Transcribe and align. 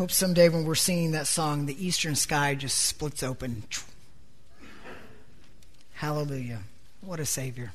hope 0.00 0.10
someday 0.10 0.48
when 0.48 0.64
we're 0.64 0.74
singing 0.74 1.10
that 1.10 1.26
song, 1.26 1.66
the 1.66 1.86
eastern 1.86 2.14
sky 2.14 2.54
just 2.54 2.84
splits 2.84 3.22
open. 3.22 3.62
Hallelujah. 5.92 6.60
What 7.02 7.20
a 7.20 7.26
Savior. 7.26 7.72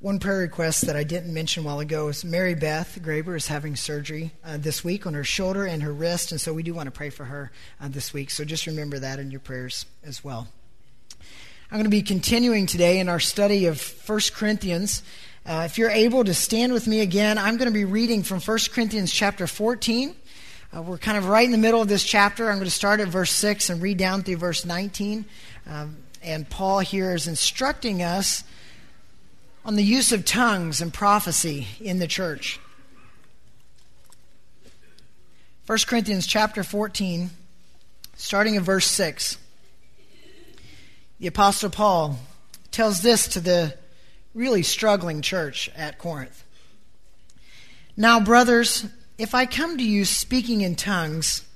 One 0.00 0.18
prayer 0.18 0.38
request 0.38 0.86
that 0.86 0.96
I 0.96 1.04
didn't 1.04 1.32
mention 1.32 1.62
a 1.62 1.66
while 1.66 1.78
ago 1.78 2.08
is 2.08 2.24
Mary 2.24 2.56
Beth 2.56 2.98
Graber 3.00 3.36
is 3.36 3.46
having 3.46 3.76
surgery 3.76 4.32
uh, 4.44 4.56
this 4.56 4.82
week 4.82 5.06
on 5.06 5.14
her 5.14 5.22
shoulder 5.22 5.66
and 5.66 5.84
her 5.84 5.92
wrist, 5.92 6.32
and 6.32 6.40
so 6.40 6.52
we 6.52 6.64
do 6.64 6.74
want 6.74 6.88
to 6.88 6.90
pray 6.90 7.10
for 7.10 7.26
her 7.26 7.52
uh, 7.80 7.86
this 7.86 8.12
week. 8.12 8.30
So 8.30 8.44
just 8.44 8.66
remember 8.66 8.98
that 8.98 9.20
in 9.20 9.30
your 9.30 9.38
prayers 9.38 9.86
as 10.02 10.24
well. 10.24 10.48
I'm 11.70 11.76
going 11.78 11.84
to 11.84 11.90
be 11.90 12.02
continuing 12.02 12.66
today 12.66 12.98
in 12.98 13.08
our 13.08 13.20
study 13.20 13.66
of 13.66 13.80
1 14.08 14.18
Corinthians. 14.34 15.04
Uh, 15.46 15.62
if 15.64 15.78
you're 15.78 15.90
able 15.90 16.24
to 16.24 16.34
stand 16.34 16.72
with 16.72 16.88
me 16.88 17.02
again, 17.02 17.38
I'm 17.38 17.56
going 17.56 17.70
to 17.70 17.72
be 17.72 17.84
reading 17.84 18.24
from 18.24 18.40
1 18.40 18.58
Corinthians 18.72 19.12
chapter 19.12 19.46
14. 19.46 20.16
Uh, 20.74 20.80
we're 20.80 20.96
kind 20.96 21.18
of 21.18 21.26
right 21.26 21.44
in 21.44 21.52
the 21.52 21.58
middle 21.58 21.82
of 21.82 21.88
this 21.88 22.02
chapter. 22.02 22.48
I'm 22.48 22.56
going 22.56 22.64
to 22.64 22.70
start 22.70 23.00
at 23.00 23.08
verse 23.08 23.30
6 23.32 23.68
and 23.68 23.82
read 23.82 23.98
down 23.98 24.22
through 24.22 24.36
verse 24.36 24.64
19. 24.64 25.26
Um, 25.66 25.98
and 26.22 26.48
Paul 26.48 26.78
here 26.78 27.14
is 27.14 27.28
instructing 27.28 28.02
us 28.02 28.42
on 29.66 29.76
the 29.76 29.82
use 29.82 30.12
of 30.12 30.24
tongues 30.24 30.80
and 30.80 30.92
prophecy 30.92 31.66
in 31.78 31.98
the 31.98 32.06
church. 32.06 32.58
1 35.66 35.78
Corinthians 35.86 36.26
chapter 36.26 36.64
14, 36.64 37.28
starting 38.16 38.54
in 38.54 38.62
verse 38.62 38.86
6. 38.86 39.36
The 41.20 41.26
Apostle 41.26 41.68
Paul 41.68 42.18
tells 42.70 43.02
this 43.02 43.28
to 43.28 43.40
the 43.40 43.76
really 44.32 44.62
struggling 44.62 45.20
church 45.20 45.70
at 45.76 45.98
Corinth. 45.98 46.44
Now, 47.94 48.20
brothers, 48.20 48.86
if 49.22 49.36
I 49.36 49.46
come 49.46 49.78
to 49.78 49.84
you 49.84 50.04
speaking 50.04 50.62
in 50.62 50.74
tongues, 50.74 51.46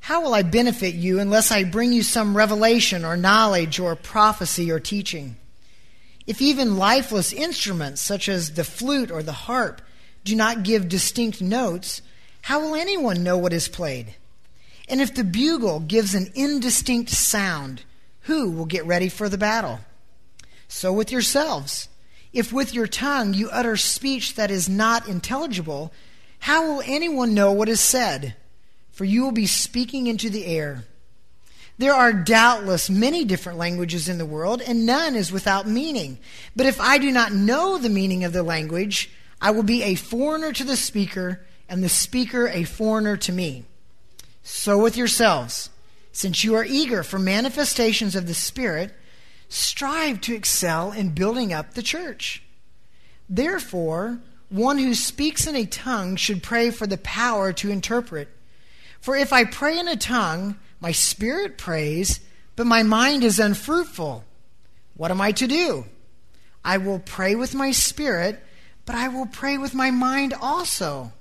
how 0.00 0.20
will 0.20 0.34
I 0.34 0.42
benefit 0.42 0.94
you 0.94 1.20
unless 1.20 1.52
I 1.52 1.62
bring 1.62 1.92
you 1.92 2.02
some 2.02 2.36
revelation 2.36 3.04
or 3.04 3.16
knowledge 3.16 3.78
or 3.78 3.94
prophecy 3.94 4.68
or 4.68 4.80
teaching? 4.80 5.36
If 6.26 6.42
even 6.42 6.76
lifeless 6.76 7.32
instruments 7.32 8.02
such 8.02 8.28
as 8.28 8.54
the 8.54 8.64
flute 8.64 9.12
or 9.12 9.22
the 9.22 9.30
harp 9.30 9.80
do 10.24 10.34
not 10.34 10.64
give 10.64 10.88
distinct 10.88 11.40
notes, 11.40 12.02
how 12.42 12.58
will 12.58 12.74
anyone 12.74 13.22
know 13.22 13.38
what 13.38 13.52
is 13.52 13.68
played? 13.68 14.16
And 14.88 15.00
if 15.00 15.14
the 15.14 15.22
bugle 15.22 15.78
gives 15.78 16.16
an 16.16 16.32
indistinct 16.34 17.10
sound, 17.10 17.84
who 18.22 18.50
will 18.50 18.66
get 18.66 18.86
ready 18.86 19.08
for 19.08 19.28
the 19.28 19.38
battle? 19.38 19.78
So 20.66 20.92
with 20.92 21.12
yourselves. 21.12 21.88
If 22.32 22.52
with 22.52 22.74
your 22.74 22.88
tongue 22.88 23.34
you 23.34 23.50
utter 23.50 23.76
speech 23.76 24.34
that 24.34 24.50
is 24.50 24.68
not 24.68 25.06
intelligible, 25.06 25.92
how 26.44 26.66
will 26.66 26.82
anyone 26.84 27.32
know 27.32 27.52
what 27.52 27.70
is 27.70 27.80
said? 27.80 28.36
For 28.92 29.06
you 29.06 29.22
will 29.22 29.32
be 29.32 29.46
speaking 29.46 30.08
into 30.08 30.28
the 30.28 30.44
air. 30.44 30.84
There 31.78 31.94
are 31.94 32.12
doubtless 32.12 32.90
many 32.90 33.24
different 33.24 33.58
languages 33.58 34.10
in 34.10 34.18
the 34.18 34.26
world, 34.26 34.60
and 34.60 34.84
none 34.84 35.14
is 35.14 35.32
without 35.32 35.66
meaning. 35.66 36.18
But 36.54 36.66
if 36.66 36.82
I 36.82 36.98
do 36.98 37.10
not 37.10 37.32
know 37.32 37.78
the 37.78 37.88
meaning 37.88 38.24
of 38.24 38.34
the 38.34 38.42
language, 38.42 39.10
I 39.40 39.52
will 39.52 39.62
be 39.62 39.84
a 39.84 39.94
foreigner 39.94 40.52
to 40.52 40.64
the 40.64 40.76
speaker, 40.76 41.46
and 41.66 41.82
the 41.82 41.88
speaker 41.88 42.46
a 42.48 42.64
foreigner 42.64 43.16
to 43.16 43.32
me. 43.32 43.64
So 44.42 44.76
with 44.76 44.98
yourselves, 44.98 45.70
since 46.12 46.44
you 46.44 46.56
are 46.56 46.64
eager 46.66 47.02
for 47.02 47.18
manifestations 47.18 48.14
of 48.14 48.26
the 48.26 48.34
Spirit, 48.34 48.92
strive 49.48 50.20
to 50.20 50.34
excel 50.34 50.92
in 50.92 51.14
building 51.14 51.54
up 51.54 51.72
the 51.72 51.82
church. 51.82 52.42
Therefore, 53.30 54.20
one 54.54 54.78
who 54.78 54.94
speaks 54.94 55.48
in 55.48 55.56
a 55.56 55.66
tongue 55.66 56.14
should 56.14 56.40
pray 56.40 56.70
for 56.70 56.86
the 56.86 56.98
power 56.98 57.52
to 57.52 57.72
interpret. 57.72 58.28
For 59.00 59.16
if 59.16 59.32
I 59.32 59.44
pray 59.44 59.80
in 59.80 59.88
a 59.88 59.96
tongue, 59.96 60.56
my 60.78 60.92
spirit 60.92 61.58
prays, 61.58 62.20
but 62.54 62.64
my 62.64 62.84
mind 62.84 63.24
is 63.24 63.40
unfruitful. 63.40 64.24
What 64.96 65.10
am 65.10 65.20
I 65.20 65.32
to 65.32 65.48
do? 65.48 65.86
I 66.64 66.78
will 66.78 67.00
pray 67.00 67.34
with 67.34 67.52
my 67.52 67.72
spirit, 67.72 68.40
but 68.86 68.94
I 68.94 69.08
will 69.08 69.26
pray 69.26 69.58
with 69.58 69.74
my 69.74 69.90
mind 69.90 70.34
also. 70.40 71.12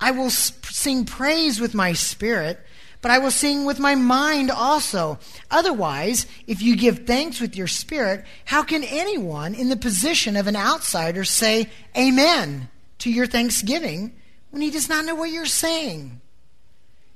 I 0.00 0.10
will 0.10 0.30
sing 0.30 1.04
praise 1.04 1.60
with 1.60 1.74
my 1.74 1.92
spirit, 1.92 2.58
but 3.02 3.12
I 3.12 3.20
will 3.20 3.30
sing 3.30 3.64
with 3.64 3.78
my 3.78 3.94
mind 3.94 4.50
also. 4.50 5.20
Otherwise, 5.48 6.26
if 6.48 6.60
you 6.60 6.74
give 6.74 7.06
thanks 7.06 7.40
with 7.40 7.56
your 7.56 7.68
spirit, 7.68 8.24
how 8.46 8.64
can 8.64 8.82
anyone 8.82 9.54
in 9.54 9.68
the 9.68 9.76
position 9.76 10.34
of 10.34 10.48
an 10.48 10.56
outsider 10.56 11.22
say 11.22 11.70
amen 11.96 12.68
to 13.04 13.10
your 13.10 13.26
thanksgiving 13.26 14.14
when 14.48 14.62
he 14.62 14.70
does 14.70 14.88
not 14.88 15.04
know 15.04 15.14
what 15.14 15.30
you're 15.30 15.44
saying? 15.44 16.22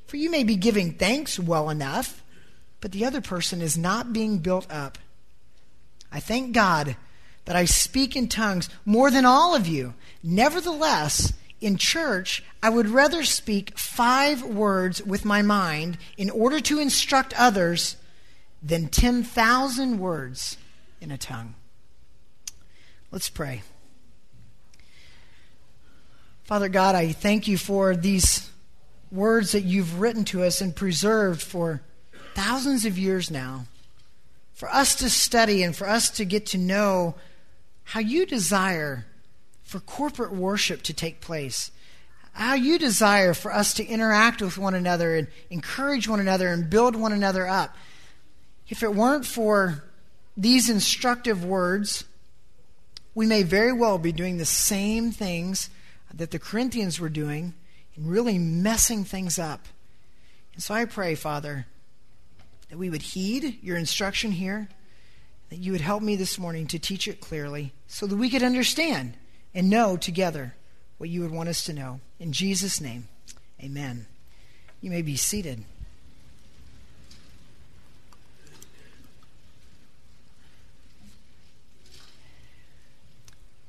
For 0.06 0.18
you 0.18 0.30
may 0.30 0.44
be 0.44 0.54
giving 0.54 0.92
thanks 0.92 1.38
well 1.38 1.70
enough, 1.70 2.22
but 2.82 2.92
the 2.92 3.06
other 3.06 3.22
person 3.22 3.62
is 3.62 3.78
not 3.78 4.12
being 4.12 4.36
built 4.36 4.70
up. 4.70 4.98
I 6.12 6.20
thank 6.20 6.52
God 6.52 6.94
that 7.46 7.56
I 7.56 7.64
speak 7.64 8.16
in 8.16 8.28
tongues 8.28 8.68
more 8.84 9.10
than 9.10 9.24
all 9.24 9.54
of 9.54 9.66
you. 9.66 9.94
Nevertheless, 10.22 11.32
in 11.58 11.78
church, 11.78 12.44
I 12.62 12.68
would 12.68 12.90
rather 12.90 13.24
speak 13.24 13.78
five 13.78 14.42
words 14.42 15.02
with 15.02 15.24
my 15.24 15.40
mind 15.40 15.96
in 16.18 16.28
order 16.28 16.60
to 16.60 16.80
instruct 16.80 17.32
others 17.38 17.96
than 18.62 18.88
10,000 18.88 19.98
words 19.98 20.58
in 21.00 21.10
a 21.10 21.16
tongue. 21.16 21.54
Let's 23.10 23.30
pray. 23.30 23.62
Father 26.48 26.70
God, 26.70 26.94
I 26.94 27.12
thank 27.12 27.46
you 27.46 27.58
for 27.58 27.94
these 27.94 28.50
words 29.12 29.52
that 29.52 29.64
you've 29.64 30.00
written 30.00 30.24
to 30.24 30.42
us 30.44 30.62
and 30.62 30.74
preserved 30.74 31.42
for 31.42 31.82
thousands 32.34 32.86
of 32.86 32.96
years 32.96 33.30
now, 33.30 33.66
for 34.54 34.66
us 34.70 34.94
to 34.94 35.10
study 35.10 35.62
and 35.62 35.76
for 35.76 35.86
us 35.86 36.08
to 36.08 36.24
get 36.24 36.46
to 36.46 36.56
know 36.56 37.16
how 37.84 38.00
you 38.00 38.24
desire 38.24 39.04
for 39.62 39.78
corporate 39.80 40.32
worship 40.32 40.80
to 40.84 40.94
take 40.94 41.20
place, 41.20 41.70
how 42.32 42.54
you 42.54 42.78
desire 42.78 43.34
for 43.34 43.52
us 43.52 43.74
to 43.74 43.84
interact 43.84 44.40
with 44.40 44.56
one 44.56 44.74
another 44.74 45.16
and 45.16 45.28
encourage 45.50 46.08
one 46.08 46.18
another 46.18 46.48
and 46.48 46.70
build 46.70 46.96
one 46.96 47.12
another 47.12 47.46
up. 47.46 47.76
If 48.70 48.82
it 48.82 48.94
weren't 48.94 49.26
for 49.26 49.84
these 50.34 50.70
instructive 50.70 51.44
words, 51.44 52.04
we 53.14 53.26
may 53.26 53.42
very 53.42 53.74
well 53.74 53.98
be 53.98 54.12
doing 54.12 54.38
the 54.38 54.46
same 54.46 55.10
things 55.12 55.68
that 56.14 56.30
the 56.30 56.38
Corinthians 56.38 56.98
were 56.98 57.08
doing 57.08 57.54
and 57.96 58.10
really 58.10 58.38
messing 58.38 59.04
things 59.04 59.38
up. 59.38 59.66
And 60.54 60.62
so 60.62 60.74
I 60.74 60.84
pray, 60.84 61.14
Father, 61.14 61.66
that 62.70 62.78
we 62.78 62.90
would 62.90 63.02
heed 63.02 63.58
your 63.62 63.76
instruction 63.76 64.32
here, 64.32 64.68
that 65.50 65.58
you 65.58 65.72
would 65.72 65.80
help 65.80 66.02
me 66.02 66.16
this 66.16 66.38
morning 66.38 66.66
to 66.68 66.78
teach 66.78 67.08
it 67.08 67.20
clearly 67.20 67.72
so 67.86 68.06
that 68.06 68.16
we 68.16 68.30
could 68.30 68.42
understand 68.42 69.14
and 69.54 69.70
know 69.70 69.96
together 69.96 70.54
what 70.98 71.10
you 71.10 71.20
would 71.22 71.30
want 71.30 71.48
us 71.48 71.64
to 71.64 71.72
know. 71.72 72.00
In 72.18 72.32
Jesus' 72.32 72.80
name, 72.80 73.08
amen. 73.62 74.06
You 74.80 74.90
may 74.90 75.02
be 75.02 75.16
seated. 75.16 75.64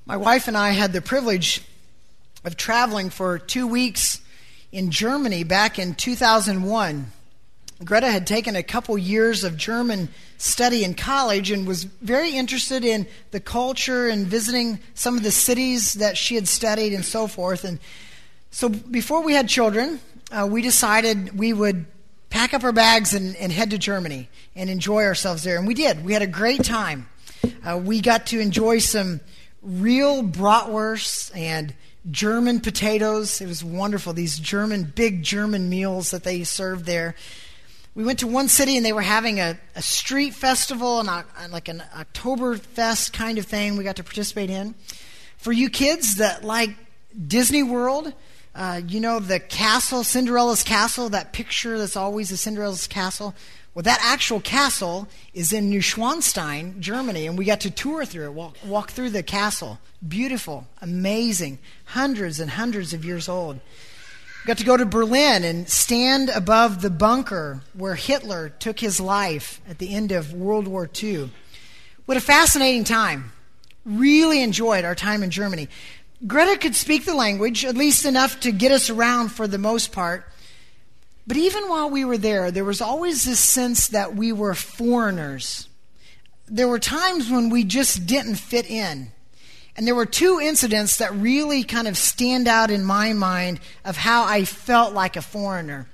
My 0.06 0.18
wife 0.18 0.48
and 0.48 0.58
I 0.58 0.72
had 0.72 0.92
the 0.92 1.02
privilege 1.02 1.62
of 2.44 2.58
traveling 2.58 3.10
for 3.10 3.38
two 3.38 3.68
weeks 3.68 4.22
in 4.72 4.92
Germany 4.92 5.44
back 5.44 5.80
in 5.80 5.96
2001. 5.96 7.12
Greta 7.84 8.12
had 8.12 8.28
taken 8.28 8.56
a 8.56 8.64
couple 8.64 8.98
years 8.98 9.44
of 9.44 9.56
German 9.56 10.10
study 10.38 10.84
in 10.84 10.94
college 10.94 11.50
and 11.50 11.66
was 11.66 11.86
very 11.86 12.32
interested 12.32 12.84
in 12.84 13.08
the 13.32 13.40
culture 13.40 14.08
and 14.10 14.28
visiting 14.28 14.80
some 14.94 15.16
of 15.16 15.24
the 15.24 15.32
cities 15.32 15.94
that 15.94 16.18
she 16.18 16.36
had 16.36 16.48
studied 16.48 16.94
and 16.94 17.06
so 17.06 17.28
forth. 17.28 17.64
And 17.64 17.80
so 18.52 18.68
before 18.68 19.22
we 19.22 19.34
had 19.34 19.48
children, 19.48 20.00
uh, 20.32 20.48
we 20.50 20.62
decided 20.62 21.38
we 21.38 21.54
would 21.54 21.86
pack 22.30 22.54
up 22.54 22.64
our 22.64 22.72
bags 22.72 23.14
and, 23.14 23.36
and, 23.38 23.52
head 23.52 23.72
to 23.72 23.78
Germany 23.78 24.30
and 24.56 24.70
enjoy 24.70 25.04
ourselves 25.04 25.44
there. 25.44 25.58
And 25.58 25.66
we 25.66 25.74
did. 25.74 26.06
We 26.06 26.14
had 26.14 26.22
a 26.22 26.28
great 26.28 26.64
time. 26.64 27.10
Uh, 27.66 27.82
we 27.84 28.02
got 28.02 28.28
to 28.28 28.40
enjoy 28.40 28.80
some 28.80 29.20
real 29.62 30.24
bratwurst 30.24 31.36
and 31.36 31.74
German 32.10 32.60
potatoes. 32.60 33.42
It 33.42 33.48
was 33.48 33.64
wonderful. 33.64 34.14
These 34.14 34.40
German, 34.40 34.84
big 34.84 35.24
German 35.24 35.70
meals 35.70 36.12
that 36.12 36.24
they 36.24 36.44
served 36.44 36.86
there. 36.86 37.16
We 37.96 38.04
went 38.04 38.20
to 38.20 38.28
one 38.28 38.48
city 38.48 38.78
and 38.78 38.86
they 38.86 38.94
were 38.94 39.02
having 39.02 39.40
a, 39.40 39.58
a 39.76 39.82
street 39.82 40.34
festival 40.34 41.00
and 41.00 41.52
like 41.52 41.68
an 41.68 41.84
Oktoberfest 41.96 43.12
kind 43.12 43.38
of 43.38 43.46
thing 43.46 43.76
we 43.76 43.84
got 43.84 43.98
to 43.98 44.04
participate 44.04 44.50
in. 44.50 44.76
For 45.38 45.52
you 45.52 45.70
kids 45.70 46.16
that 46.16 46.44
like 46.44 46.72
Disney 47.28 47.64
World, 47.64 48.14
uh, 48.56 48.82
you 48.88 49.00
know 49.00 49.20
the 49.20 49.40
castle, 49.40 50.04
Cinderella's 50.04 50.64
castle, 50.64 51.10
that 51.10 51.34
picture 51.34 51.78
that's 51.78 51.96
always 51.96 52.32
a 52.32 52.38
Cinderella's 52.38 52.88
castle. 52.88 53.36
Well, 53.74 53.84
that 53.84 54.00
actual 54.02 54.40
castle 54.40 55.08
is 55.34 55.54
in 55.54 55.70
Neuschwanstein, 55.72 56.80
Germany, 56.80 57.28
and 57.28 57.38
we 57.38 57.46
got 57.46 57.62
to 57.62 57.72
tour 57.72 58.04
through 58.04 58.26
it, 58.26 58.34
walk, 58.34 58.58
walk 58.66 58.92
through 58.92 59.12
the 59.12 59.24
castle. 59.24 59.80
Beautiful, 60.06 60.68
amazing, 60.82 61.60
hundreds 61.86 62.40
and 62.40 62.52
hundreds 62.52 62.94
of 62.94 63.06
years 63.06 63.30
old. 63.30 63.58
We 63.58 64.48
got 64.48 64.58
to 64.58 64.66
go 64.66 64.78
to 64.78 64.86
Berlin 64.86 65.44
and 65.44 65.70
stand 65.70 66.30
above 66.30 66.82
the 66.82 66.90
bunker 66.90 67.62
where 67.74 67.96
Hitler 67.96 68.50
took 68.50 68.80
his 68.80 69.00
life 69.00 69.62
at 69.70 69.78
the 69.78 69.94
end 69.94 70.12
of 70.12 70.34
World 70.34 70.68
War 70.68 70.90
II. 71.02 71.30
What 72.06 72.18
a 72.18 72.22
fascinating 72.22 72.86
time. 72.86 73.34
Really 73.86 74.42
enjoyed 74.42 74.84
our 74.84 74.96
time 74.96 75.22
in 75.22 75.30
Germany. 75.30 75.70
Greta 76.26 76.58
could 76.58 76.76
speak 76.76 77.06
the 77.06 77.14
language, 77.14 77.64
at 77.64 77.78
least 77.78 78.06
enough 78.06 78.40
to 78.42 78.52
get 78.52 78.72
us 78.72 78.90
around 78.90 79.30
for 79.30 79.48
the 79.48 79.58
most 79.58 79.92
part. 79.92 80.26
But 81.30 81.38
even 81.38 81.70
while 81.70 81.92
we 81.92 82.04
were 82.06 82.18
there, 82.18 82.50
there 82.50 82.66
was 82.66 82.82
always 82.82 83.24
this 83.24 83.40
sense 83.40 83.90
that 83.90 84.16
we 84.16 84.32
were 84.32 84.56
foreigners. 84.56 85.70
There 86.48 86.68
were 86.68 86.80
times 86.80 87.30
when 87.30 87.52
we 87.52 87.64
just 87.64 88.08
didn't 88.08 88.38
fit 88.38 88.68
in. 88.68 89.12
And 89.78 89.86
there 89.86 89.94
were 89.94 90.08
two 90.08 90.40
incidents 90.42 90.98
that 90.98 91.14
really 91.14 91.64
kind 91.64 91.88
of 91.88 92.00
stand 92.00 92.48
out 92.48 92.72
in 92.72 92.84
my 92.84 93.14
mind 93.14 93.60
of 93.86 93.96
how 93.96 94.24
I 94.24 94.44
felt 94.44 94.96
like 94.96 95.16
a 95.18 95.22
foreigner. 95.22 95.88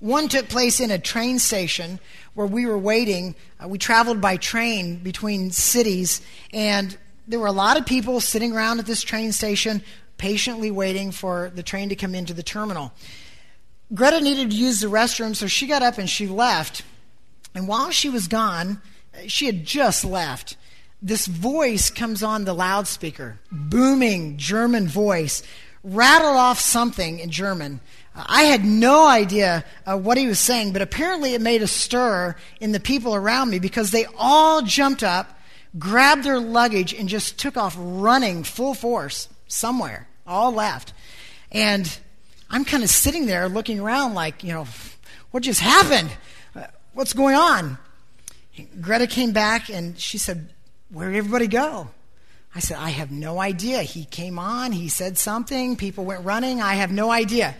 One 0.00 0.26
took 0.26 0.48
place 0.48 0.80
in 0.80 0.90
a 0.90 0.98
train 0.98 1.38
station 1.38 2.00
where 2.34 2.48
we 2.48 2.66
were 2.66 2.76
waiting. 2.76 3.36
Uh, 3.62 3.68
we 3.68 3.78
traveled 3.78 4.20
by 4.20 4.36
train 4.36 4.96
between 4.96 5.52
cities, 5.52 6.22
and 6.52 6.98
there 7.28 7.38
were 7.38 7.46
a 7.46 7.52
lot 7.52 7.78
of 7.78 7.86
people 7.86 8.20
sitting 8.20 8.52
around 8.52 8.80
at 8.80 8.86
this 8.86 9.02
train 9.02 9.30
station 9.30 9.84
patiently 10.18 10.72
waiting 10.72 11.12
for 11.12 11.52
the 11.54 11.62
train 11.62 11.88
to 11.90 11.94
come 11.94 12.16
into 12.16 12.34
the 12.34 12.42
terminal. 12.42 12.92
Greta 13.92 14.20
needed 14.20 14.50
to 14.50 14.56
use 14.56 14.80
the 14.80 14.86
restroom, 14.86 15.34
so 15.34 15.46
she 15.46 15.66
got 15.66 15.82
up 15.82 15.98
and 15.98 16.08
she 16.08 16.26
left. 16.26 16.82
And 17.54 17.66
while 17.66 17.90
she 17.90 18.08
was 18.08 18.28
gone, 18.28 18.80
she 19.26 19.46
had 19.46 19.64
just 19.64 20.04
left. 20.04 20.56
This 21.02 21.26
voice 21.26 21.90
comes 21.90 22.22
on 22.22 22.44
the 22.44 22.54
loudspeaker, 22.54 23.40
booming 23.50 24.36
German 24.36 24.86
voice, 24.86 25.42
rattled 25.82 26.36
off 26.36 26.60
something 26.60 27.18
in 27.18 27.30
German. 27.30 27.80
I 28.14 28.42
had 28.42 28.64
no 28.64 29.06
idea 29.06 29.64
uh, 29.86 29.96
what 29.96 30.18
he 30.18 30.26
was 30.26 30.38
saying, 30.38 30.72
but 30.72 30.82
apparently 30.82 31.34
it 31.34 31.40
made 31.40 31.62
a 31.62 31.66
stir 31.66 32.36
in 32.60 32.72
the 32.72 32.80
people 32.80 33.14
around 33.14 33.50
me 33.50 33.58
because 33.58 33.90
they 33.90 34.06
all 34.18 34.62
jumped 34.62 35.02
up 35.02 35.38
grabbed 35.78 36.24
their 36.24 36.40
luggage, 36.40 36.92
and 36.92 37.08
just 37.08 37.38
took 37.38 37.56
off 37.56 37.76
running 37.78 38.42
full 38.42 38.74
force 38.74 39.28
somewhere, 39.46 40.08
all 40.26 40.52
left. 40.52 40.92
And 41.52 41.98
I'm 42.50 42.64
kind 42.64 42.82
of 42.82 42.90
sitting 42.90 43.26
there 43.26 43.48
looking 43.48 43.78
around 43.78 44.14
like, 44.14 44.42
you 44.42 44.52
know, 44.52 44.66
what 45.30 45.44
just 45.44 45.60
happened? 45.60 46.10
Uh, 46.54 46.64
what's 46.94 47.12
going 47.12 47.36
on? 47.36 47.78
Greta 48.80 49.06
came 49.06 49.32
back 49.32 49.70
and 49.70 49.98
she 49.98 50.18
said, 50.18 50.50
Where 50.90 51.08
did 51.10 51.16
everybody 51.16 51.46
go? 51.46 51.88
I 52.54 52.58
said, 52.58 52.78
I 52.78 52.90
have 52.90 53.12
no 53.12 53.40
idea. 53.40 53.82
He 53.82 54.04
came 54.04 54.38
on, 54.38 54.72
he 54.72 54.88
said 54.88 55.16
something, 55.16 55.76
people 55.76 56.04
went 56.04 56.24
running, 56.24 56.60
I 56.60 56.74
have 56.74 56.90
no 56.90 57.10
idea. 57.10 57.54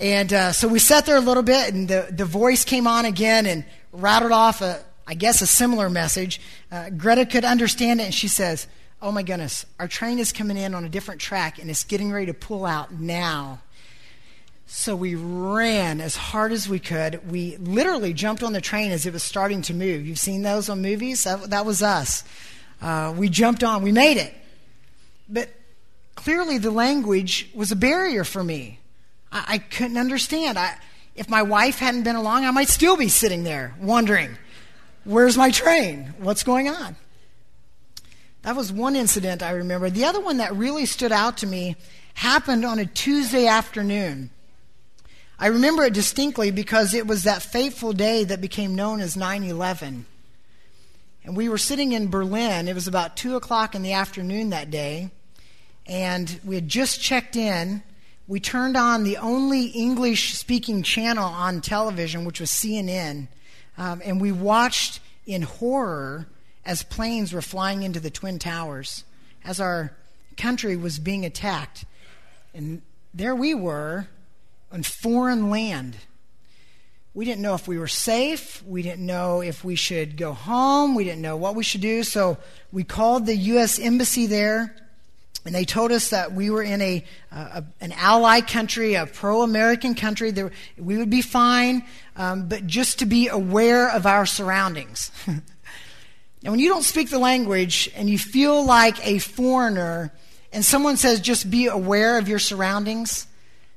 And 0.00 0.32
uh, 0.32 0.52
so 0.52 0.68
we 0.68 0.78
sat 0.78 1.04
there 1.04 1.16
a 1.16 1.20
little 1.20 1.42
bit, 1.42 1.74
and 1.74 1.86
the, 1.86 2.08
the 2.10 2.24
voice 2.24 2.64
came 2.64 2.86
on 2.86 3.04
again 3.04 3.44
and 3.44 3.64
rattled 3.92 4.32
off 4.32 4.62
a, 4.62 4.82
I 5.06 5.14
guess, 5.14 5.42
a 5.42 5.46
similar 5.46 5.90
message. 5.90 6.40
Uh, 6.70 6.88
Greta 6.88 7.26
could 7.26 7.44
understand 7.44 8.00
it, 8.00 8.04
and 8.04 8.14
she 8.14 8.28
says, 8.28 8.66
Oh 9.02 9.12
my 9.12 9.22
goodness, 9.22 9.66
our 9.78 9.88
train 9.88 10.18
is 10.18 10.32
coming 10.32 10.56
in 10.56 10.74
on 10.74 10.84
a 10.84 10.88
different 10.88 11.20
track, 11.20 11.58
and 11.58 11.68
it's 11.68 11.84
getting 11.84 12.10
ready 12.10 12.26
to 12.26 12.34
pull 12.34 12.64
out 12.64 12.92
now. 12.92 13.60
So 14.74 14.96
we 14.96 15.16
ran 15.16 16.00
as 16.00 16.16
hard 16.16 16.50
as 16.50 16.66
we 16.66 16.78
could. 16.78 17.30
We 17.30 17.58
literally 17.58 18.14
jumped 18.14 18.42
on 18.42 18.54
the 18.54 18.60
train 18.62 18.90
as 18.90 19.04
it 19.04 19.12
was 19.12 19.22
starting 19.22 19.60
to 19.62 19.74
move. 19.74 20.06
You've 20.06 20.18
seen 20.18 20.40
those 20.40 20.70
on 20.70 20.80
movies? 20.80 21.24
That, 21.24 21.50
that 21.50 21.66
was 21.66 21.82
us. 21.82 22.24
Uh, 22.80 23.12
we 23.14 23.28
jumped 23.28 23.62
on, 23.62 23.82
we 23.82 23.92
made 23.92 24.16
it. 24.16 24.34
But 25.28 25.50
clearly, 26.14 26.56
the 26.56 26.70
language 26.70 27.50
was 27.54 27.70
a 27.70 27.76
barrier 27.76 28.24
for 28.24 28.42
me. 28.42 28.80
I, 29.30 29.44
I 29.46 29.58
couldn't 29.58 29.98
understand. 29.98 30.58
I, 30.58 30.78
if 31.16 31.28
my 31.28 31.42
wife 31.42 31.78
hadn't 31.78 32.04
been 32.04 32.16
along, 32.16 32.46
I 32.46 32.50
might 32.50 32.68
still 32.68 32.96
be 32.96 33.08
sitting 33.08 33.44
there 33.44 33.74
wondering 33.78 34.38
Where's 35.04 35.36
my 35.36 35.50
train? 35.50 36.14
What's 36.16 36.44
going 36.44 36.70
on? 36.70 36.96
That 38.40 38.56
was 38.56 38.72
one 38.72 38.96
incident 38.96 39.42
I 39.42 39.50
remember. 39.50 39.90
The 39.90 40.06
other 40.06 40.20
one 40.20 40.38
that 40.38 40.56
really 40.56 40.86
stood 40.86 41.12
out 41.12 41.36
to 41.38 41.46
me 41.46 41.76
happened 42.14 42.64
on 42.64 42.78
a 42.78 42.86
Tuesday 42.86 43.46
afternoon. 43.46 44.30
I 45.42 45.48
remember 45.48 45.82
it 45.82 45.92
distinctly 45.92 46.52
because 46.52 46.94
it 46.94 47.08
was 47.08 47.24
that 47.24 47.42
fateful 47.42 47.92
day 47.92 48.22
that 48.22 48.40
became 48.40 48.76
known 48.76 49.00
as 49.00 49.16
9 49.16 49.42
11. 49.42 50.06
And 51.24 51.36
we 51.36 51.48
were 51.48 51.58
sitting 51.58 51.90
in 51.90 52.10
Berlin. 52.10 52.68
It 52.68 52.76
was 52.76 52.86
about 52.86 53.16
2 53.16 53.34
o'clock 53.34 53.74
in 53.74 53.82
the 53.82 53.94
afternoon 53.94 54.50
that 54.50 54.70
day. 54.70 55.10
And 55.84 56.38
we 56.44 56.54
had 56.54 56.68
just 56.68 57.00
checked 57.00 57.34
in. 57.34 57.82
We 58.28 58.38
turned 58.38 58.76
on 58.76 59.02
the 59.02 59.16
only 59.16 59.64
English 59.64 60.34
speaking 60.34 60.84
channel 60.84 61.24
on 61.24 61.60
television, 61.60 62.24
which 62.24 62.38
was 62.38 62.48
CNN. 62.48 63.26
Um, 63.76 64.00
and 64.04 64.20
we 64.20 64.30
watched 64.30 65.00
in 65.26 65.42
horror 65.42 66.28
as 66.64 66.84
planes 66.84 67.32
were 67.32 67.42
flying 67.42 67.82
into 67.82 67.98
the 67.98 68.10
Twin 68.10 68.38
Towers, 68.38 69.02
as 69.44 69.58
our 69.58 69.90
country 70.36 70.76
was 70.76 71.00
being 71.00 71.24
attacked. 71.24 71.84
And 72.54 72.80
there 73.12 73.34
we 73.34 73.54
were 73.54 74.06
on 74.72 74.82
foreign 74.82 75.50
land. 75.50 75.96
We 77.14 77.24
didn't 77.24 77.42
know 77.42 77.54
if 77.54 77.68
we 77.68 77.78
were 77.78 77.88
safe. 77.88 78.62
We 78.66 78.82
didn't 78.82 79.04
know 79.04 79.42
if 79.42 79.62
we 79.62 79.76
should 79.76 80.16
go 80.16 80.32
home. 80.32 80.94
We 80.94 81.04
didn't 81.04 81.20
know 81.20 81.36
what 81.36 81.54
we 81.54 81.62
should 81.62 81.82
do. 81.82 82.02
So 82.02 82.38
we 82.72 82.84
called 82.84 83.26
the 83.26 83.36
U.S. 83.36 83.78
Embassy 83.78 84.26
there 84.26 84.74
and 85.44 85.54
they 85.54 85.64
told 85.64 85.90
us 85.90 86.10
that 86.10 86.32
we 86.32 86.50
were 86.50 86.62
in 86.62 86.80
a, 86.80 87.04
uh, 87.32 87.62
a 87.62 87.64
an 87.84 87.92
ally 87.92 88.40
country, 88.40 88.94
a 88.94 89.06
pro-American 89.06 89.94
country. 89.94 90.30
There, 90.30 90.52
we 90.78 90.96
would 90.96 91.10
be 91.10 91.22
fine, 91.22 91.84
um, 92.16 92.48
but 92.48 92.66
just 92.66 93.00
to 93.00 93.06
be 93.06 93.26
aware 93.26 93.90
of 93.90 94.06
our 94.06 94.24
surroundings. 94.24 95.10
now, 95.26 96.52
when 96.52 96.60
you 96.60 96.68
don't 96.68 96.84
speak 96.84 97.10
the 97.10 97.18
language 97.18 97.90
and 97.96 98.08
you 98.08 98.18
feel 98.18 98.64
like 98.64 99.04
a 99.04 99.18
foreigner, 99.18 100.12
and 100.52 100.64
someone 100.64 100.96
says 100.96 101.20
just 101.20 101.50
be 101.50 101.66
aware 101.66 102.18
of 102.18 102.28
your 102.28 102.38
surroundings, 102.38 103.26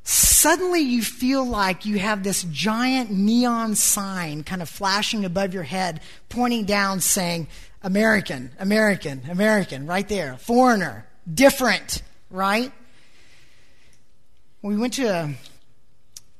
suddenly 0.06 0.80
you 0.80 1.02
feel 1.02 1.44
like 1.44 1.86
you 1.86 2.00
have 2.00 2.24
this 2.24 2.44
giant 2.44 3.12
neon 3.12 3.76
sign 3.76 4.44
kind 4.44 4.62
of 4.62 4.70
flashing 4.70 5.26
above 5.26 5.54
your 5.54 5.64
head, 5.64 6.00
pointing 6.30 6.64
down, 6.64 7.02
saying, 7.02 7.48
American, 7.82 8.52
American, 8.60 9.22
American, 9.30 9.86
right 9.86 10.08
there, 10.08 10.38
foreigner 10.38 11.06
different, 11.32 12.02
right? 12.30 12.72
We 14.62 14.78
went 14.78 14.94
to 14.94 15.06
a 15.06 15.34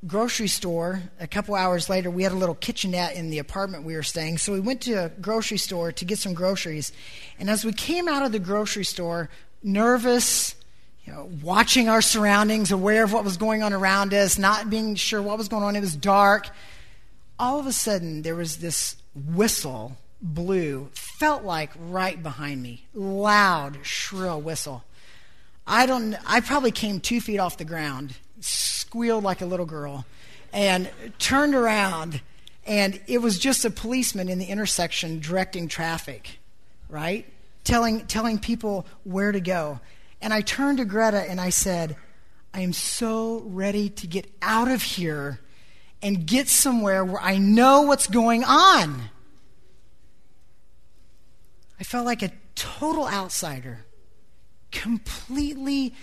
grocery 0.06 0.48
store 0.48 1.02
a 1.20 1.26
couple 1.28 1.54
hours 1.54 1.88
later. 1.88 2.10
We 2.10 2.24
had 2.24 2.32
a 2.32 2.36
little 2.36 2.54
kitchenette 2.54 3.14
in 3.14 3.30
the 3.30 3.38
apartment 3.38 3.84
we 3.84 3.94
were 3.94 4.02
staying. 4.02 4.38
So 4.38 4.52
we 4.52 4.60
went 4.60 4.80
to 4.82 5.04
a 5.04 5.08
grocery 5.08 5.58
store 5.58 5.92
to 5.92 6.04
get 6.04 6.18
some 6.18 6.34
groceries. 6.34 6.90
And 7.38 7.48
as 7.48 7.64
we 7.64 7.72
came 7.72 8.08
out 8.08 8.24
of 8.24 8.32
the 8.32 8.40
grocery 8.40 8.84
store, 8.84 9.30
nervous, 9.62 10.55
you 11.06 11.12
know, 11.12 11.30
watching 11.42 11.88
our 11.88 12.02
surroundings, 12.02 12.72
aware 12.72 13.04
of 13.04 13.12
what 13.12 13.24
was 13.24 13.36
going 13.36 13.62
on 13.62 13.72
around 13.72 14.12
us, 14.12 14.38
not 14.38 14.68
being 14.68 14.96
sure 14.96 15.22
what 15.22 15.38
was 15.38 15.48
going 15.48 15.62
on, 15.62 15.76
it 15.76 15.80
was 15.80 15.94
dark. 15.94 16.48
All 17.38 17.60
of 17.60 17.66
a 17.66 17.72
sudden, 17.72 18.22
there 18.22 18.34
was 18.34 18.58
this 18.58 18.96
whistle 19.14 19.96
blew, 20.20 20.88
felt 20.92 21.44
like 21.44 21.70
right 21.78 22.20
behind 22.20 22.62
me. 22.62 22.86
Loud, 22.92 23.78
shrill 23.82 24.40
whistle. 24.40 24.84
I 25.66 25.86
don't 25.86 26.16
I 26.26 26.40
probably 26.40 26.70
came 26.70 27.00
two 27.00 27.20
feet 27.20 27.38
off 27.38 27.56
the 27.56 27.64
ground, 27.64 28.14
squealed 28.40 29.24
like 29.24 29.40
a 29.40 29.46
little 29.46 29.66
girl, 29.66 30.06
and 30.52 30.90
turned 31.18 31.54
around 31.54 32.20
and 32.66 33.00
it 33.06 33.18
was 33.18 33.38
just 33.38 33.64
a 33.64 33.70
policeman 33.70 34.28
in 34.28 34.38
the 34.38 34.46
intersection 34.46 35.20
directing 35.20 35.68
traffic, 35.68 36.38
right? 36.88 37.26
Telling 37.64 38.06
telling 38.06 38.38
people 38.38 38.86
where 39.04 39.32
to 39.32 39.40
go. 39.40 39.80
And 40.20 40.32
I 40.32 40.40
turned 40.40 40.78
to 40.78 40.84
Greta 40.84 41.28
and 41.28 41.40
I 41.40 41.50
said, 41.50 41.96
I 42.54 42.60
am 42.60 42.72
so 42.72 43.42
ready 43.46 43.90
to 43.90 44.06
get 44.06 44.30
out 44.40 44.70
of 44.70 44.82
here 44.82 45.40
and 46.02 46.26
get 46.26 46.48
somewhere 46.48 47.04
where 47.04 47.20
I 47.20 47.38
know 47.38 47.82
what's 47.82 48.06
going 48.06 48.44
on. 48.44 49.10
I 51.78 51.84
felt 51.84 52.06
like 52.06 52.22
a 52.22 52.32
total 52.54 53.06
outsider, 53.06 53.84
completely 54.70 55.94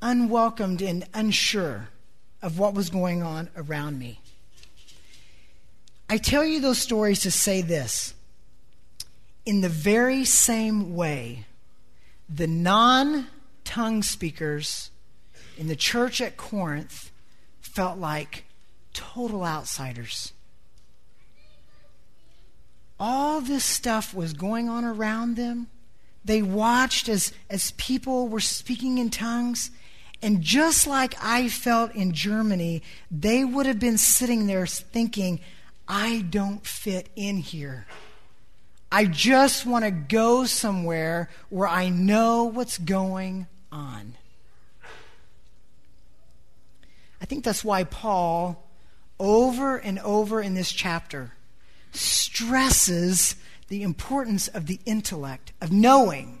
unwelcomed 0.00 0.82
and 0.82 1.06
unsure 1.14 1.88
of 2.40 2.58
what 2.58 2.74
was 2.74 2.90
going 2.90 3.22
on 3.22 3.48
around 3.56 3.98
me. 3.98 4.20
I 6.08 6.18
tell 6.18 6.44
you 6.44 6.60
those 6.60 6.78
stories 6.78 7.20
to 7.20 7.30
say 7.30 7.62
this. 7.62 8.14
In 9.44 9.60
the 9.60 9.68
very 9.68 10.24
same 10.24 10.94
way, 10.94 11.46
the 12.28 12.46
non 12.46 13.26
tongue 13.64 14.02
speakers 14.02 14.90
in 15.56 15.68
the 15.68 15.76
church 15.76 16.20
at 16.20 16.36
Corinth 16.36 17.10
felt 17.60 17.98
like 17.98 18.44
total 18.92 19.44
outsiders 19.44 20.32
all 23.04 23.40
this 23.40 23.64
stuff 23.64 24.14
was 24.14 24.32
going 24.32 24.68
on 24.68 24.84
around 24.84 25.34
them. 25.34 25.66
They 26.24 26.40
watched 26.40 27.08
as, 27.08 27.32
as 27.50 27.72
people 27.72 28.28
were 28.28 28.38
speaking 28.38 28.98
in 28.98 29.10
tongues, 29.10 29.72
And 30.22 30.40
just 30.40 30.86
like 30.86 31.16
I 31.20 31.48
felt 31.48 31.96
in 31.96 32.12
Germany, 32.12 32.80
they 33.10 33.44
would 33.44 33.66
have 33.66 33.80
been 33.80 33.98
sitting 33.98 34.46
there 34.46 34.68
thinking, 34.68 35.40
I 35.88 36.24
don't 36.30 36.64
fit 36.64 37.08
in 37.16 37.38
here. 37.38 37.88
I 38.92 39.06
just 39.06 39.66
want 39.66 39.84
to 39.84 39.90
go 39.90 40.44
somewhere 40.44 41.28
where 41.48 41.66
I 41.66 41.88
know 41.88 42.44
what's 42.44 42.78
going 42.78 43.48
on. 43.72 44.14
I 47.20 47.24
think 47.24 47.44
that's 47.44 47.64
why 47.64 47.84
Paul, 47.84 48.62
over 49.18 49.76
and 49.76 49.98
over 50.00 50.40
in 50.40 50.54
this 50.54 50.70
chapter, 50.70 51.32
stresses 51.92 53.36
the 53.68 53.82
importance 53.82 54.48
of 54.48 54.66
the 54.66 54.78
intellect, 54.84 55.52
of 55.60 55.72
knowing, 55.72 56.40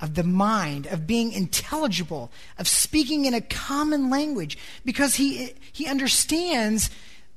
of 0.00 0.14
the 0.14 0.24
mind, 0.24 0.86
of 0.86 1.06
being 1.06 1.32
intelligible, 1.32 2.30
of 2.58 2.68
speaking 2.68 3.24
in 3.24 3.32
a 3.32 3.40
common 3.40 4.10
language, 4.10 4.58
because 4.84 5.14
he, 5.14 5.54
he 5.72 5.86
understands 5.86 6.90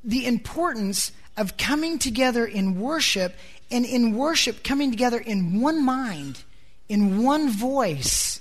the 0.03 0.25
importance 0.25 1.11
of 1.38 1.55
coming 1.57 1.97
together 1.97 2.45
in 2.45 2.79
worship, 2.79 3.35
and 3.69 3.85
in 3.85 4.17
worship, 4.17 4.63
coming 4.63 4.91
together 4.91 5.17
in 5.17 5.61
one 5.61 5.83
mind, 5.83 6.43
in 6.89 7.23
one 7.23 7.50
voice, 7.50 8.40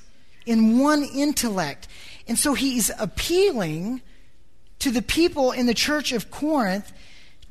in 0.50 0.80
one 0.80 1.04
intellect. 1.04 1.86
And 2.26 2.36
so 2.36 2.54
he's 2.54 2.90
appealing 2.98 4.02
to 4.80 4.90
the 4.90 5.00
people 5.02 5.52
in 5.52 5.66
the 5.66 5.74
church 5.74 6.10
of 6.10 6.30
Corinth 6.30 6.92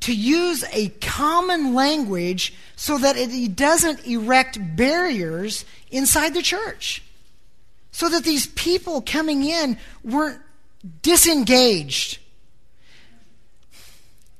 to 0.00 0.14
use 0.14 0.64
a 0.72 0.88
common 1.00 1.74
language 1.74 2.54
so 2.76 2.98
that 2.98 3.16
it 3.16 3.56
doesn't 3.56 4.06
erect 4.06 4.58
barriers 4.76 5.64
inside 5.90 6.34
the 6.34 6.42
church. 6.42 7.02
So 7.90 8.08
that 8.10 8.24
these 8.24 8.46
people 8.48 9.00
coming 9.00 9.44
in 9.44 9.78
weren't 10.04 10.40
disengaged. 11.02 12.18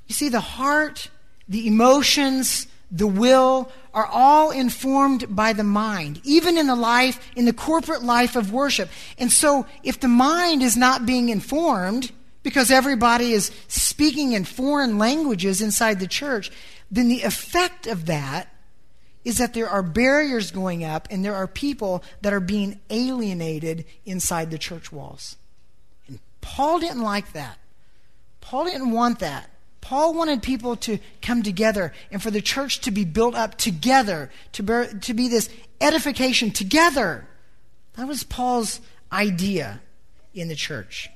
You 0.06 0.14
see, 0.14 0.28
the 0.28 0.40
heart, 0.40 1.08
the 1.48 1.66
emotions, 1.66 2.66
the 2.90 3.06
will 3.06 3.70
are 3.92 4.06
all 4.06 4.50
informed 4.50 5.34
by 5.34 5.52
the 5.52 5.64
mind, 5.64 6.20
even 6.24 6.56
in 6.56 6.66
the 6.66 6.76
life, 6.76 7.30
in 7.36 7.44
the 7.44 7.52
corporate 7.52 8.02
life 8.02 8.36
of 8.36 8.52
worship. 8.52 8.88
And 9.18 9.32
so, 9.32 9.66
if 9.82 10.00
the 10.00 10.08
mind 10.08 10.62
is 10.62 10.76
not 10.76 11.06
being 11.06 11.28
informed, 11.28 12.12
because 12.42 12.70
everybody 12.70 13.32
is 13.32 13.50
speaking 13.68 14.32
in 14.32 14.44
foreign 14.44 14.98
languages 14.98 15.60
inside 15.60 16.00
the 16.00 16.06
church, 16.06 16.50
then 16.90 17.08
the 17.08 17.22
effect 17.22 17.86
of 17.86 18.06
that 18.06 18.48
is 19.24 19.38
that 19.38 19.52
there 19.52 19.68
are 19.68 19.82
barriers 19.82 20.50
going 20.50 20.82
up 20.82 21.06
and 21.10 21.24
there 21.24 21.34
are 21.34 21.46
people 21.46 22.02
that 22.22 22.32
are 22.32 22.40
being 22.40 22.80
alienated 22.88 23.84
inside 24.06 24.50
the 24.50 24.58
church 24.58 24.90
walls. 24.90 25.36
And 26.08 26.18
Paul 26.40 26.80
didn't 26.80 27.02
like 27.02 27.32
that. 27.34 27.58
Paul 28.40 28.64
didn't 28.64 28.92
want 28.92 29.18
that. 29.18 29.50
Paul 29.80 30.14
wanted 30.14 30.42
people 30.42 30.76
to 30.76 30.98
come 31.22 31.42
together 31.42 31.92
and 32.10 32.22
for 32.22 32.30
the 32.30 32.42
church 32.42 32.80
to 32.80 32.90
be 32.90 33.04
built 33.04 33.34
up 33.34 33.56
together, 33.56 34.30
to, 34.52 34.62
bear, 34.62 34.86
to 34.86 35.14
be 35.14 35.28
this 35.28 35.48
edification 35.80 36.50
together. 36.50 37.26
That 37.94 38.06
was 38.06 38.22
Paul's 38.22 38.80
idea 39.10 39.80
in 40.34 40.48
the 40.48 40.54
church. 40.54 41.10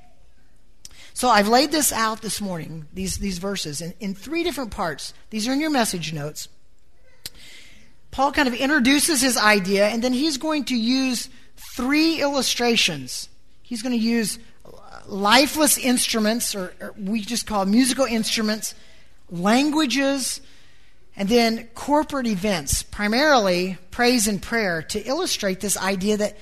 So 1.13 1.29
I've 1.29 1.49
laid 1.49 1.71
this 1.71 1.93
out 1.93 2.23
this 2.23 2.41
morning, 2.41 2.87
these, 2.93 3.19
these 3.19 3.39
verses, 3.39 3.81
in, 3.81 3.95
in 4.01 4.15
three 4.15 4.43
different 4.43 4.73
parts. 4.73 5.15
These 5.31 5.47
are 5.47 5.53
in 5.53 5.61
your 5.61 5.71
message 5.71 6.13
notes. 6.13 6.49
Paul 8.11 8.33
kind 8.33 8.49
of 8.49 8.55
introduces 8.55 9.21
his 9.21 9.37
idea, 9.37 9.89
and 9.89 10.03
then 10.03 10.13
he's 10.13 10.39
going 10.39 10.65
to 10.67 10.77
use 10.77 11.29
three 11.77 12.21
illustrations. 12.21 13.29
He's 13.63 13.83
going 13.83 13.97
to 13.97 14.05
use 14.05 14.39
lifeless 15.07 15.79
instruments, 15.79 16.55
or, 16.55 16.73
or 16.81 16.95
we 16.99 17.21
just 17.21 17.47
call 17.47 17.65
musical 17.67 18.05
instruments, 18.05 18.75
languages, 19.31 20.41
and 21.17 21.29
then 21.29 21.69
corporate 21.75 22.27
events, 22.27 22.83
primarily 22.83 23.79
praise 23.91 24.27
and 24.27 24.43
prayer, 24.43 24.83
to 24.83 25.01
illustrate 25.01 25.61
this 25.61 25.77
idea 25.77 26.17
that 26.17 26.37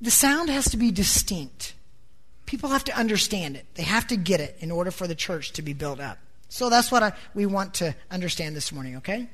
the 0.00 0.10
sound 0.10 0.50
has 0.50 0.70
to 0.70 0.76
be 0.76 0.90
distinct. 0.90 1.74
People 2.44 2.70
have 2.70 2.84
to 2.84 2.96
understand 2.96 3.56
it. 3.56 3.66
They 3.74 3.82
have 3.82 4.06
to 4.08 4.16
get 4.16 4.40
it 4.40 4.56
in 4.60 4.70
order 4.70 4.90
for 4.90 5.06
the 5.06 5.14
church 5.14 5.52
to 5.52 5.62
be 5.62 5.72
built 5.72 6.00
up. 6.00 6.18
So 6.48 6.70
that's 6.70 6.92
what 6.92 7.02
I, 7.02 7.12
we 7.34 7.46
want 7.46 7.74
to 7.74 7.94
understand 8.10 8.54
this 8.54 8.70
morning, 8.70 8.98
okay? 8.98 9.28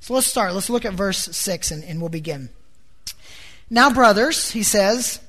So 0.00 0.14
let's 0.14 0.26
start. 0.26 0.54
Let's 0.54 0.70
look 0.70 0.84
at 0.84 0.94
verse 0.94 1.18
6 1.18 1.70
and, 1.70 1.84
and 1.84 2.00
we'll 2.00 2.10
begin. 2.10 2.48
Now, 3.70 3.92
brothers, 3.92 4.50
he 4.50 4.62
says, 4.62 5.20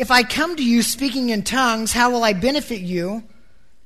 if 0.00 0.10
I 0.10 0.22
come 0.22 0.56
to 0.56 0.64
you 0.64 0.80
speaking 0.80 1.28
in 1.28 1.42
tongues, 1.42 1.92
how 1.92 2.10
will 2.10 2.24
I 2.24 2.32
benefit 2.32 2.80
you 2.80 3.22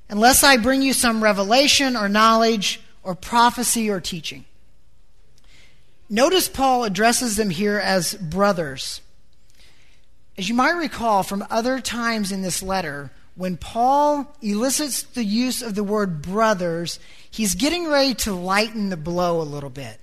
unless 0.09 0.45
I 0.45 0.59
bring 0.59 0.81
you 0.81 0.93
some 0.93 1.21
revelation 1.21 1.97
or 1.97 2.09
knowledge 2.09 2.81
or 3.03 3.17
prophecy 3.17 3.91
or 3.91 4.01
teaching? 4.01 4.45
Notice 6.09 6.49
Paul 6.49 6.85
addresses 6.85 7.35
them 7.35 7.51
here 7.51 7.81
as 7.81 8.15
brothers. 8.15 9.01
As 10.39 10.49
you 10.49 10.55
might 10.55 10.71
recall 10.77 11.25
from 11.25 11.45
other 11.51 11.81
times 11.81 12.31
in 12.31 12.43
this 12.43 12.63
letter, 12.63 13.11
when 13.35 13.57
Paul 13.57 14.33
elicits 14.41 15.03
the 15.03 15.25
use 15.25 15.63
of 15.63 15.75
the 15.75 15.83
word 15.83 16.23
brothers, 16.23 17.01
he's 17.29 17.57
getting 17.57 17.89
ready 17.89 18.15
to 18.15 18.33
lighten 18.33 18.89
the 18.89 18.97
blow 18.97 19.41
a 19.41 19.43
little 19.43 19.69
bit. 19.69 19.99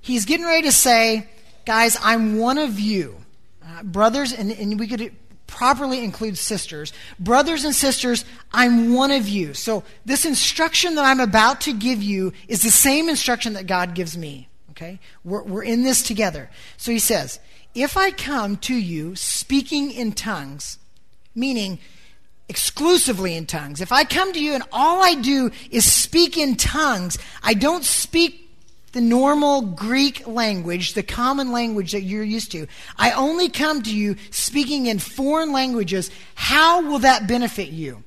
He's 0.00 0.24
getting 0.24 0.46
ready 0.46 0.62
to 0.62 0.72
say, 0.72 1.28
guys, 1.66 1.98
I'm 2.02 2.38
one 2.38 2.56
of 2.56 2.80
you. 2.80 3.16
Uh, 3.62 3.82
brothers, 3.82 4.32
and, 4.32 4.50
and 4.50 4.80
we 4.80 4.86
could 4.86 5.12
properly 5.46 6.02
include 6.02 6.38
sisters. 6.38 6.92
Brothers 7.18 7.64
and 7.64 7.74
sisters, 7.74 8.24
I'm 8.52 8.94
one 8.94 9.10
of 9.10 9.28
you. 9.28 9.54
So 9.54 9.84
this 10.04 10.24
instruction 10.24 10.94
that 10.96 11.04
I'm 11.04 11.20
about 11.20 11.60
to 11.62 11.72
give 11.72 12.02
you 12.02 12.32
is 12.48 12.62
the 12.62 12.70
same 12.70 13.08
instruction 13.08 13.54
that 13.54 13.66
God 13.66 13.94
gives 13.94 14.16
me. 14.16 14.48
Okay? 14.70 14.98
We're, 15.24 15.42
we're 15.42 15.62
in 15.62 15.82
this 15.82 16.02
together. 16.02 16.50
So 16.76 16.92
he 16.92 16.98
says, 16.98 17.40
if 17.74 17.96
I 17.96 18.10
come 18.10 18.56
to 18.58 18.74
you 18.74 19.14
speaking 19.16 19.90
in 19.90 20.12
tongues, 20.12 20.78
meaning 21.34 21.78
exclusively 22.48 23.34
in 23.34 23.46
tongues, 23.46 23.80
if 23.80 23.92
I 23.92 24.04
come 24.04 24.32
to 24.32 24.42
you 24.42 24.54
and 24.54 24.64
all 24.72 25.02
I 25.02 25.14
do 25.14 25.50
is 25.70 25.90
speak 25.90 26.36
in 26.36 26.56
tongues, 26.56 27.18
I 27.42 27.54
don't 27.54 27.84
speak 27.84 28.45
the 28.96 29.02
normal 29.02 29.60
Greek 29.60 30.26
language, 30.26 30.94
the 30.94 31.02
common 31.02 31.52
language 31.52 31.92
that 31.92 32.00
you're 32.00 32.24
used 32.24 32.50
to. 32.52 32.66
I 32.96 33.10
only 33.10 33.50
come 33.50 33.82
to 33.82 33.94
you 33.94 34.16
speaking 34.30 34.86
in 34.86 35.00
foreign 35.00 35.52
languages. 35.52 36.10
How 36.34 36.80
will 36.80 37.00
that 37.00 37.28
benefit 37.28 37.68
you? 37.68 38.04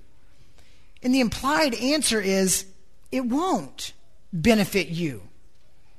And 1.04 1.14
the 1.14 1.20
implied 1.20 1.76
answer 1.76 2.20
is 2.20 2.66
it 3.12 3.24
won't 3.24 3.94
benefit 4.34 4.88
you. 4.88 5.22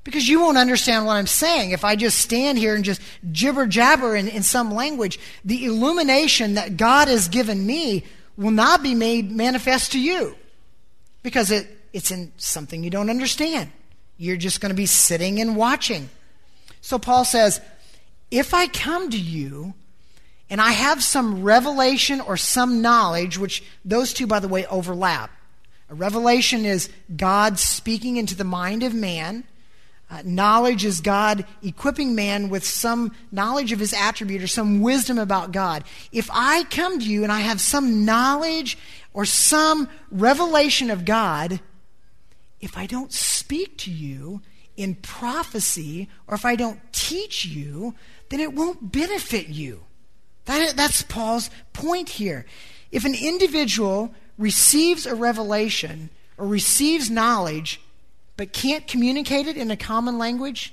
Because 0.03 0.27
you 0.27 0.41
won't 0.41 0.59
understand 0.59 1.07
what 1.07 1.15
I'm 1.15 1.29
saying. 1.29 1.71
If 1.71 1.85
I 1.85 1.95
just 1.95 2.19
stand 2.19 2.59
here 2.59 2.75
and 2.75 2.85
just 2.85 3.01
jibber 3.31 3.69
jabber 3.69 4.17
in, 4.17 4.27
in 4.27 4.43
some 4.43 4.75
language, 4.75 5.21
the 5.45 5.67
illumination 5.67 6.55
that 6.55 6.77
God 6.77 7.07
has 7.07 7.29
given 7.29 7.65
me 7.65 8.03
will 8.37 8.51
not 8.51 8.83
be 8.83 8.97
made 8.97 9.31
manifest 9.31 9.93
to 9.93 10.01
you. 10.01 10.35
Because 11.23 11.53
it, 11.53 11.69
it's 11.93 12.11
in 12.11 12.33
something 12.39 12.83
you 12.83 12.91
don't 12.91 13.09
understand. 13.09 13.71
You're 14.21 14.37
just 14.37 14.61
going 14.61 14.69
to 14.69 14.77
be 14.77 14.85
sitting 14.85 15.41
and 15.41 15.57
watching. 15.57 16.11
So 16.83 16.99
Paul 16.99 17.25
says, 17.25 17.59
if 18.31 18.53
I 18.53 18.67
come 18.67 19.09
to 19.09 19.19
you 19.19 19.73
and 20.51 20.61
I 20.61 20.73
have 20.73 21.03
some 21.03 21.43
revelation 21.43 22.21
or 22.21 22.37
some 22.37 22.83
knowledge, 22.83 23.39
which 23.39 23.65
those 23.83 24.13
two, 24.13 24.27
by 24.27 24.39
the 24.39 24.47
way, 24.47 24.67
overlap. 24.67 25.31
A 25.89 25.95
revelation 25.95 26.67
is 26.67 26.91
God 27.17 27.59
speaking 27.59 28.19
into 28.19 28.35
the 28.35 28.45
mind 28.45 28.83
of 28.83 28.93
man. 28.93 29.45
Uh, 30.11 30.21
knowledge 30.23 30.85
is 30.85 31.01
God 31.01 31.47
equipping 31.63 32.15
man 32.15 32.51
with 32.51 32.63
some 32.63 33.17
knowledge 33.33 33.73
of 33.73 33.79
his 33.79 33.95
attribute 33.95 34.43
or 34.43 34.49
some 34.49 34.83
wisdom 34.83 35.19
about 35.19 35.51
God. 35.51 35.83
If 36.13 36.29
I 36.31 36.65
come 36.65 36.99
to 36.99 37.07
you 37.07 37.23
and 37.23 37.33
I 37.33 37.41
have 37.41 37.59
some 37.59 38.05
knowledge 38.05 38.77
or 39.15 39.25
some 39.25 39.89
revelation 40.11 40.91
of 40.91 41.07
God, 41.07 41.59
if 42.61 42.77
I 42.77 42.85
don't 42.85 43.11
speak 43.51 43.77
to 43.77 43.91
you 43.91 44.41
in 44.77 44.95
prophecy 44.95 46.09
or 46.29 46.37
if 46.37 46.45
I 46.45 46.55
don't 46.55 46.79
teach 46.93 47.45
you, 47.45 47.97
then 48.29 48.39
it 48.39 48.53
won't 48.53 48.93
benefit 48.93 49.49
you. 49.49 49.81
That, 50.45 50.77
that's 50.77 51.03
Paul's 51.03 51.51
point 51.73 52.11
here. 52.11 52.47
If 52.93 53.05
an 53.05 53.17
individual 53.21 54.15
receives 54.39 55.05
a 55.05 55.17
revelation 55.17 56.11
or 56.39 56.47
receives 56.47 57.11
knowledge, 57.11 57.81
but 58.37 58.53
can't 58.53 58.87
communicate 58.87 59.49
it 59.49 59.57
in 59.57 59.73
a 59.73 59.77
common 59.77 60.17
language, 60.17 60.73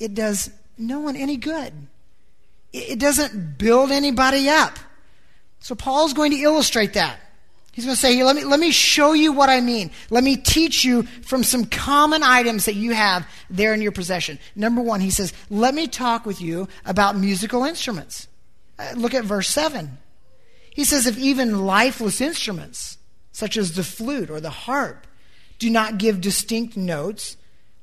it 0.00 0.12
does 0.12 0.50
no 0.76 0.98
one 0.98 1.14
any 1.14 1.36
good. 1.36 1.72
It 2.72 2.98
doesn't 2.98 3.56
build 3.56 3.92
anybody 3.92 4.48
up. 4.48 4.80
So 5.60 5.76
Paul's 5.76 6.12
going 6.12 6.32
to 6.32 6.38
illustrate 6.38 6.94
that. 6.94 7.20
He's 7.76 7.84
going 7.84 7.94
to 7.94 8.00
say, 8.00 8.14
Here, 8.14 8.24
let 8.24 8.36
me, 8.36 8.42
let 8.42 8.58
me 8.58 8.70
show 8.70 9.12
you 9.12 9.32
what 9.32 9.50
I 9.50 9.60
mean. 9.60 9.90
Let 10.08 10.24
me 10.24 10.38
teach 10.38 10.82
you 10.82 11.02
from 11.02 11.44
some 11.44 11.66
common 11.66 12.22
items 12.22 12.64
that 12.64 12.74
you 12.74 12.92
have 12.92 13.28
there 13.50 13.74
in 13.74 13.82
your 13.82 13.92
possession. 13.92 14.38
Number 14.54 14.80
one, 14.80 15.02
he 15.02 15.10
says, 15.10 15.34
Let 15.50 15.74
me 15.74 15.86
talk 15.86 16.24
with 16.24 16.40
you 16.40 16.68
about 16.86 17.18
musical 17.18 17.64
instruments. 17.64 18.28
Uh, 18.78 18.94
look 18.96 19.12
at 19.12 19.24
verse 19.24 19.50
7. 19.50 19.98
He 20.70 20.84
says, 20.84 21.06
If 21.06 21.18
even 21.18 21.66
lifeless 21.66 22.22
instruments, 22.22 22.96
such 23.30 23.58
as 23.58 23.76
the 23.76 23.84
flute 23.84 24.30
or 24.30 24.40
the 24.40 24.48
harp, 24.48 25.06
do 25.58 25.68
not 25.68 25.98
give 25.98 26.22
distinct 26.22 26.78
notes, 26.78 27.36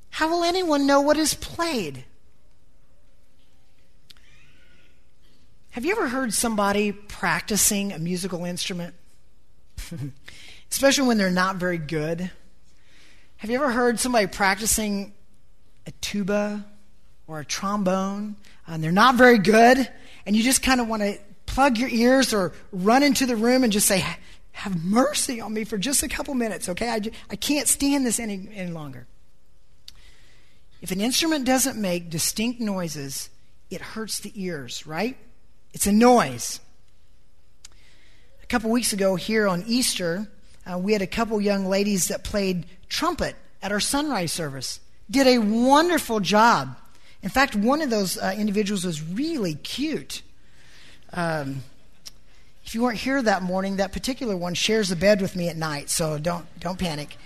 how 0.09 0.27
will 0.27 0.43
anyone 0.43 0.87
know 0.87 1.01
what 1.01 1.17
is 1.17 1.35
played? 1.35 2.03
Have 5.69 5.85
you 5.85 5.91
ever 5.91 6.07
heard 6.07 6.33
somebody 6.33 6.91
practicing 6.91 7.93
a 7.93 7.99
musical 7.99 8.43
instrument? 8.43 8.95
Especially 10.71 11.07
when 11.07 11.17
they're 11.17 11.31
not 11.31 11.57
very 11.57 11.77
good. 11.77 12.31
Have 13.37 13.49
you 13.49 13.57
ever 13.57 13.71
heard 13.71 13.99
somebody 13.99 14.27
practicing 14.27 15.13
a 15.85 15.91
tuba 16.01 16.65
or 17.27 17.39
a 17.39 17.45
trombone 17.45 18.35
and 18.67 18.83
they're 18.83 18.91
not 18.91 19.15
very 19.15 19.37
good 19.37 19.89
and 20.25 20.35
you 20.35 20.43
just 20.43 20.63
kind 20.63 20.79
of 20.79 20.87
want 20.87 21.01
to 21.01 21.17
plug 21.45 21.77
your 21.77 21.89
ears 21.89 22.33
or 22.33 22.53
run 22.71 23.03
into 23.03 23.25
the 23.25 23.35
room 23.35 23.63
and 23.63 23.73
just 23.73 23.87
say, 23.87 24.03
Have 24.53 24.83
mercy 24.83 25.41
on 25.41 25.53
me 25.53 25.63
for 25.63 25.77
just 25.77 26.03
a 26.03 26.07
couple 26.07 26.33
minutes, 26.33 26.69
okay? 26.69 26.89
I, 26.89 27.01
I 27.29 27.35
can't 27.35 27.67
stand 27.67 28.05
this 28.05 28.19
any, 28.19 28.49
any 28.53 28.71
longer. 28.71 29.07
If 30.81 30.91
an 30.91 30.99
instrument 30.99 31.45
doesn't 31.45 31.79
make 31.79 32.09
distinct 32.09 32.59
noises, 32.59 33.29
it 33.69 33.81
hurts 33.81 34.19
the 34.19 34.31
ears, 34.35 34.85
right? 34.85 35.17
It's 35.73 35.87
a 35.87 35.91
noise. 35.91 36.59
Couple 38.53 38.69
weeks 38.69 38.93
ago, 38.93 39.15
here 39.15 39.47
on 39.47 39.63
Easter, 39.65 40.27
uh, 40.71 40.77
we 40.77 40.93
had 40.93 41.01
a 41.01 41.07
couple 41.07 41.41
young 41.41 41.65
ladies 41.65 42.09
that 42.09 42.23
played 42.23 42.67
trumpet 42.87 43.35
at 43.63 43.71
our 43.71 43.79
sunrise 43.79 44.31
service. 44.31 44.79
Did 45.09 45.25
a 45.25 45.39
wonderful 45.39 46.19
job. 46.19 46.77
In 47.23 47.29
fact, 47.29 47.55
one 47.55 47.81
of 47.81 47.89
those 47.89 48.15
uh, 48.15 48.35
individuals 48.37 48.85
was 48.85 49.01
really 49.01 49.55
cute. 49.55 50.21
Um, 51.13 51.63
if 52.63 52.75
you 52.75 52.83
weren't 52.83 52.99
here 52.99 53.19
that 53.23 53.41
morning, 53.41 53.77
that 53.77 53.91
particular 53.91 54.37
one 54.37 54.53
shares 54.53 54.91
a 54.91 54.95
bed 54.95 55.19
with 55.19 55.35
me 55.35 55.49
at 55.49 55.57
night, 55.57 55.89
so 55.89 56.19
don't, 56.19 56.45
don't 56.59 56.77
panic. 56.77 57.17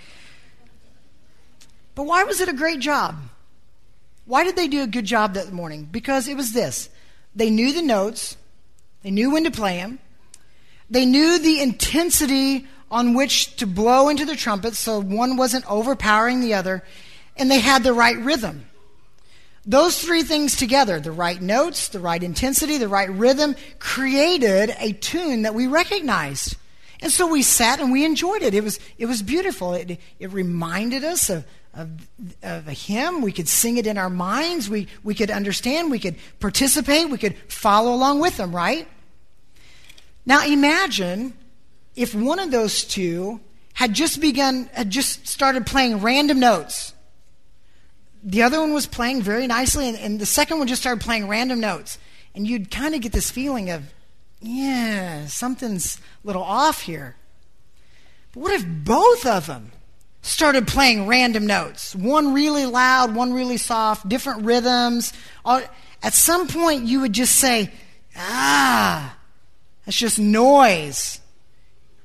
But 1.94 2.04
why 2.04 2.24
was 2.24 2.40
it 2.40 2.48
a 2.48 2.54
great 2.54 2.80
job? 2.80 3.16
Why 4.24 4.44
did 4.44 4.56
they 4.56 4.66
do 4.66 4.82
a 4.82 4.86
good 4.86 5.04
job 5.04 5.34
that 5.34 5.52
morning? 5.52 5.90
Because 5.92 6.26
it 6.26 6.38
was 6.38 6.54
this 6.54 6.88
they 7.34 7.50
knew 7.50 7.74
the 7.74 7.82
notes, 7.82 8.38
they 9.02 9.10
knew 9.10 9.30
when 9.30 9.44
to 9.44 9.50
play 9.50 9.76
them, 9.76 9.98
they 10.90 11.04
knew 11.04 11.38
the 11.38 11.60
intensity 11.60 12.66
on 12.90 13.14
which 13.14 13.56
to 13.56 13.66
blow 13.66 14.08
into 14.08 14.24
the 14.24 14.36
trumpets 14.36 14.78
so 14.78 15.00
one 15.00 15.36
wasn't 15.36 15.70
overpowering 15.70 16.40
the 16.40 16.54
other, 16.54 16.82
and 17.36 17.50
they 17.50 17.60
had 17.60 17.82
the 17.82 17.92
right 17.92 18.18
rhythm. 18.18 18.64
Those 19.66 20.00
three 20.02 20.22
things 20.22 20.56
together, 20.56 20.98
the 20.98 21.12
right 21.12 21.40
notes, 21.40 21.88
the 21.88 22.00
right 22.00 22.22
intensity, 22.22 22.78
the 22.78 22.88
right 22.88 23.10
rhythm, 23.10 23.54
created 23.78 24.74
a 24.78 24.92
tune 24.92 25.42
that 25.42 25.54
we 25.54 25.66
recognized. 25.66 26.56
And 27.00 27.12
so 27.12 27.26
we 27.26 27.42
sat 27.42 27.78
and 27.78 27.92
we 27.92 28.04
enjoyed 28.04 28.42
it. 28.42 28.54
It 28.54 28.64
was, 28.64 28.80
it 28.96 29.04
was 29.06 29.22
beautiful. 29.22 29.74
It, 29.74 30.00
it 30.18 30.32
reminded 30.32 31.04
us 31.04 31.28
of, 31.28 31.44
of, 31.74 31.90
of 32.42 32.66
a 32.66 32.72
hymn. 32.72 33.20
We 33.20 33.30
could 33.30 33.46
sing 33.46 33.76
it 33.76 33.86
in 33.86 33.98
our 33.98 34.08
minds. 34.08 34.70
We, 34.70 34.88
we 35.04 35.14
could 35.14 35.30
understand. 35.30 35.90
We 35.90 35.98
could 35.98 36.16
participate. 36.40 37.10
We 37.10 37.18
could 37.18 37.36
follow 37.48 37.92
along 37.92 38.20
with 38.20 38.38
them, 38.38 38.56
right? 38.56 38.88
Now 40.28 40.44
imagine 40.44 41.32
if 41.96 42.14
one 42.14 42.38
of 42.38 42.50
those 42.50 42.84
two 42.84 43.40
had 43.72 43.94
just 43.94 44.20
begun, 44.20 44.68
had 44.74 44.90
just 44.90 45.26
started 45.26 45.64
playing 45.64 46.02
random 46.02 46.38
notes. 46.38 46.92
The 48.22 48.42
other 48.42 48.60
one 48.60 48.74
was 48.74 48.86
playing 48.86 49.22
very 49.22 49.46
nicely, 49.46 49.88
and, 49.88 49.96
and 49.96 50.20
the 50.20 50.26
second 50.26 50.58
one 50.58 50.68
just 50.68 50.82
started 50.82 51.02
playing 51.02 51.28
random 51.28 51.60
notes. 51.60 51.96
And 52.34 52.46
you'd 52.46 52.70
kind 52.70 52.94
of 52.94 53.00
get 53.00 53.12
this 53.12 53.30
feeling 53.30 53.70
of, 53.70 53.84
yeah, 54.42 55.24
something's 55.28 55.96
a 55.96 56.26
little 56.26 56.42
off 56.42 56.82
here. 56.82 57.16
But 58.34 58.40
what 58.40 58.52
if 58.52 58.66
both 58.68 59.24
of 59.24 59.46
them 59.46 59.72
started 60.20 60.68
playing 60.68 61.06
random 61.06 61.46
notes? 61.46 61.96
One 61.96 62.34
really 62.34 62.66
loud, 62.66 63.14
one 63.14 63.32
really 63.32 63.56
soft, 63.56 64.06
different 64.06 64.44
rhythms. 64.44 65.14
At 65.46 66.12
some 66.12 66.48
point, 66.48 66.84
you 66.84 67.00
would 67.00 67.14
just 67.14 67.36
say, 67.36 67.70
ah, 68.14 69.14
that's 69.88 69.96
just 69.96 70.18
noise, 70.18 71.18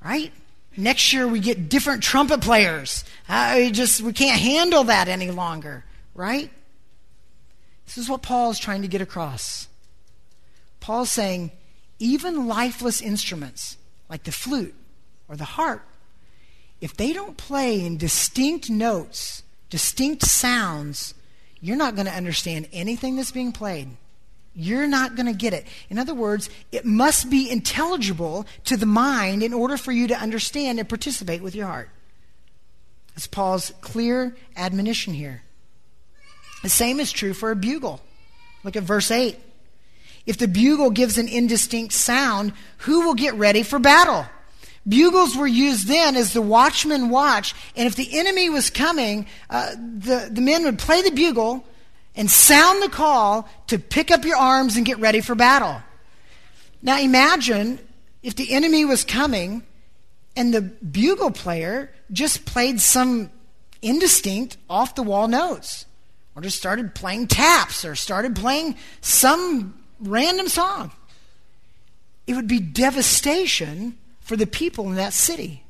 right? 0.02 0.32
Next 0.78 1.12
year 1.12 1.28
we 1.28 1.42
get 1.42 1.68
different 1.68 2.02
trumpet 2.02 2.40
players. 2.40 3.04
Uh, 3.28 3.56
we 3.58 3.72
just 3.72 4.00
we 4.00 4.14
can't 4.14 4.40
handle 4.40 4.86
that 4.86 5.10
any 5.10 5.32
longer, 5.32 5.84
right? 6.16 6.50
This 7.86 7.98
is 7.98 8.08
what 8.08 8.22
Paul 8.22 8.52
is 8.52 8.58
trying 8.58 8.84
to 8.84 8.88
get 8.88 9.02
across. 9.02 9.68
Paul's 10.80 11.12
saying 11.12 11.52
even 12.00 12.48
lifeless 12.48 13.02
instruments 13.02 13.76
like 14.08 14.24
the 14.24 14.32
flute 14.32 14.76
or 15.28 15.36
the 15.36 15.44
harp, 15.44 15.86
if 16.80 16.96
they 16.96 17.12
don't 17.12 17.36
play 17.36 17.86
in 17.86 17.98
distinct 17.98 18.70
notes, 18.70 19.44
distinct 19.70 20.22
sounds, 20.22 21.16
you're 21.60 21.76
not 21.76 21.96
going 21.96 22.08
to 22.08 22.14
understand 22.14 22.70
anything 22.72 23.18
that's 23.18 23.32
being 23.34 23.52
played. 23.52 23.90
You're 24.56 24.88
not 24.88 25.16
going 25.16 25.26
to 25.26 25.34
get 25.34 25.54
it. 25.54 25.66
In 25.90 25.98
other 25.98 26.14
words, 26.14 26.50
it 26.72 26.86
must 26.86 27.30
be 27.30 27.50
intelligible 27.50 28.46
to 28.66 28.78
the 28.78 28.86
mind 28.86 29.42
in 29.42 29.54
order 29.54 29.78
for 29.78 29.92
you 29.92 30.08
to 30.08 30.16
understand 30.16 30.80
and 30.80 30.88
participate 30.88 31.42
with 31.42 31.56
your 31.56 31.66
heart. 31.66 31.90
That's 33.16 33.28
Paul's 33.28 33.74
clear 33.82 34.36
admonition 34.56 35.14
here. 35.14 35.42
The 36.62 36.70
same 36.70 37.00
is 37.00 37.12
true 37.12 37.34
for 37.34 37.52
a 37.52 37.56
bugle. 37.56 38.00
Look 38.64 38.76
at 38.76 38.84
verse 38.84 39.12
8. 39.12 39.38
If 40.26 40.38
the 40.38 40.48
bugle 40.48 40.92
gives 40.92 41.18
an 41.18 41.28
indistinct 41.28 41.94
sound, 41.94 42.54
who 42.80 43.06
will 43.06 43.16
get 43.16 43.34
ready 43.34 43.64
for 43.64 43.80
battle? 43.80 44.26
Bugles 44.88 45.36
were 45.36 45.48
used 45.48 45.88
then 45.88 46.16
as 46.16 46.34
the 46.34 46.42
watchman 46.42 47.10
watch, 47.10 47.54
and 47.76 47.88
if 47.88 47.96
the 47.96 48.18
enemy 48.18 48.50
was 48.50 48.70
coming, 48.70 49.26
uh, 49.50 49.72
the, 49.72 50.30
the 50.32 50.42
men 50.42 50.64
would 50.64 50.80
play 50.80 51.02
the 51.02 51.12
bugle 51.12 51.66
and 52.16 52.30
sound 52.30 52.82
the 52.82 52.90
call 52.90 53.50
to 53.68 53.80
pick 53.80 54.12
up 54.12 54.26
your 54.26 54.38
arms 54.38 54.78
and 54.78 54.86
get 54.86 55.00
ready 55.00 55.22
for 55.22 55.36
battle. 55.36 55.82
Now 56.82 57.00
imagine 57.00 57.80
if 58.22 58.36
the 58.36 58.52
enemy 58.54 58.86
was 58.86 59.04
coming 59.04 59.64
and 60.36 60.54
the 60.54 60.62
bugle 60.62 61.32
player 61.32 61.92
just 62.12 62.46
played 62.46 62.80
some 62.82 63.32
indistinct, 63.82 64.58
off 64.70 64.96
the 64.96 65.04
wall 65.04 65.28
notes, 65.28 65.86
or 66.36 66.42
just 66.42 66.58
started 66.58 66.96
playing 66.96 67.28
taps, 67.28 67.86
or 67.86 67.96
started 67.96 68.36
playing 68.36 68.76
some 69.02 69.78
random 70.00 70.48
song. 70.48 70.92
It 72.26 72.36
would 72.36 72.48
be 72.48 72.60
devastation 72.60 73.98
for 74.22 74.36
the 74.36 74.48
people 74.48 74.88
in 74.90 74.96
that 74.96 75.14
city 75.14 75.64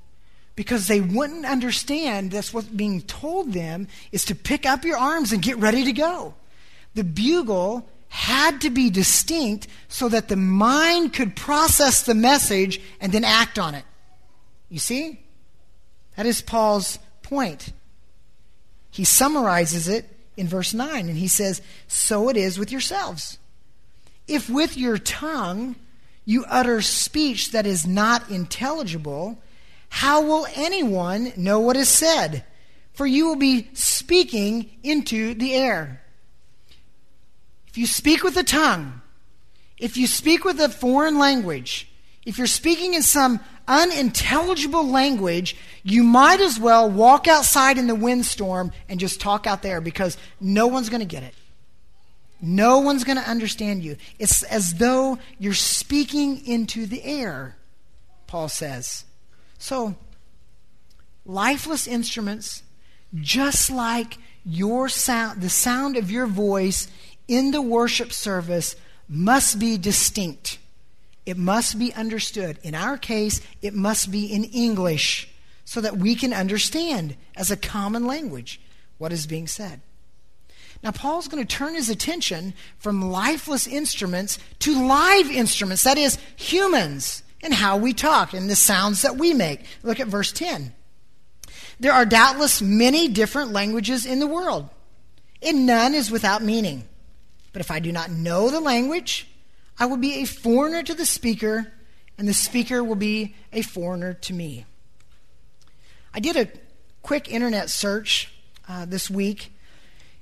because 0.56 0.88
they 0.88 1.02
wouldn't 1.02 1.46
understand 1.46 2.32
that's 2.32 2.54
what's 2.54 2.68
being 2.68 3.02
told 3.02 3.54
them 3.54 3.88
is 4.12 4.26
to 4.26 4.36
pick 4.36 4.66
up 4.66 4.86
your 4.86 4.98
arms 4.98 5.32
and 5.32 5.42
get 5.42 5.58
ready 5.58 5.84
to 5.86 5.94
go. 5.94 6.36
The 6.94 7.04
bugle 7.04 7.88
had 8.10 8.62
to 8.62 8.70
be 8.70 8.92
distinct 8.92 9.68
so 9.88 10.08
that 10.10 10.28
the 10.28 10.36
mind 10.36 11.13
could 11.13 11.36
process 11.36 12.04
the 12.04 12.13
message 12.13 12.80
and 13.02 13.12
then 13.12 13.24
act 13.24 13.58
on 13.58 13.74
it. 13.74 13.86
You 14.70 14.78
see? 14.78 15.20
That 16.16 16.28
is 16.28 16.42
Paul's 16.42 17.00
point. 17.24 17.74
He 18.92 19.04
summarizes 19.04 19.88
it 19.88 20.08
in 20.38 20.48
verse 20.48 20.76
9 20.76 21.10
and 21.10 21.18
he 21.18 21.28
says, 21.28 21.63
So 21.88 22.30
it 22.30 22.38
is 22.38 22.60
with 22.60 22.72
yourselves. 22.72 23.39
If 24.28 24.48
with 24.48 24.78
your 24.78 25.00
tongue 25.00 25.76
you 26.26 26.46
utter 26.46 26.82
speech 26.82 27.52
that 27.52 27.66
is 27.66 27.88
not 27.88 28.30
intelligible, 28.30 29.39
how 29.93 30.23
will 30.23 30.47
anyone 30.56 31.32
know 31.38 31.60
what 31.60 31.77
is 31.77 31.88
said? 31.88 32.43
For 32.93 33.06
you 33.06 33.27
will 33.27 33.36
be 33.36 33.69
speaking 33.73 34.71
into 34.82 35.36
the 35.36 35.53
air. 35.53 36.01
If 37.67 37.77
you 37.77 37.86
speak 37.86 38.23
with 38.23 38.34
the 38.34 38.43
tongue, 38.43 39.03
if 39.77 39.95
you 39.95 40.08
speak 40.08 40.45
with 40.45 40.60
a 40.60 40.67
foreign 40.67 41.19
language, 41.19 41.88
if 42.25 42.39
you're 42.39 42.47
speaking 42.47 42.95
in 42.95 43.03
some 43.03 43.39
unintelligible 43.67 44.89
language, 44.89 45.56
you 45.84 46.01
might 46.01 46.41
as 46.41 46.60
well 46.60 46.89
walk 46.89 47.27
outside 47.27 47.77
in 47.77 47.86
the 47.86 47.93
windstorm 47.93 48.71
and 48.89 48.99
just 48.99 49.21
talk 49.21 49.45
out 49.45 49.62
there 49.62 49.79
because 49.79 50.17
no 50.41 50.65
one's 50.65 50.89
going 50.89 51.01
to 51.01 51.06
get 51.06 51.21
it. 51.21 51.36
No 52.41 52.79
one's 52.79 53.03
going 53.03 53.19
to 53.19 53.29
understand 53.29 53.84
you. 53.84 53.97
It's 54.17 54.41
as 54.41 54.73
though 54.73 55.19
you're 55.38 55.53
speaking 55.53 56.47
into 56.47 56.88
the 56.88 57.03
air, 57.03 57.58
Paul 58.25 58.49
says. 58.49 59.06
So, 59.63 59.95
lifeless 61.26 61.88
instruments, 61.88 62.63
just 63.15 63.71
like 63.71 64.17
your 64.43 64.89
sound, 64.89 65.39
the 65.39 65.47
sound 65.47 65.95
of 65.95 66.12
your 66.12 66.28
voice 66.28 66.89
in 67.30 67.52
the 67.52 67.62
worship 67.62 68.12
service, 68.12 68.76
must 69.08 69.60
be 69.60 69.78
distinct. 69.78 70.60
It 71.26 71.38
must 71.38 71.80
be 71.80 71.93
understood. 71.93 72.60
In 72.62 72.76
our 72.76 72.97
case, 72.97 73.39
it 73.62 73.73
must 73.73 74.12
be 74.12 74.26
in 74.26 74.43
English 74.43 75.30
so 75.63 75.80
that 75.80 75.95
we 75.95 76.13
can 76.15 76.34
understand 76.34 77.15
as 77.38 77.49
a 77.49 77.56
common 77.56 78.06
language 78.06 78.60
what 78.97 79.13
is 79.13 79.26
being 79.26 79.47
said. 79.47 79.80
Now, 80.84 80.91
Paul's 80.91 81.30
going 81.30 81.41
to 81.41 81.58
turn 81.58 81.76
his 81.76 81.89
attention 81.89 82.54
from 82.80 83.02
lifeless 83.02 83.65
instruments 83.65 84.39
to 84.60 84.86
live 84.86 85.32
instruments, 85.32 85.86
that 85.86 85.97
is, 85.97 86.17
humans, 86.36 87.23
and 87.43 87.53
how 87.53 87.77
we 87.77 87.93
talk 87.93 88.34
and 88.34 88.49
the 88.49 88.56
sounds 88.56 89.01
that 89.03 89.17
we 89.17 89.34
make. 89.34 89.65
Look 89.84 89.99
at 89.99 90.08
verse 90.08 90.32
10. 90.32 90.73
There 91.79 91.91
are 91.91 92.06
doubtless 92.06 92.62
many 92.62 93.10
different 93.10 93.51
languages 93.51 94.06
in 94.06 94.19
the 94.19 94.27
world, 94.27 94.69
and 95.41 95.65
none 95.65 95.93
is 95.93 96.10
without 96.10 96.41
meaning. 96.41 96.88
But 97.51 97.60
if 97.60 97.69
I 97.69 97.79
do 97.79 97.91
not 97.91 98.10
know 98.10 98.49
the 98.49 98.62
language, 98.62 99.27
I 99.77 99.86
will 99.86 99.97
be 99.97 100.21
a 100.21 100.25
foreigner 100.25 100.82
to 100.84 100.93
the 100.93 101.06
speaker, 101.06 101.73
and 102.17 102.27
the 102.27 102.34
speaker 102.34 102.84
will 102.84 102.95
be 102.95 103.36
a 103.51 103.62
foreigner 103.62 104.13
to 104.13 104.34
me. 104.34 104.65
I 106.13 106.19
did 106.19 106.38
a 106.38 106.49
quick 107.01 107.29
internet 107.29 107.69
search 107.69 108.34
uh, 108.67 108.86
this 108.86 109.10
week, 109.10 109.51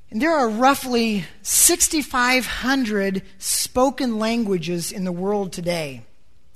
and 0.10 0.22
there 0.22 0.36
are 0.36 0.50
roughly 0.50 1.26
6,500 1.44 3.22
spoken 3.38 4.18
languages 4.18 4.92
in 4.92 5.04
the 5.04 5.12
world 5.12 5.54
today. 5.54 6.04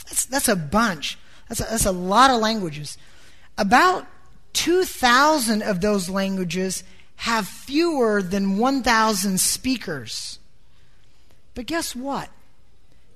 That's, 0.06 0.26
that's 0.26 0.48
a 0.48 0.56
bunch. 0.56 1.18
That's 1.50 1.60
a, 1.60 1.63
that's 1.63 1.86
a 1.86 1.91
lot 1.91 2.32
of 2.32 2.39
languages. 2.39 2.98
About 3.58 4.08
2,000 4.54 5.62
of 5.62 5.82
those 5.82 6.10
languages 6.10 6.84
have 7.18 7.48
fewer 7.48 8.22
than 8.22 8.58
1,000 8.58 9.39
speakers. 9.39 10.39
But 11.54 11.65
guess 11.65 11.96
what? 11.96 12.30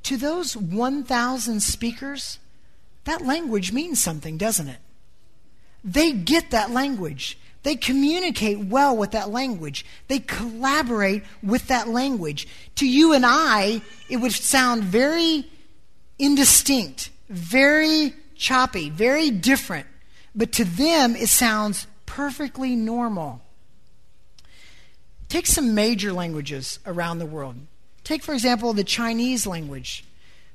To 0.03 0.17
those 0.17 0.55
1,000 0.55 1.59
speakers, 1.61 2.39
that 3.03 3.21
language 3.25 3.73
means 3.73 3.99
something, 3.99 4.37
doesn't 4.37 4.67
it? 4.67 4.79
They 5.83 6.11
get 6.11 6.51
that 6.51 6.71
language. 6.71 7.37
They 7.63 7.75
communicate 7.75 8.59
well 8.59 8.95
with 8.95 9.11
that 9.11 9.29
language. 9.29 9.85
They 10.07 10.19
collaborate 10.19 11.23
with 11.43 11.67
that 11.67 11.87
language. 11.87 12.47
To 12.75 12.87
you 12.87 13.13
and 13.13 13.25
I, 13.25 13.81
it 14.09 14.17
would 14.17 14.31
sound 14.31 14.83
very 14.83 15.45
indistinct, 16.19 17.09
very 17.29 18.13
choppy, 18.35 18.89
very 18.89 19.31
different. 19.31 19.87
But 20.35 20.51
to 20.53 20.65
them, 20.65 21.15
it 21.15 21.29
sounds 21.29 21.87
perfectly 22.05 22.75
normal. 22.75 23.41
Take 25.27 25.47
some 25.47 25.73
major 25.75 26.11
languages 26.11 26.79
around 26.85 27.19
the 27.19 27.25
world. 27.25 27.55
Take, 28.03 28.23
for 28.23 28.33
example, 28.33 28.73
the 28.73 28.83
Chinese 28.83 29.45
language. 29.45 30.03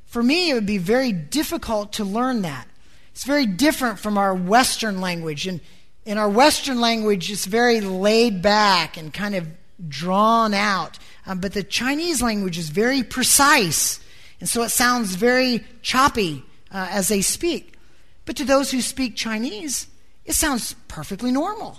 For 0.06 0.22
me, 0.22 0.50
it 0.50 0.54
would 0.54 0.66
be 0.66 0.78
very 0.78 1.12
difficult 1.12 1.94
to 1.94 2.04
learn 2.04 2.42
that. 2.42 2.66
It's 3.12 3.24
very 3.24 3.46
different 3.46 4.00
from 4.00 4.18
our 4.18 4.34
Western 4.34 5.00
language. 5.00 5.46
And 5.46 5.60
in 6.04 6.18
our 6.18 6.28
Western 6.28 6.80
language, 6.80 7.30
it's 7.30 7.44
very 7.44 7.80
laid 7.80 8.42
back 8.42 8.96
and 8.96 9.14
kind 9.14 9.34
of 9.36 9.46
drawn 9.88 10.54
out. 10.54 10.98
Um, 11.26 11.38
but 11.38 11.52
the 11.52 11.62
Chinese 11.62 12.20
language 12.20 12.58
is 12.58 12.68
very 12.68 13.02
precise. 13.02 14.00
And 14.44 14.48
so 14.50 14.62
it 14.62 14.68
sounds 14.68 15.14
very 15.14 15.64
choppy 15.80 16.44
uh, 16.70 16.88
as 16.90 17.08
they 17.08 17.22
speak. 17.22 17.78
But 18.26 18.36
to 18.36 18.44
those 18.44 18.70
who 18.70 18.82
speak 18.82 19.16
Chinese, 19.16 19.86
it 20.26 20.34
sounds 20.34 20.74
perfectly 20.86 21.30
normal. 21.32 21.78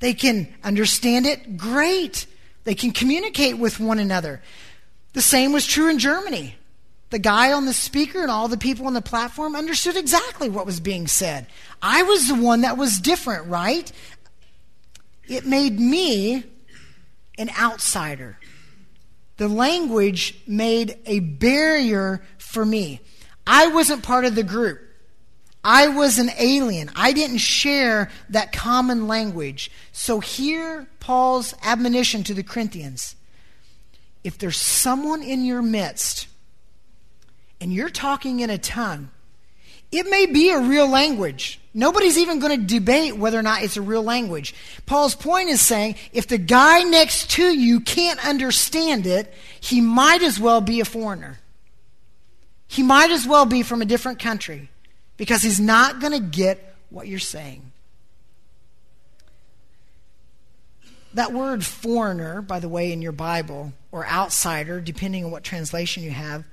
They 0.00 0.12
can 0.12 0.52
understand 0.64 1.26
it 1.26 1.56
great. 1.56 2.26
They 2.64 2.74
can 2.74 2.90
communicate 2.90 3.56
with 3.56 3.78
one 3.78 4.00
another. 4.00 4.42
The 5.12 5.22
same 5.22 5.52
was 5.52 5.64
true 5.64 5.88
in 5.88 6.00
Germany. 6.00 6.56
The 7.10 7.20
guy 7.20 7.52
on 7.52 7.66
the 7.66 7.72
speaker 7.72 8.20
and 8.20 8.32
all 8.32 8.48
the 8.48 8.56
people 8.56 8.88
on 8.88 8.94
the 8.94 9.00
platform 9.00 9.54
understood 9.54 9.96
exactly 9.96 10.48
what 10.48 10.66
was 10.66 10.80
being 10.80 11.06
said. 11.06 11.46
I 11.80 12.02
was 12.02 12.26
the 12.26 12.34
one 12.34 12.62
that 12.62 12.76
was 12.76 12.98
different, 12.98 13.46
right? 13.46 13.92
It 15.28 15.46
made 15.46 15.78
me 15.78 16.42
an 17.38 17.50
outsider. 17.56 18.40
The 19.42 19.48
language 19.48 20.38
made 20.46 21.00
a 21.04 21.18
barrier 21.18 22.22
for 22.38 22.64
me. 22.64 23.00
I 23.44 23.66
wasn't 23.66 24.04
part 24.04 24.24
of 24.24 24.36
the 24.36 24.44
group. 24.44 24.80
I 25.64 25.88
was 25.88 26.20
an 26.20 26.30
alien. 26.38 26.92
I 26.94 27.12
didn't 27.12 27.38
share 27.38 28.08
that 28.28 28.52
common 28.52 29.08
language. 29.08 29.68
So, 29.90 30.20
hear 30.20 30.86
Paul's 31.00 31.56
admonition 31.60 32.22
to 32.22 32.34
the 32.34 32.44
Corinthians 32.44 33.16
if 34.22 34.38
there's 34.38 34.58
someone 34.58 35.24
in 35.24 35.44
your 35.44 35.60
midst 35.60 36.28
and 37.60 37.72
you're 37.72 37.90
talking 37.90 38.38
in 38.38 38.48
a 38.48 38.58
tongue, 38.58 39.10
it 39.92 40.08
may 40.08 40.24
be 40.24 40.50
a 40.50 40.58
real 40.58 40.88
language. 40.88 41.60
Nobody's 41.74 42.18
even 42.18 42.38
going 42.38 42.58
to 42.58 42.66
debate 42.66 43.16
whether 43.16 43.38
or 43.38 43.42
not 43.42 43.62
it's 43.62 43.76
a 43.76 43.82
real 43.82 44.02
language. 44.02 44.54
Paul's 44.86 45.14
point 45.14 45.50
is 45.50 45.60
saying 45.60 45.96
if 46.12 46.26
the 46.26 46.38
guy 46.38 46.82
next 46.82 47.30
to 47.32 47.42
you 47.42 47.80
can't 47.80 48.24
understand 48.26 49.06
it, 49.06 49.32
he 49.60 49.80
might 49.80 50.22
as 50.22 50.40
well 50.40 50.62
be 50.62 50.80
a 50.80 50.84
foreigner. 50.86 51.38
He 52.66 52.82
might 52.82 53.10
as 53.10 53.26
well 53.26 53.44
be 53.44 53.62
from 53.62 53.82
a 53.82 53.86
different 53.86 54.18
country 54.18 54.70
because 55.18 55.42
he's 55.42 55.60
not 55.60 56.00
going 56.00 56.14
to 56.14 56.20
get 56.20 56.74
what 56.88 57.06
you're 57.06 57.18
saying. 57.18 57.70
That 61.14 61.32
word 61.34 61.64
foreigner, 61.66 62.40
by 62.40 62.60
the 62.60 62.68
way, 62.70 62.92
in 62.92 63.02
your 63.02 63.12
Bible, 63.12 63.74
or 63.90 64.06
outsider, 64.06 64.80
depending 64.80 65.26
on 65.26 65.30
what 65.30 65.44
translation 65.44 66.02
you 66.02 66.10
have, 66.10 66.44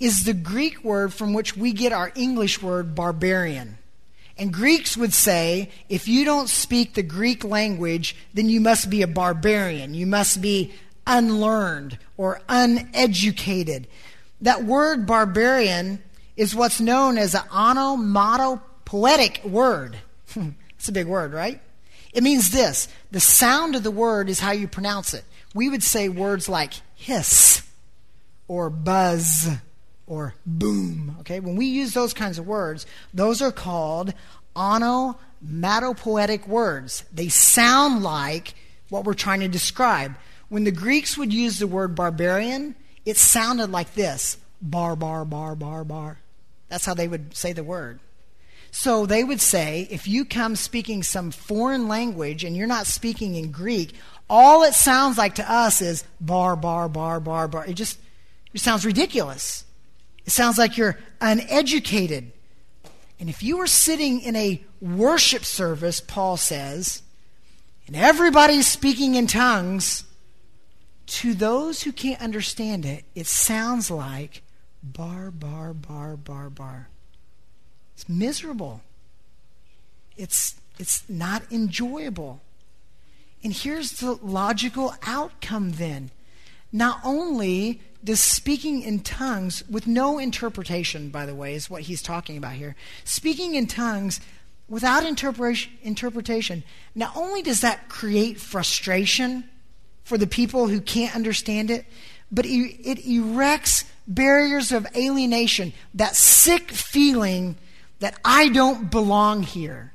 is 0.00 0.24
the 0.24 0.34
Greek 0.34 0.82
word 0.82 1.12
from 1.12 1.34
which 1.34 1.56
we 1.56 1.72
get 1.72 1.92
our 1.92 2.10
English 2.16 2.62
word 2.62 2.94
barbarian. 2.94 3.76
And 4.38 4.52
Greeks 4.52 4.96
would 4.96 5.12
say, 5.12 5.70
if 5.90 6.08
you 6.08 6.24
don't 6.24 6.48
speak 6.48 6.94
the 6.94 7.02
Greek 7.02 7.44
language, 7.44 8.16
then 8.32 8.48
you 8.48 8.58
must 8.58 8.88
be 8.88 9.02
a 9.02 9.06
barbarian. 9.06 9.92
You 9.92 10.06
must 10.06 10.40
be 10.40 10.72
unlearned 11.06 11.98
or 12.16 12.40
uneducated. 12.48 13.86
That 14.40 14.64
word 14.64 15.06
barbarian 15.06 16.02
is 16.36 16.54
what's 16.54 16.80
known 16.80 17.18
as 17.18 17.34
an 17.34 17.42
onomatopoetic 17.52 19.44
word. 19.44 19.98
it's 20.78 20.88
a 20.88 20.92
big 20.92 21.06
word, 21.06 21.34
right? 21.34 21.60
It 22.14 22.22
means 22.22 22.50
this 22.50 22.88
the 23.10 23.20
sound 23.20 23.76
of 23.76 23.82
the 23.82 23.90
word 23.90 24.30
is 24.30 24.40
how 24.40 24.52
you 24.52 24.66
pronounce 24.66 25.12
it. 25.12 25.24
We 25.54 25.68
would 25.68 25.82
say 25.82 26.08
words 26.08 26.48
like 26.48 26.72
hiss 26.94 27.62
or 28.48 28.70
buzz 28.70 29.50
or 30.10 30.34
boom. 30.44 31.16
Okay, 31.20 31.38
when 31.38 31.54
we 31.54 31.66
use 31.66 31.94
those 31.94 32.12
kinds 32.12 32.36
of 32.38 32.46
words, 32.46 32.84
those 33.14 33.40
are 33.40 33.52
called 33.52 34.12
onomatopoetic 34.56 36.48
words. 36.48 37.04
They 37.12 37.28
sound 37.28 38.02
like 38.02 38.54
what 38.88 39.04
we're 39.04 39.14
trying 39.14 39.40
to 39.40 39.48
describe. 39.48 40.16
When 40.48 40.64
the 40.64 40.72
Greeks 40.72 41.16
would 41.16 41.32
use 41.32 41.60
the 41.60 41.68
word 41.68 41.94
barbarian, 41.94 42.74
it 43.06 43.16
sounded 43.18 43.70
like 43.70 43.94
this 43.94 44.36
bar, 44.60 44.96
bar, 44.96 45.24
bar, 45.24 45.54
bar, 45.54 45.84
bar. 45.84 46.18
That's 46.68 46.84
how 46.84 46.94
they 46.94 47.06
would 47.06 47.36
say 47.36 47.52
the 47.52 47.62
word. 47.62 48.00
So 48.72 49.06
they 49.06 49.22
would 49.22 49.40
say 49.40 49.86
if 49.90 50.08
you 50.08 50.24
come 50.24 50.56
speaking 50.56 51.04
some 51.04 51.30
foreign 51.30 51.86
language 51.86 52.42
and 52.42 52.56
you're 52.56 52.66
not 52.66 52.86
speaking 52.86 53.36
in 53.36 53.52
Greek, 53.52 53.94
all 54.28 54.64
it 54.64 54.74
sounds 54.74 55.18
like 55.18 55.36
to 55.36 55.52
us 55.52 55.80
is 55.80 56.02
bar, 56.20 56.56
bar, 56.56 56.88
bar, 56.88 57.20
bar, 57.20 57.46
bar. 57.46 57.64
It 57.64 57.74
just 57.74 58.00
it 58.52 58.60
sounds 58.60 58.84
ridiculous. 58.84 59.64
It 60.30 60.34
sounds 60.34 60.58
like 60.58 60.76
you're 60.76 60.96
uneducated. 61.20 62.30
And 63.18 63.28
if 63.28 63.42
you 63.42 63.56
were 63.56 63.66
sitting 63.66 64.20
in 64.20 64.36
a 64.36 64.62
worship 64.80 65.44
service, 65.44 66.00
Paul 66.00 66.36
says, 66.36 67.02
and 67.88 67.96
everybody's 67.96 68.68
speaking 68.68 69.16
in 69.16 69.26
tongues, 69.26 70.04
to 71.06 71.34
those 71.34 71.82
who 71.82 71.90
can't 71.90 72.22
understand 72.22 72.86
it, 72.86 73.02
it 73.16 73.26
sounds 73.26 73.90
like 73.90 74.42
bar, 74.84 75.32
bar, 75.32 75.74
bar, 75.74 76.16
bar, 76.16 76.48
bar. 76.48 76.90
It's 77.96 78.08
miserable. 78.08 78.82
It's, 80.16 80.60
it's 80.78 81.02
not 81.08 81.42
enjoyable. 81.50 82.40
And 83.42 83.52
here's 83.52 83.98
the 83.98 84.12
logical 84.12 84.94
outcome 85.02 85.72
then. 85.72 86.12
Not 86.72 87.00
only 87.04 87.80
does 88.02 88.20
speaking 88.20 88.82
in 88.82 89.00
tongues, 89.00 89.62
with 89.68 89.86
no 89.86 90.18
interpretation, 90.18 91.10
by 91.10 91.26
the 91.26 91.34
way, 91.34 91.54
is 91.54 91.68
what 91.68 91.82
he's 91.82 92.02
talking 92.02 92.36
about 92.36 92.52
here, 92.52 92.76
speaking 93.04 93.54
in 93.54 93.66
tongues 93.66 94.20
without 94.68 95.04
interpretation, 95.04 96.62
not 96.94 97.16
only 97.16 97.42
does 97.42 97.60
that 97.60 97.88
create 97.88 98.40
frustration 98.40 99.44
for 100.04 100.16
the 100.16 100.26
people 100.26 100.68
who 100.68 100.80
can't 100.80 101.14
understand 101.14 101.70
it, 101.70 101.84
but 102.32 102.46
it 102.46 103.04
erects 103.04 103.84
barriers 104.06 104.72
of 104.72 104.86
alienation, 104.96 105.72
that 105.94 106.16
sick 106.16 106.70
feeling 106.70 107.56
that 107.98 108.18
I 108.24 108.48
don't 108.48 108.90
belong 108.90 109.42
here. 109.42 109.92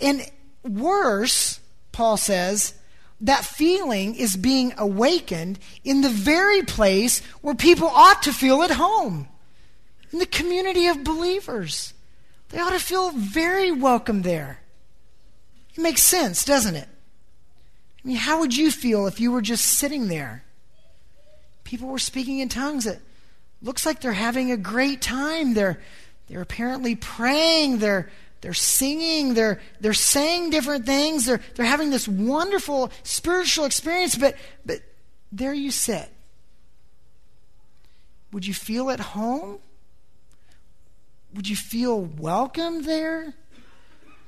And 0.00 0.24
worse, 0.64 1.60
Paul 1.90 2.16
says, 2.16 2.74
that 3.22 3.44
feeling 3.44 4.14
is 4.14 4.36
being 4.36 4.74
awakened 4.76 5.58
in 5.84 6.02
the 6.02 6.10
very 6.10 6.62
place 6.62 7.20
where 7.40 7.54
people 7.54 7.88
ought 7.88 8.22
to 8.22 8.32
feel 8.32 8.62
at 8.62 8.72
home 8.72 9.28
in 10.12 10.18
the 10.18 10.26
community 10.26 10.88
of 10.88 11.04
believers. 11.04 11.94
They 12.50 12.58
ought 12.58 12.70
to 12.70 12.80
feel 12.80 13.10
very 13.12 13.70
welcome 13.70 14.22
there. 14.22 14.60
It 15.74 15.80
makes 15.80 16.02
sense, 16.02 16.44
doesn't 16.44 16.74
it? 16.74 16.88
I 18.04 18.08
mean, 18.08 18.16
how 18.16 18.40
would 18.40 18.56
you 18.56 18.70
feel 18.70 19.06
if 19.06 19.20
you 19.20 19.30
were 19.32 19.40
just 19.40 19.64
sitting 19.64 20.08
there? 20.08 20.44
People 21.64 21.88
were 21.88 22.00
speaking 22.00 22.40
in 22.40 22.48
tongues. 22.48 22.86
It 22.86 23.00
looks 23.62 23.86
like 23.86 24.00
they're 24.00 24.12
having 24.12 24.50
a 24.50 24.56
great 24.56 25.00
time. 25.00 25.54
They're, 25.54 25.80
they're 26.28 26.42
apparently 26.42 26.96
praying. 26.96 27.78
They're, 27.78 28.10
they're 28.42 28.52
singing. 28.54 29.34
They're, 29.34 29.60
they're 29.80 29.94
saying 29.94 30.50
different 30.50 30.84
things. 30.84 31.24
They're, 31.24 31.40
they're 31.54 31.64
having 31.64 31.90
this 31.90 32.06
wonderful 32.06 32.90
spiritual 33.04 33.64
experience, 33.64 34.16
but, 34.16 34.36
but 34.66 34.80
there 35.30 35.54
you 35.54 35.70
sit. 35.70 36.10
Would 38.32 38.44
you 38.44 38.52
feel 38.52 38.90
at 38.90 38.98
home? 38.98 39.58
Would 41.34 41.48
you 41.48 41.56
feel 41.56 42.00
welcome 42.00 42.82
there? 42.82 43.32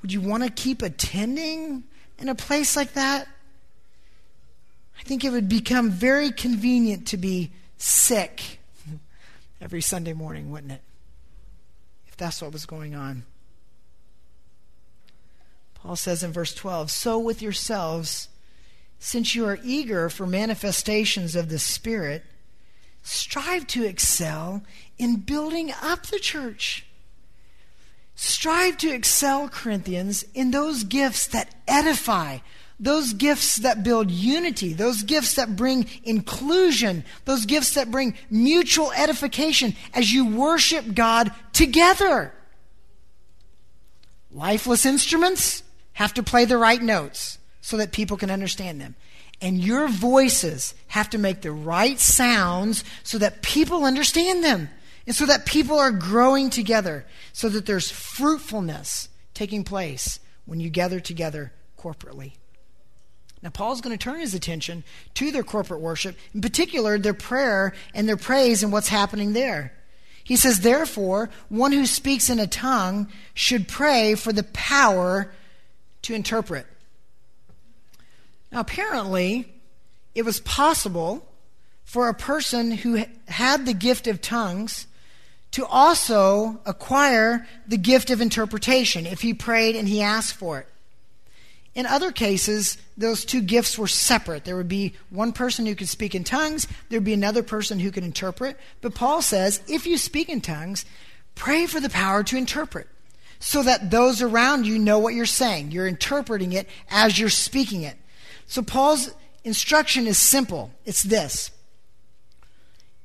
Would 0.01 0.13
you 0.13 0.21
want 0.21 0.45
to 0.45 0.51
keep 0.51 0.81
attending 0.83 1.83
in 2.19 2.29
a 2.29 2.37
place 2.37 2.77
like 2.77 2.93
that? 2.93 3.27
I 4.99 5.03
think 5.03 5.25
it 5.25 5.31
would 5.31 5.49
become 5.49 5.91
very 5.91 6.31
convenient 6.31 7.09
to 7.09 7.17
be 7.17 7.51
sick 7.79 8.61
every 9.61 9.81
Sunday 9.81 10.13
morning, 10.13 10.53
wouldn't 10.53 10.73
it? 10.73 10.83
If 12.07 12.17
that's 12.17 12.41
what 12.41 12.53
was 12.53 12.65
going 12.65 12.95
on. 12.95 13.25
Paul 15.85 15.97
says 15.97 16.23
in 16.25 16.33
verse 16.33 16.55
12, 16.55 16.91
So 16.91 17.19
with 17.19 17.43
yourselves, 17.43 18.29
since 18.99 19.35
you 19.35 19.45
are 19.45 19.59
eager 19.63 20.09
for 20.09 20.27
manifestations 20.27 21.37
of 21.37 21.51
the 21.51 21.59
Spirit, 21.59 22.25
strive 23.03 23.67
to 23.67 23.85
excel 23.85 24.63
in 24.97 25.17
building 25.17 25.73
up 25.83 26.07
the 26.07 26.19
church. 26.19 26.87
Strive 28.15 28.79
to 28.79 28.89
excel, 28.89 29.51
Corinthians, 29.51 30.25
in 30.33 30.53
those 30.53 30.85
gifts 30.85 31.27
that 31.27 31.55
edify, 31.69 32.39
those 32.81 33.13
gifts 33.13 33.57
that 33.57 33.83
build 33.83 34.11
unity, 34.11 34.73
those 34.73 35.03
gifts 35.03 35.35
that 35.35 35.55
bring 35.55 35.87
inclusion, 36.03 37.05
those 37.27 37.45
gifts 37.45 37.75
that 37.75 37.91
bring 37.91 38.17
mutual 38.31 38.91
edification 38.93 39.77
as 39.93 40.11
you 40.11 40.35
worship 40.35 40.95
God 40.95 41.31
together. 41.53 42.33
Lifeless 44.33 44.87
instruments 44.87 45.63
have 45.95 46.15
to 46.15 46.23
play 46.23 46.45
the 46.45 46.59
right 46.59 46.81
notes 46.81 47.39
so 47.61 47.77
that 47.79 47.93
people 47.93 48.17
can 48.17 48.31
understand 48.31 48.81
them. 48.81 48.95
And 49.41 49.59
your 49.59 49.89
voices 49.89 50.75
have 50.89 51.11
to 51.11 51.19
make 51.19 51.41
the 51.41 51.53
right 51.53 51.99
sounds 51.99 52.85
so 53.03 53.19
that 53.19 53.43
people 53.43 53.85
understand 53.85 54.45
them. 54.45 54.69
And 55.07 55.15
so 55.15 55.27
that 55.27 55.45
people 55.45 55.79
are 55.79 55.91
growing 55.91 56.49
together, 56.49 57.05
so 57.35 57.51
that 57.51 57.67
there's 57.67 57.91
fruitfulness 57.91 59.11
taking 59.35 59.63
place 59.63 60.19
when 60.47 60.61
you 60.61 60.71
gather 60.71 60.99
together 60.99 61.53
corporately. 61.79 62.33
Now, 63.43 63.51
Paul's 63.51 63.83
going 63.83 63.97
to 63.97 64.03
turn 64.03 64.21
his 64.21 64.35
attention 64.35 64.83
to 65.15 65.31
their 65.31 65.43
corporate 65.43 65.83
worship, 65.83 66.17
in 66.33 66.41
particular, 66.41 66.99
their 66.99 67.13
prayer 67.13 67.75
and 67.93 68.09
their 68.09 68.17
praise 68.17 68.63
and 68.63 68.73
what's 68.73 68.89
happening 68.89 69.35
there. 69.35 69.75
He 70.25 70.37
says, 70.37 70.61
Therefore, 70.61 71.29
one 71.51 71.73
who 71.73 71.85
speaks 71.85 72.31
in 72.31 72.39
a 72.39 72.47
tongue 72.47 73.09
should 73.35 73.69
pray 73.69 74.15
for 74.15 74.33
the 74.33 74.45
power 74.45 75.31
to 76.05 76.15
interpret. 76.15 76.67
Now, 78.53 78.61
apparently, 78.61 79.53
it 80.15 80.25
was 80.25 80.41
possible 80.41 81.27
for 81.85 82.09
a 82.09 82.15
person 82.15 82.71
who 82.71 83.05
had 83.27 83.67
the 83.67 83.75
gift 83.75 84.07
of 84.07 84.21
tongues 84.21 84.87
to 85.53 85.67
also 85.67 86.61
acquire 86.67 87.47
the 87.67 87.77
gift 87.77 88.11
of 88.11 88.21
interpretation 88.21 89.07
if 89.07 89.21
he 89.21 89.35
prayed 89.35 89.77
and 89.77 89.89
he 89.89 90.03
asked 90.03 90.35
for 90.35 90.61
it. 90.61 90.69
In 91.75 91.87
other 91.87 92.13
cases, 92.13 92.79
those 92.97 93.25
two 93.25 93.41
gifts 93.41 93.77
were 93.77 93.89
separate. 93.89 94.45
There 94.45 94.57
would 94.57 94.69
be 94.69 94.95
one 95.11 95.33
person 95.33 95.67
who 95.67 95.75
could 95.75 95.89
speak 95.89 96.15
in 96.15 96.23
tongues, 96.23 96.69
there 96.89 96.99
would 96.99 97.05
be 97.05 97.13
another 97.13 97.43
person 97.43 97.81
who 97.81 97.91
could 97.91 98.05
interpret. 98.05 98.57
But 98.81 98.95
Paul 98.95 99.23
says 99.23 99.61
if 99.67 99.87
you 99.87 99.99
speak 99.99 100.29
in 100.29 100.41
tongues, 100.41 100.85
pray 101.35 101.67
for 101.67 101.81
the 101.81 101.91
power 101.91 102.23
to 102.25 102.37
interpret 102.37 102.87
so 103.45 103.63
that 103.63 103.91
those 103.91 104.23
around 104.23 104.67
you 104.67 104.79
know 104.79 104.99
what 104.99 105.13
you're 105.13 105.27
saying. 105.27 105.71
You're 105.71 105.87
interpreting 105.87 106.55
it 106.55 106.67
as 106.89 107.19
you're 107.19 107.29
speaking 107.29 107.83
it. 107.83 107.95
So 108.47 108.63
Paul's 108.63 109.11
instruction 109.45 110.07
is 110.07 110.17
simple 110.17 110.73
it's 110.87 111.03
this 111.03 111.51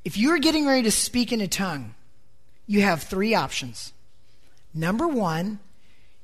if 0.06 0.18
you're 0.18 0.40
getting 0.40 0.66
ready 0.66 0.84
to 0.84 0.92
speak 0.92 1.34
in 1.34 1.42
a 1.42 1.48
tongue, 1.50 1.94
you 2.68 2.82
have 2.84 3.04
three 3.04 3.36
options. 3.36 3.92
Number 4.74 5.10
one, 5.10 5.60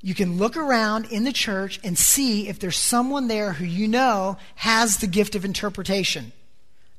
you 0.01 0.15
can 0.15 0.38
look 0.38 0.56
around 0.56 1.12
in 1.12 1.25
the 1.25 1.34
church 1.34 1.82
and 1.84 1.97
see 1.97 2.47
if 2.47 2.58
there's 2.58 2.78
someone 2.78 3.28
there 3.28 3.51
who 3.51 3.65
you 3.65 3.86
know 3.86 4.38
has 4.56 4.97
the 4.97 5.08
gift 5.08 5.36
of 5.36 5.43
interpretation. 5.43 6.32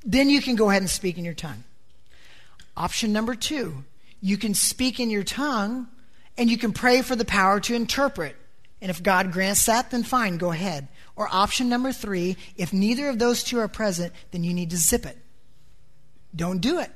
Then 0.05 0.29
you 0.29 0.39
can 0.39 0.55
go 0.55 0.69
ahead 0.69 0.83
and 0.83 0.89
speak 0.89 1.17
in 1.17 1.25
your 1.25 1.33
tongue. 1.33 1.63
Option 2.77 3.11
number 3.11 3.33
two, 3.33 3.83
you 4.21 4.37
can 4.37 4.53
speak 4.53 4.99
in 4.99 5.09
your 5.09 5.23
tongue 5.23 5.87
and 6.37 6.49
you 6.49 6.57
can 6.57 6.73
pray 6.73 7.01
for 7.01 7.15
the 7.15 7.25
power 7.25 7.59
to 7.61 7.75
interpret. 7.75 8.35
And 8.81 8.91
if 8.91 9.01
God 9.01 9.31
grants 9.31 9.65
that, 9.65 9.91
then 9.91 10.03
fine, 10.03 10.37
go 10.37 10.51
ahead. 10.51 10.87
Or 11.15 11.27
option 11.31 11.67
number 11.67 11.91
three, 11.91 12.37
if 12.57 12.71
neither 12.71 13.09
of 13.09 13.17
those 13.17 13.43
two 13.43 13.59
are 13.59 13.67
present, 13.67 14.13
then 14.31 14.43
you 14.43 14.53
need 14.53 14.69
to 14.69 14.77
zip 14.77 15.05
it. 15.05 15.17
Don't 16.35 16.59
do 16.59 16.79
it. 16.79 16.91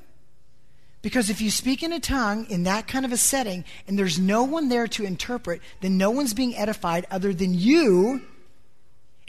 Because 1.02 1.32
if 1.32 1.42
you 1.42 1.50
speak 1.50 1.82
in 1.82 1.92
a 1.92 2.00
tongue 2.00 2.46
in 2.46 2.64
that 2.64 2.88
kind 2.88 3.06
of 3.06 3.12
a 3.12 3.18
setting 3.18 3.66
and 3.88 3.98
there's 3.98 4.20
no 4.20 4.44
one 4.44 4.70
there 4.70 4.88
to 4.88 5.04
interpret, 5.04 5.62
then 5.82 5.98
no 5.98 6.12
one's 6.12 6.36
being 6.36 6.56
edified 6.56 7.08
other 7.10 7.34
than 7.34 7.56
you. 7.56 8.22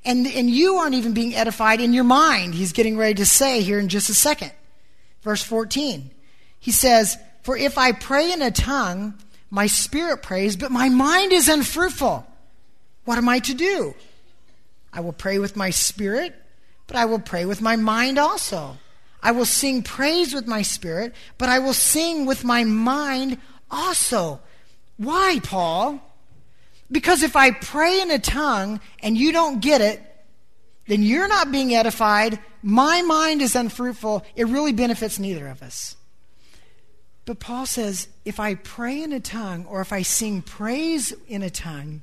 And, 0.04 0.26
and 0.26 0.50
you 0.50 0.76
aren't 0.76 0.94
even 0.94 1.14
being 1.14 1.34
edified 1.34 1.80
in 1.80 1.94
your 1.94 2.04
mind, 2.04 2.54
he's 2.54 2.72
getting 2.72 2.98
ready 2.98 3.14
to 3.14 3.26
say 3.26 3.62
here 3.62 3.78
in 3.78 3.88
just 3.88 4.10
a 4.10 4.14
second. 4.14 4.52
Verse 5.22 5.42
14. 5.42 6.10
He 6.58 6.70
says, 6.70 7.16
For 7.42 7.56
if 7.56 7.78
I 7.78 7.92
pray 7.92 8.32
in 8.32 8.42
a 8.42 8.50
tongue, 8.50 9.14
my 9.52 9.66
spirit 9.66 10.22
prays, 10.22 10.56
but 10.56 10.72
my 10.72 10.88
mind 10.88 11.30
is 11.30 11.46
unfruitful. 11.46 12.26
What 13.04 13.18
am 13.18 13.28
I 13.28 13.38
to 13.40 13.52
do? 13.52 13.94
I 14.94 15.00
will 15.00 15.12
pray 15.12 15.38
with 15.38 15.56
my 15.56 15.68
spirit, 15.68 16.34
but 16.86 16.96
I 16.96 17.04
will 17.04 17.18
pray 17.18 17.44
with 17.44 17.60
my 17.60 17.76
mind 17.76 18.18
also. 18.18 18.78
I 19.22 19.32
will 19.32 19.44
sing 19.44 19.82
praise 19.82 20.32
with 20.32 20.46
my 20.46 20.62
spirit, 20.62 21.14
but 21.36 21.50
I 21.50 21.58
will 21.58 21.74
sing 21.74 22.24
with 22.24 22.44
my 22.44 22.64
mind 22.64 23.36
also. 23.70 24.40
Why, 24.96 25.38
Paul? 25.42 26.00
Because 26.90 27.22
if 27.22 27.36
I 27.36 27.50
pray 27.50 28.00
in 28.00 28.10
a 28.10 28.18
tongue 28.18 28.80
and 29.02 29.18
you 29.18 29.32
don't 29.32 29.60
get 29.60 29.82
it, 29.82 30.00
then 30.86 31.02
you're 31.02 31.28
not 31.28 31.52
being 31.52 31.74
edified. 31.74 32.38
My 32.62 33.02
mind 33.02 33.42
is 33.42 33.54
unfruitful. 33.54 34.24
It 34.34 34.46
really 34.46 34.72
benefits 34.72 35.18
neither 35.18 35.46
of 35.48 35.62
us. 35.62 35.94
But 37.24 37.38
Paul 37.38 37.66
says 37.66 38.08
if 38.24 38.40
I 38.40 38.54
pray 38.54 39.02
in 39.02 39.12
a 39.12 39.20
tongue 39.20 39.66
or 39.66 39.80
if 39.80 39.92
I 39.92 40.02
sing 40.02 40.42
praise 40.42 41.12
in 41.28 41.42
a 41.42 41.50
tongue 41.50 42.00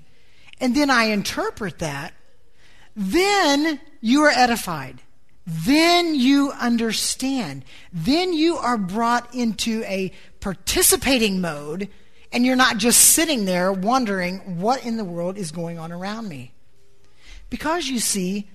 and 0.61 0.75
then 0.75 0.89
I 0.89 1.05
interpret 1.05 1.79
that, 1.79 2.13
then 2.95 3.79
you 4.01 4.21
are 4.23 4.31
edified 4.31 5.01
then 5.49 6.13
you 6.13 6.51
understand. 6.51 7.65
Then 7.91 8.33
you 8.33 8.57
are 8.57 8.77
brought 8.77 9.33
into 9.33 9.83
a 9.85 10.11
participating 10.39 11.41
mode, 11.41 11.89
and 12.31 12.45
you're 12.45 12.55
not 12.55 12.77
just 12.77 12.99
sitting 12.99 13.45
there 13.45 13.73
wondering 13.73 14.59
what 14.59 14.85
in 14.85 14.97
the 14.97 15.03
world 15.03 15.37
is 15.37 15.51
going 15.51 15.79
on 15.79 15.91
around 15.91 16.29
me. 16.29 16.53
Because 17.49 17.87
you 17.87 17.99
see, 17.99 18.47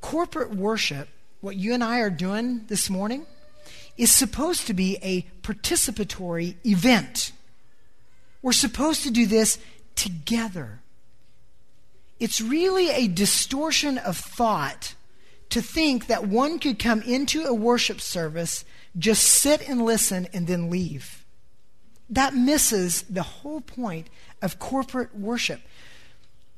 corporate 0.00 0.54
worship, 0.54 1.08
what 1.40 1.56
you 1.56 1.74
and 1.74 1.82
I 1.82 1.98
are 1.98 2.10
doing 2.10 2.64
this 2.68 2.88
morning, 2.88 3.26
is 3.96 4.12
supposed 4.12 4.66
to 4.66 4.74
be 4.74 4.98
a 5.02 5.22
participatory 5.42 6.56
event. 6.64 7.32
We're 8.42 8.52
supposed 8.52 9.02
to 9.04 9.10
do 9.10 9.26
this 9.26 9.58
together. 9.94 10.80
It's 12.18 12.40
really 12.40 12.90
a 12.90 13.08
distortion 13.08 13.98
of 13.98 14.16
thought 14.16 14.94
to 15.50 15.62
think 15.62 16.06
that 16.06 16.26
one 16.26 16.58
could 16.58 16.78
come 16.78 17.02
into 17.02 17.44
a 17.44 17.54
worship 17.54 18.00
service, 18.00 18.64
just 18.98 19.22
sit 19.22 19.68
and 19.68 19.84
listen, 19.84 20.26
and 20.32 20.46
then 20.46 20.70
leave. 20.70 21.24
That 22.10 22.34
misses 22.34 23.02
the 23.02 23.22
whole 23.22 23.60
point 23.60 24.08
of 24.42 24.58
corporate 24.58 25.14
worship. 25.14 25.60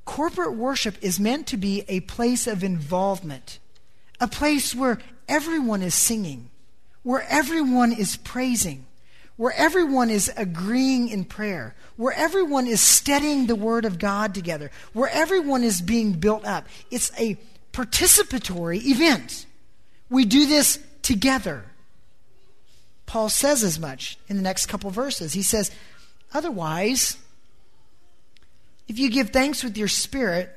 Corporate 0.04 0.56
worship 0.56 0.96
is 1.02 1.20
meant 1.20 1.46
to 1.48 1.56
be 1.56 1.84
a 1.88 2.00
place 2.00 2.46
of 2.46 2.64
involvement, 2.64 3.58
a 4.20 4.28
place 4.28 4.74
where 4.74 4.98
everyone 5.28 5.82
is 5.82 5.94
singing, 5.94 6.50
where 7.08 7.24
everyone 7.30 7.90
is 7.90 8.18
praising, 8.18 8.84
where 9.38 9.54
everyone 9.56 10.10
is 10.10 10.30
agreeing 10.36 11.08
in 11.08 11.24
prayer, 11.24 11.74
where 11.96 12.12
everyone 12.12 12.66
is 12.66 12.82
studying 12.82 13.46
the 13.46 13.56
Word 13.56 13.86
of 13.86 13.98
God 13.98 14.34
together, 14.34 14.70
where 14.92 15.08
everyone 15.08 15.64
is 15.64 15.80
being 15.80 16.12
built 16.12 16.44
up. 16.44 16.66
It's 16.90 17.10
a 17.18 17.38
participatory 17.72 18.84
event. 18.84 19.46
We 20.10 20.26
do 20.26 20.44
this 20.44 20.80
together. 21.00 21.64
Paul 23.06 23.30
says 23.30 23.64
as 23.64 23.80
much 23.80 24.18
in 24.28 24.36
the 24.36 24.42
next 24.42 24.66
couple 24.66 24.90
verses. 24.90 25.32
He 25.32 25.40
says, 25.40 25.70
Otherwise, 26.34 27.16
if 28.86 28.98
you 28.98 29.08
give 29.08 29.30
thanks 29.30 29.64
with 29.64 29.78
your 29.78 29.88
spirit, 29.88 30.54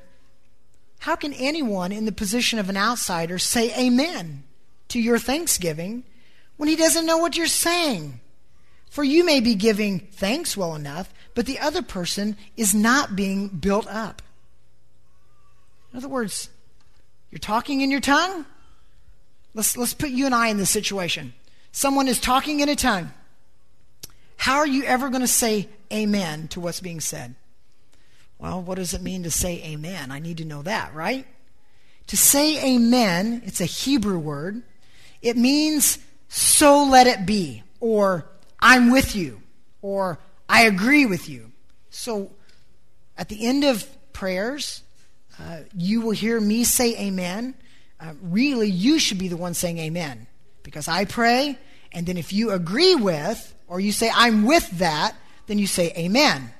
How 0.98 1.16
can 1.16 1.32
anyone 1.32 1.92
in 1.92 2.04
the 2.04 2.12
position 2.12 2.58
of 2.58 2.68
an 2.68 2.76
outsider 2.76 3.38
say 3.38 3.74
amen 3.74 4.42
to 4.88 5.00
your 5.00 5.18
thanksgiving 5.18 6.04
when 6.62 6.68
he 6.68 6.76
doesn't 6.76 7.06
know 7.06 7.18
what 7.18 7.36
you're 7.36 7.48
saying? 7.48 8.20
For 8.88 9.02
you 9.02 9.24
may 9.24 9.40
be 9.40 9.56
giving 9.56 9.98
thanks 9.98 10.56
well 10.56 10.76
enough, 10.76 11.12
but 11.34 11.44
the 11.44 11.58
other 11.58 11.82
person 11.82 12.36
is 12.56 12.72
not 12.72 13.16
being 13.16 13.48
built 13.48 13.88
up. 13.88 14.22
In 15.90 15.96
other 15.96 16.06
words, 16.06 16.50
you're 17.32 17.40
talking 17.40 17.80
in 17.80 17.90
your 17.90 17.98
tongue. 17.98 18.46
Let's, 19.54 19.76
let's 19.76 19.92
put 19.92 20.10
you 20.10 20.24
and 20.24 20.32
I 20.32 20.50
in 20.50 20.56
this 20.56 20.70
situation. 20.70 21.34
Someone 21.72 22.06
is 22.06 22.20
talking 22.20 22.60
in 22.60 22.68
a 22.68 22.76
tongue. 22.76 23.10
How 24.36 24.58
are 24.58 24.66
you 24.66 24.84
ever 24.84 25.08
going 25.08 25.22
to 25.22 25.26
say 25.26 25.68
amen 25.92 26.46
to 26.50 26.60
what's 26.60 26.78
being 26.78 27.00
said? 27.00 27.34
Well, 28.38 28.62
what 28.62 28.76
does 28.76 28.94
it 28.94 29.02
mean 29.02 29.24
to 29.24 29.32
say 29.32 29.60
amen? 29.64 30.12
I 30.12 30.20
need 30.20 30.36
to 30.36 30.44
know 30.44 30.62
that, 30.62 30.94
right? 30.94 31.26
To 32.06 32.16
say 32.16 32.64
amen, 32.76 33.42
it's 33.46 33.60
a 33.60 33.64
Hebrew 33.64 34.20
word. 34.20 34.62
It 35.22 35.36
means 35.36 35.98
so 36.34 36.84
let 36.84 37.06
it 37.06 37.26
be, 37.26 37.62
or 37.78 38.24
I'm 38.58 38.90
with 38.90 39.14
you, 39.14 39.42
or 39.82 40.18
I 40.48 40.62
agree 40.62 41.04
with 41.04 41.28
you. 41.28 41.52
So 41.90 42.30
at 43.18 43.28
the 43.28 43.46
end 43.46 43.64
of 43.64 43.86
prayers, 44.14 44.82
uh, 45.38 45.58
you 45.76 46.00
will 46.00 46.12
hear 46.12 46.40
me 46.40 46.64
say 46.64 46.98
amen. 46.98 47.52
Uh, 48.00 48.14
really, 48.22 48.70
you 48.70 48.98
should 48.98 49.18
be 49.18 49.28
the 49.28 49.36
one 49.36 49.52
saying 49.52 49.76
amen 49.76 50.26
because 50.62 50.88
I 50.88 51.04
pray, 51.04 51.58
and 51.92 52.06
then 52.06 52.16
if 52.16 52.32
you 52.32 52.52
agree 52.52 52.94
with, 52.94 53.54
or 53.68 53.78
you 53.78 53.92
say 53.92 54.10
I'm 54.14 54.46
with 54.46 54.70
that, 54.78 55.14
then 55.48 55.58
you 55.58 55.66
say 55.66 55.92
amen. 55.98 56.50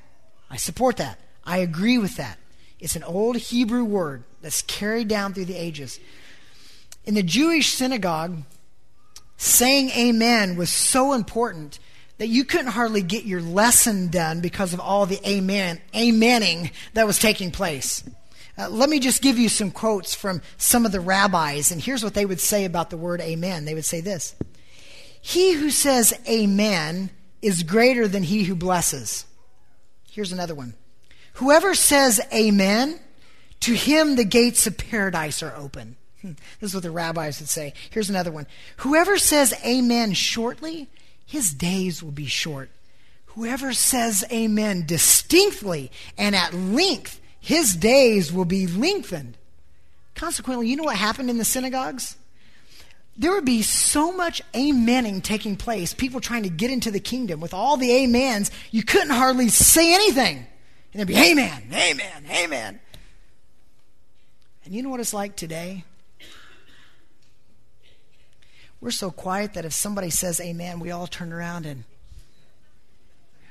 I 0.50 0.58
support 0.58 0.98
that. 0.98 1.18
I 1.46 1.58
agree 1.58 1.96
with 1.96 2.18
that. 2.18 2.38
It's 2.78 2.94
an 2.94 3.04
old 3.04 3.36
Hebrew 3.38 3.84
word 3.84 4.24
that's 4.42 4.60
carried 4.60 5.08
down 5.08 5.32
through 5.32 5.46
the 5.46 5.56
ages. 5.56 5.98
In 7.06 7.14
the 7.14 7.22
Jewish 7.22 7.72
synagogue, 7.72 8.42
saying 9.42 9.90
amen 9.90 10.56
was 10.56 10.70
so 10.70 11.12
important 11.12 11.80
that 12.18 12.28
you 12.28 12.44
couldn't 12.44 12.68
hardly 12.68 13.02
get 13.02 13.24
your 13.24 13.40
lesson 13.40 14.08
done 14.08 14.40
because 14.40 14.72
of 14.72 14.78
all 14.78 15.04
the 15.04 15.20
amen, 15.28 15.80
amening 15.92 16.70
that 16.94 17.08
was 17.08 17.18
taking 17.18 17.50
place. 17.50 18.04
Uh, 18.56 18.68
let 18.68 18.88
me 18.88 19.00
just 19.00 19.20
give 19.20 19.38
you 19.38 19.48
some 19.48 19.72
quotes 19.72 20.14
from 20.14 20.40
some 20.58 20.86
of 20.86 20.92
the 20.92 21.00
rabbis, 21.00 21.72
and 21.72 21.82
here's 21.82 22.04
what 22.04 22.14
they 22.14 22.24
would 22.24 22.38
say 22.38 22.64
about 22.64 22.90
the 22.90 22.96
word 22.96 23.20
amen. 23.20 23.64
They 23.64 23.74
would 23.74 23.84
say 23.84 24.00
this 24.00 24.36
He 25.20 25.54
who 25.54 25.70
says 25.70 26.14
amen 26.28 27.10
is 27.40 27.64
greater 27.64 28.06
than 28.06 28.22
he 28.22 28.44
who 28.44 28.54
blesses. 28.54 29.26
Here's 30.08 30.30
another 30.30 30.54
one 30.54 30.74
Whoever 31.34 31.74
says 31.74 32.20
amen, 32.32 33.00
to 33.60 33.74
him 33.74 34.14
the 34.14 34.24
gates 34.24 34.68
of 34.68 34.78
paradise 34.78 35.42
are 35.42 35.56
open. 35.56 35.96
Hmm, 36.22 36.32
this 36.60 36.70
is 36.70 36.74
what 36.74 36.84
the 36.84 36.90
rabbis 36.90 37.40
would 37.40 37.48
say. 37.48 37.74
Here's 37.90 38.08
another 38.08 38.32
one. 38.32 38.46
Whoever 38.78 39.18
says 39.18 39.52
amen 39.64 40.14
shortly, 40.14 40.88
his 41.26 41.52
days 41.52 42.02
will 42.02 42.12
be 42.12 42.26
short. 42.26 42.70
Whoever 43.26 43.72
says 43.72 44.24
amen 44.30 44.84
distinctly 44.86 45.90
and 46.16 46.36
at 46.36 46.54
length, 46.54 47.20
his 47.40 47.74
days 47.74 48.32
will 48.32 48.44
be 48.44 48.66
lengthened. 48.66 49.36
Consequently, 50.14 50.68
you 50.68 50.76
know 50.76 50.84
what 50.84 50.96
happened 50.96 51.30
in 51.30 51.38
the 51.38 51.44
synagogues? 51.44 52.16
There 53.16 53.32
would 53.32 53.44
be 53.44 53.62
so 53.62 54.12
much 54.12 54.42
amening 54.52 55.22
taking 55.22 55.56
place, 55.56 55.92
people 55.92 56.20
trying 56.20 56.44
to 56.44 56.48
get 56.48 56.70
into 56.70 56.90
the 56.90 57.00
kingdom 57.00 57.40
with 57.40 57.52
all 57.52 57.76
the 57.76 58.04
amens, 58.04 58.50
you 58.70 58.82
couldn't 58.82 59.10
hardly 59.10 59.48
say 59.48 59.92
anything. 59.94 60.36
And 60.36 60.46
there'd 60.94 61.08
be, 61.08 61.16
Amen, 61.16 61.62
Amen, 61.72 62.24
Amen. 62.30 62.80
And 64.64 64.74
you 64.74 64.82
know 64.82 64.88
what 64.90 65.00
it's 65.00 65.14
like 65.14 65.36
today? 65.36 65.84
We're 68.82 68.90
so 68.90 69.12
quiet 69.12 69.54
that 69.54 69.64
if 69.64 69.72
somebody 69.72 70.10
says 70.10 70.40
Amen, 70.40 70.80
we 70.80 70.90
all 70.90 71.06
turn 71.06 71.32
around 71.32 71.66
and, 71.66 71.84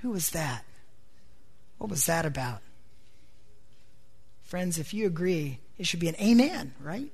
Who 0.01 0.09
was 0.09 0.31
that? 0.31 0.65
What 1.77 1.89
was 1.89 2.05
that 2.05 2.25
about? 2.25 2.59
Friends, 4.43 4.77
if 4.77 4.93
you 4.93 5.07
agree, 5.07 5.59
it 5.77 5.87
should 5.87 6.01
be 6.01 6.09
an 6.09 6.17
Amen, 6.21 6.73
right? 6.81 7.09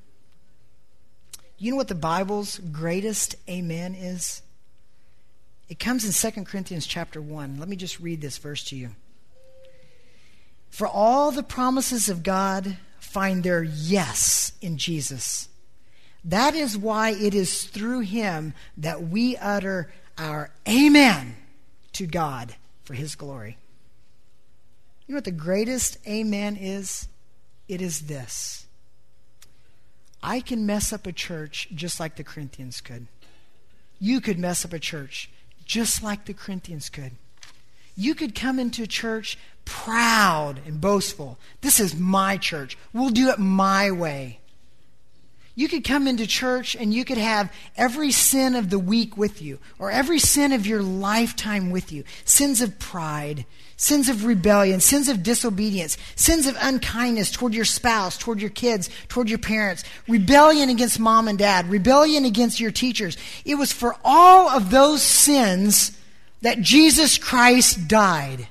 You 1.60 1.70
know 1.70 1.78
what 1.78 1.90
the 1.90 1.96
Bible's 1.96 2.58
greatest 2.58 3.36
Amen 3.48 3.94
is? 3.94 4.42
It 5.70 5.78
comes 5.78 6.04
in 6.04 6.32
2 6.32 6.44
Corinthians 6.44 6.88
chapter 6.88 7.22
1. 7.22 7.60
Let 7.60 7.70
me 7.70 7.76
just 7.76 8.00
read 8.00 8.20
this 8.20 8.40
verse 8.40 8.64
to 8.66 8.76
you. 8.76 8.90
For 10.72 10.88
all 10.88 11.30
the 11.30 11.44
promises 11.44 12.10
of 12.10 12.24
God 12.24 12.78
find 13.00 13.44
their 13.44 13.62
yes 13.64 14.54
in 14.60 14.80
Jesus. 14.80 15.50
That 16.28 16.56
is 16.56 16.78
why 16.78 17.12
it 17.12 17.34
is 17.34 17.64
through 17.64 18.02
him 18.02 18.54
that 18.76 19.02
we 19.02 19.38
utter 19.38 19.90
our 20.18 20.52
amen 20.68 21.38
to 21.94 22.06
God 22.06 22.56
for 22.84 22.94
his 22.94 23.16
glory. 23.16 23.58
You 25.08 25.14
know 25.14 25.18
what 25.18 25.24
the 25.24 25.32
greatest 25.32 25.98
amen 26.06 26.58
is? 26.58 27.08
It 27.70 27.82
is 27.82 28.02
this 28.02 28.68
I 30.22 30.42
can 30.42 30.66
mess 30.66 30.92
up 30.92 31.08
a 31.08 31.14
church 31.14 31.70
just 31.74 31.98
like 31.98 32.18
the 32.18 32.26
Corinthians 32.26 32.82
could. 32.82 33.08
You 34.00 34.20
could 34.20 34.38
mess 34.38 34.66
up 34.66 34.74
a 34.74 34.80
church 34.80 35.30
just 35.64 36.04
like 36.04 36.26
the 36.26 36.34
Corinthians 36.34 36.90
could. 36.90 37.14
You 37.96 38.14
could 38.16 38.36
come 38.36 38.60
into 38.60 38.84
a 38.84 38.88
church 38.88 39.38
proud 39.64 40.60
and 40.66 40.82
boastful. 40.82 41.40
This 41.62 41.80
is 41.80 41.96
my 41.96 42.36
church. 42.36 42.78
We'll 42.92 43.10
do 43.10 43.30
it 43.30 43.40
my 43.40 43.92
way. 43.92 44.40
You 45.58 45.68
could 45.68 45.84
come 45.84 46.08
into 46.08 46.28
church 46.28 46.76
and 46.76 46.94
you 46.94 47.04
could 47.04 47.18
have 47.18 47.52
every 47.76 48.12
sin 48.12 48.56
of 48.56 48.70
the 48.70 48.78
week 48.78 49.18
with 49.18 49.42
you, 49.42 49.58
or 49.80 49.90
every 49.90 50.20
sin 50.20 50.52
of 50.52 50.68
your 50.68 50.84
lifetime 50.84 51.72
with 51.72 51.92
you 51.92 52.04
sins 52.26 52.62
of 52.62 52.78
pride, 52.78 53.44
sins 53.76 54.08
of 54.08 54.24
rebellion, 54.24 54.80
sins 54.80 55.10
of 55.10 55.24
disobedience, 55.24 55.98
sins 56.16 56.46
of 56.46 56.56
unkindness 56.62 57.32
toward 57.32 57.56
your 57.56 57.66
spouse, 57.66 58.20
toward 58.20 58.40
your 58.40 58.52
kids, 58.52 58.92
toward 59.08 59.30
your 59.30 59.40
parents, 59.40 59.84
rebellion 60.08 60.70
against 60.70 61.00
mom 61.00 61.28
and 61.28 61.40
dad, 61.40 61.68
rebellion 61.72 62.24
against 62.24 62.60
your 62.60 62.70
teachers. 62.70 63.18
It 63.44 63.56
was 63.56 63.72
for 63.72 63.96
all 64.06 64.50
of 64.50 64.70
those 64.70 65.02
sins 65.02 65.98
that 66.44 66.62
Jesus 66.62 67.18
Christ 67.18 67.88
died. 67.88 68.48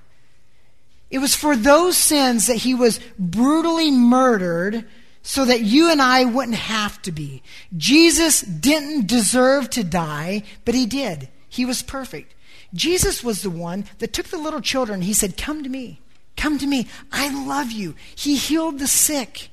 It 1.08 1.18
was 1.18 1.36
for 1.36 1.54
those 1.54 1.96
sins 1.96 2.48
that 2.48 2.56
he 2.56 2.74
was 2.74 2.98
brutally 3.16 3.92
murdered 3.92 4.84
so 5.26 5.44
that 5.44 5.62
you 5.62 5.90
and 5.90 6.00
I 6.00 6.24
wouldn't 6.24 6.56
have 6.56 7.02
to 7.02 7.10
be. 7.10 7.42
Jesus 7.76 8.42
didn't 8.42 9.08
deserve 9.08 9.68
to 9.70 9.82
die, 9.82 10.44
but 10.64 10.76
he 10.76 10.86
did. 10.86 11.28
He 11.48 11.64
was 11.64 11.82
perfect. 11.82 12.32
Jesus 12.72 13.24
was 13.24 13.42
the 13.42 13.50
one 13.50 13.86
that 13.98 14.12
took 14.12 14.28
the 14.28 14.38
little 14.38 14.60
children. 14.60 15.02
He 15.02 15.12
said, 15.12 15.36
Come 15.36 15.64
to 15.64 15.68
me. 15.68 16.00
Come 16.36 16.58
to 16.58 16.66
me. 16.66 16.86
I 17.10 17.44
love 17.44 17.72
you. 17.72 17.96
He 18.14 18.36
healed 18.36 18.78
the 18.78 18.86
sick. 18.86 19.48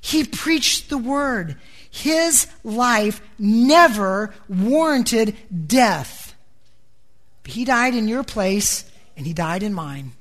He 0.00 0.24
preached 0.24 0.88
the 0.88 0.96
word. 0.96 1.56
His 1.90 2.46
life 2.64 3.20
never 3.38 4.32
warranted 4.48 5.36
death. 5.66 6.34
He 7.44 7.66
died 7.66 7.94
in 7.94 8.08
your 8.08 8.24
place, 8.24 8.90
and 9.14 9.26
he 9.26 9.34
died 9.34 9.62
in 9.62 9.74
mine. 9.74 10.12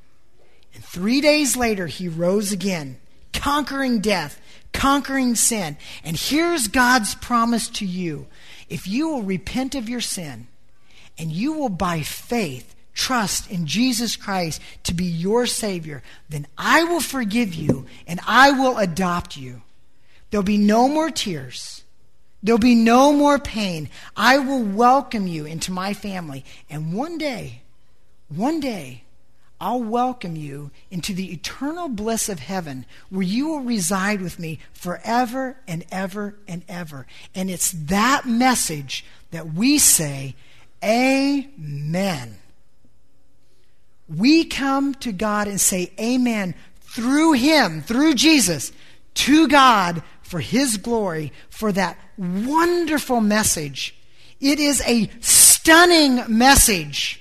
And 0.74 0.84
three 0.84 1.22
days 1.22 1.56
later, 1.56 1.88
he 1.88 2.10
rose 2.10 2.52
again, 2.52 2.98
conquering 3.32 4.02
death, 4.02 4.41
conquering 4.74 5.36
sin. 5.36 5.78
And 6.04 6.18
here's 6.18 6.68
God's 6.68 7.16
promise 7.16 7.70
to 7.70 7.86
you 7.86 8.28
if 8.70 8.88
you 8.88 9.10
will 9.10 9.24
repent 9.24 9.76
of 9.76 9.90
your 9.90 10.02
sin 10.02 10.48
and 11.18 11.32
you 11.32 11.54
will, 11.54 11.70
by 11.70 12.02
faith, 12.02 12.74
trust 12.94 13.52
in 13.52 13.68
Jesus 13.68 14.16
Christ 14.16 14.62
to 14.84 14.94
be 14.94 15.06
your 15.06 15.46
Savior, 15.46 16.02
then 16.30 16.48
I 16.58 16.84
will 16.84 17.02
forgive 17.02 17.54
you 17.54 17.86
and 18.08 18.20
I 18.26 18.52
will 18.52 18.78
adopt 18.78 19.38
you. 19.38 19.62
There'll 20.30 20.44
be 20.44 20.58
no 20.58 20.88
more 20.88 21.12
tears. 21.12 21.84
There'll 22.42 22.60
be 22.60 22.76
no 22.76 23.14
more 23.14 23.38
pain. 23.38 23.90
I 24.16 24.40
will 24.40 24.64
welcome 24.64 25.28
you 25.28 25.46
into 25.46 25.72
my 25.72 25.94
family. 25.94 26.44
And 26.70 26.94
one 26.94 27.18
day, 27.18 27.62
one 28.30 28.60
day, 28.60 29.04
I'll 29.62 29.84
welcome 29.84 30.36
you 30.36 30.72
into 30.90 31.14
the 31.14 31.32
eternal 31.32 31.88
bliss 31.88 32.30
of 32.30 32.40
heaven 32.40 32.88
where 33.12 33.22
you 33.22 33.48
will 33.48 33.60
reside 33.60 34.20
with 34.20 34.40
me 34.40 34.58
forever 34.74 35.56
and 35.68 35.86
ever 35.92 36.36
and 36.48 36.64
ever. 36.68 37.06
And 37.36 37.48
it's 37.48 37.72
that 37.72 38.26
message 38.26 39.06
that 39.30 39.54
we 39.54 39.78
say, 39.78 40.36
Amen. 40.84 42.38
We 44.10 44.46
come 44.46 44.96
to 44.96 45.12
God 45.12 45.48
and 45.48 45.62
say, 45.62 45.92
Amen, 46.00 46.56
through 46.82 47.34
Him, 47.34 47.84
through 47.84 48.16
Jesus, 48.16 48.72
to 49.14 49.48
God 49.48 50.02
for 50.24 50.40
His 50.40 50.78
glory, 50.78 51.32
for 51.52 51.72
that 51.72 52.00
wonderful 52.18 53.22
message. 53.22 53.96
It 54.40 54.60
is 54.60 54.82
a 54.88 55.12
stunning 55.20 56.24
message. 56.28 57.21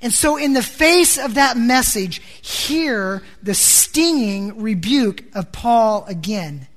And 0.00 0.12
so, 0.12 0.36
in 0.36 0.52
the 0.52 0.62
face 0.62 1.16
of 1.18 1.34
that 1.34 1.56
message, 1.56 2.18
hear 2.42 3.22
the 3.42 3.54
stinging 3.54 4.60
rebuke 4.60 5.24
of 5.34 5.52
Paul 5.52 6.04
again. 6.06 6.68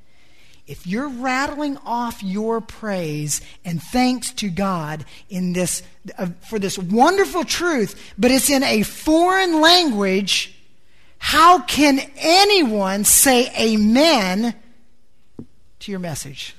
if 0.67 0.85
you're 0.85 1.09
rattling 1.09 1.77
off 1.83 2.21
your 2.21 2.61
praise 2.61 3.41
and 3.65 3.81
thanks 3.81 4.31
to 4.33 4.49
God 4.49 5.03
in 5.27 5.51
this 5.53 5.81
uh, 6.17 6.27
for 6.47 6.59
this 6.59 6.77
wonderful 6.77 7.43
truth, 7.43 8.13
but 8.19 8.29
it's 8.29 8.51
in 8.51 8.63
a 8.63 8.83
foreign 8.83 9.61
language, 9.61 10.55
how 11.17 11.59
can 11.63 11.99
anyone 12.17 13.03
say 13.03 13.51
amen 13.59 14.53
to 15.79 15.91
your 15.91 15.99
message? 15.99 16.55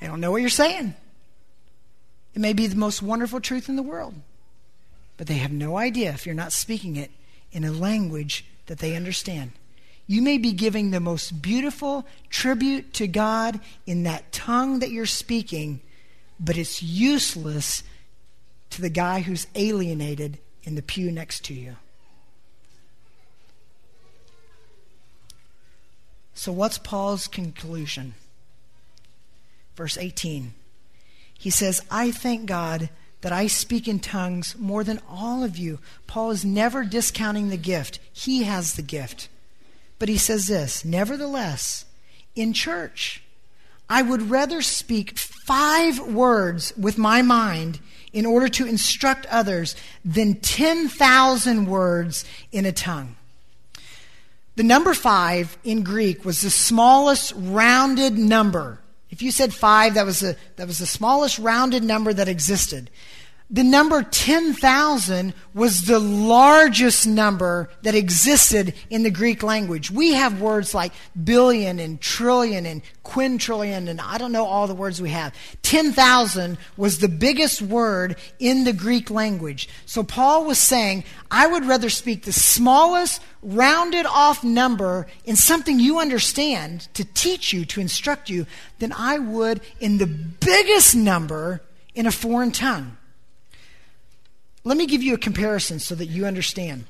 They 0.00 0.06
don't 0.06 0.20
know 0.20 0.30
what 0.30 0.42
you're 0.42 0.50
saying. 0.50 0.94
It 2.36 2.42
may 2.42 2.52
be 2.52 2.66
the 2.66 2.76
most 2.76 3.00
wonderful 3.00 3.40
truth 3.40 3.70
in 3.70 3.76
the 3.76 3.82
world, 3.82 4.14
but 5.16 5.26
they 5.26 5.38
have 5.38 5.50
no 5.50 5.78
idea 5.78 6.10
if 6.10 6.26
you're 6.26 6.34
not 6.34 6.52
speaking 6.52 6.96
it 6.96 7.10
in 7.50 7.64
a 7.64 7.72
language 7.72 8.44
that 8.66 8.78
they 8.78 8.94
understand. 8.94 9.52
You 10.06 10.20
may 10.20 10.36
be 10.36 10.52
giving 10.52 10.90
the 10.90 11.00
most 11.00 11.40
beautiful 11.40 12.06
tribute 12.28 12.92
to 12.94 13.08
God 13.08 13.58
in 13.86 14.02
that 14.02 14.32
tongue 14.32 14.80
that 14.80 14.90
you're 14.90 15.06
speaking, 15.06 15.80
but 16.38 16.58
it's 16.58 16.82
useless 16.82 17.82
to 18.68 18.82
the 18.82 18.90
guy 18.90 19.20
who's 19.20 19.46
alienated 19.54 20.38
in 20.62 20.74
the 20.74 20.82
pew 20.82 21.10
next 21.10 21.42
to 21.46 21.54
you. 21.54 21.76
So, 26.34 26.52
what's 26.52 26.76
Paul's 26.76 27.28
conclusion? 27.28 28.12
Verse 29.74 29.96
18. 29.96 30.52
He 31.38 31.50
says, 31.50 31.82
I 31.90 32.10
thank 32.10 32.46
God 32.46 32.90
that 33.20 33.32
I 33.32 33.46
speak 33.46 33.88
in 33.88 33.98
tongues 33.98 34.56
more 34.58 34.84
than 34.84 35.00
all 35.08 35.42
of 35.42 35.56
you. 35.56 35.78
Paul 36.06 36.30
is 36.30 36.44
never 36.44 36.84
discounting 36.84 37.48
the 37.48 37.56
gift, 37.56 37.98
he 38.12 38.44
has 38.44 38.74
the 38.74 38.82
gift. 38.82 39.28
But 39.98 40.08
he 40.08 40.18
says 40.18 40.46
this 40.46 40.84
Nevertheless, 40.84 41.84
in 42.34 42.52
church, 42.52 43.22
I 43.88 44.02
would 44.02 44.30
rather 44.30 44.62
speak 44.62 45.18
five 45.18 46.00
words 46.00 46.72
with 46.76 46.98
my 46.98 47.22
mind 47.22 47.80
in 48.12 48.26
order 48.26 48.48
to 48.48 48.66
instruct 48.66 49.26
others 49.26 49.76
than 50.04 50.34
10,000 50.34 51.66
words 51.66 52.24
in 52.50 52.64
a 52.64 52.72
tongue. 52.72 53.16
The 54.56 54.62
number 54.62 54.94
five 54.94 55.58
in 55.64 55.82
Greek 55.82 56.24
was 56.24 56.40
the 56.40 56.50
smallest 56.50 57.34
rounded 57.36 58.16
number. 58.16 58.80
If 59.10 59.22
you 59.22 59.30
said 59.30 59.54
five, 59.54 59.94
that 59.94 60.04
was, 60.04 60.20
the, 60.20 60.36
that 60.56 60.66
was 60.66 60.78
the 60.78 60.86
smallest 60.86 61.38
rounded 61.38 61.84
number 61.84 62.12
that 62.12 62.28
existed. 62.28 62.90
The 63.48 63.62
number 63.62 64.02
10,000 64.02 65.32
was 65.54 65.82
the 65.82 66.00
largest 66.00 67.06
number 67.06 67.70
that 67.82 67.94
existed 67.94 68.74
in 68.90 69.04
the 69.04 69.10
Greek 69.10 69.44
language. 69.44 69.88
We 69.88 70.14
have 70.14 70.40
words 70.40 70.74
like 70.74 70.92
billion 71.22 71.78
and 71.78 72.00
trillion 72.00 72.66
and 72.66 72.82
quintillion, 73.04 73.88
and 73.88 74.00
I 74.00 74.18
don't 74.18 74.32
know 74.32 74.46
all 74.46 74.66
the 74.66 74.74
words 74.74 75.00
we 75.00 75.10
have. 75.10 75.32
10,000 75.62 76.58
was 76.76 76.98
the 76.98 77.08
biggest 77.08 77.62
word 77.62 78.16
in 78.40 78.64
the 78.64 78.72
Greek 78.72 79.10
language. 79.10 79.68
So 79.86 80.02
Paul 80.02 80.44
was 80.44 80.58
saying, 80.58 81.04
I 81.30 81.46
would 81.46 81.66
rather 81.66 81.88
speak 81.88 82.24
the 82.24 82.32
smallest, 82.32 83.22
rounded 83.42 84.06
off 84.06 84.42
number 84.42 85.06
in 85.24 85.36
something 85.36 85.78
you 85.78 86.00
understand 86.00 86.92
to 86.94 87.04
teach 87.04 87.52
you, 87.52 87.64
to 87.66 87.80
instruct 87.80 88.28
you, 88.28 88.46
than 88.80 88.92
I 88.92 89.20
would 89.20 89.60
in 89.78 89.98
the 89.98 90.08
biggest 90.08 90.96
number 90.96 91.62
in 91.94 92.06
a 92.06 92.12
foreign 92.12 92.50
tongue. 92.50 92.95
Let 94.66 94.76
me 94.76 94.86
give 94.86 95.04
you 95.04 95.14
a 95.14 95.18
comparison 95.18 95.78
so 95.78 95.94
that 95.94 96.06
you 96.06 96.26
understand. 96.26 96.86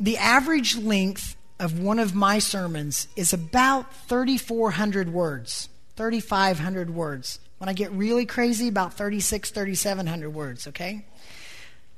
The 0.00 0.16
average 0.16 0.76
length 0.76 1.36
of 1.60 1.78
one 1.78 2.00
of 2.00 2.16
my 2.16 2.40
sermons 2.40 3.06
is 3.14 3.32
about 3.32 3.94
3,400 4.08 5.12
words, 5.12 5.68
3,500 5.94 6.90
words. 6.90 7.38
When 7.58 7.68
I 7.68 7.74
get 7.74 7.92
really 7.92 8.26
crazy, 8.26 8.66
about 8.66 8.94
36, 8.94 9.52
3,700 9.52 10.30
words, 10.30 10.66
okay? 10.66 11.04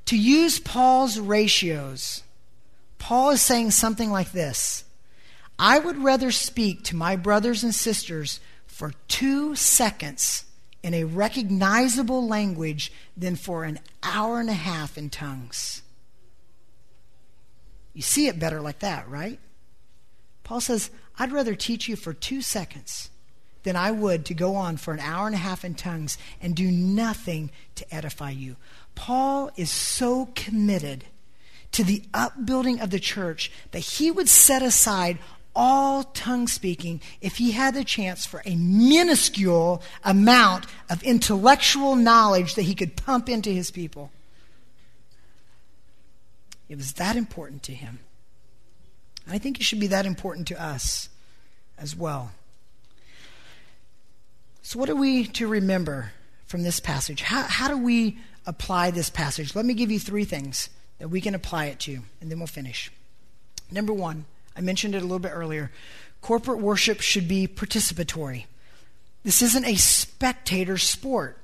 To 0.05 0.15
use 0.15 0.59
Paul's 0.59 1.17
ratios, 1.17 2.21
Paul 2.99 3.31
is 3.31 3.41
saying 3.41 3.71
something 3.71 4.11
like 4.11 4.31
this 4.31 4.83
I 5.57 5.79
would 5.79 5.97
rather 5.97 6.29
speak 6.29 6.83
to 6.83 6.95
my 6.95 7.15
brothers 7.15 7.63
and 7.63 7.73
sisters 7.73 8.39
for 8.67 8.93
two 9.07 9.55
seconds 9.55 10.45
in 10.83 10.93
a 10.93 11.05
recognizable 11.05 12.27
language 12.27 12.91
than 13.15 13.35
for 13.35 13.63
an 13.63 13.79
hour 14.03 14.39
and 14.39 14.49
a 14.49 14.53
half 14.53 14.97
in 14.97 15.09
tongues. 15.09 15.81
You 17.93 18.01
see 18.01 18.27
it 18.27 18.37
better 18.37 18.59
like 18.59 18.79
that, 18.79 19.07
right? 19.09 19.39
Paul 20.43 20.59
says, 20.59 20.91
I'd 21.17 21.31
rather 21.31 21.55
teach 21.55 21.87
you 21.87 21.95
for 21.95 22.13
two 22.13 22.41
seconds 22.41 23.09
than 23.63 23.75
I 23.77 23.91
would 23.91 24.25
to 24.25 24.33
go 24.33 24.55
on 24.55 24.77
for 24.77 24.93
an 24.93 24.99
hour 24.99 25.25
and 25.25 25.35
a 25.35 25.39
half 25.39 25.63
in 25.63 25.73
tongues 25.73 26.17
and 26.41 26.55
do 26.55 26.69
nothing 26.69 27.49
to 27.75 27.95
edify 27.95 28.31
you. 28.31 28.57
Paul 28.93 29.51
is 29.55 29.71
so 29.71 30.29
committed 30.35 31.05
to 31.71 31.83
the 31.83 32.03
upbuilding 32.13 32.81
of 32.81 32.89
the 32.89 32.99
church 32.99 33.51
that 33.71 33.79
he 33.79 34.11
would 34.11 34.29
set 34.29 34.61
aside 34.61 35.17
all 35.55 36.03
tongue 36.03 36.47
speaking 36.47 37.01
if 37.21 37.37
he 37.37 37.51
had 37.51 37.73
the 37.73 37.83
chance 37.83 38.25
for 38.25 38.41
a 38.45 38.55
minuscule 38.55 39.81
amount 40.03 40.65
of 40.89 41.03
intellectual 41.03 41.95
knowledge 41.95 42.55
that 42.55 42.63
he 42.63 42.75
could 42.75 42.95
pump 42.95 43.29
into 43.29 43.49
his 43.49 43.71
people. 43.71 44.11
It 46.69 46.77
was 46.77 46.93
that 46.93 47.15
important 47.15 47.63
to 47.63 47.73
him. 47.73 47.99
I 49.29 49.37
think 49.37 49.59
it 49.59 49.63
should 49.63 49.79
be 49.79 49.87
that 49.87 50.05
important 50.05 50.47
to 50.47 50.61
us 50.61 51.09
as 51.77 51.95
well. 51.95 52.31
So, 54.61 54.79
what 54.79 54.89
are 54.89 54.95
we 54.95 55.25
to 55.25 55.47
remember 55.47 56.13
from 56.45 56.63
this 56.63 56.79
passage? 56.79 57.21
How, 57.21 57.43
how 57.43 57.67
do 57.67 57.77
we 57.77 58.17
apply 58.45 58.91
this 58.91 59.09
passage? 59.09 59.55
Let 59.55 59.65
me 59.65 59.73
give 59.73 59.91
you 59.91 59.99
three 59.99 60.25
things 60.25 60.69
that 60.99 61.09
we 61.09 61.21
can 61.21 61.35
apply 61.35 61.65
it 61.65 61.79
to, 61.81 61.99
and 62.21 62.31
then 62.31 62.39
we'll 62.39 62.47
finish. 62.47 62.91
Number 63.71 63.93
one, 63.93 64.25
I 64.55 64.61
mentioned 64.61 64.95
it 64.95 64.99
a 64.99 65.01
little 65.01 65.19
bit 65.19 65.31
earlier. 65.33 65.71
Corporate 66.21 66.59
worship 66.59 67.01
should 67.01 67.27
be 67.27 67.47
participatory. 67.47 68.45
This 69.23 69.41
isn't 69.41 69.65
a 69.65 69.75
spectator 69.75 70.77
sport. 70.77 71.37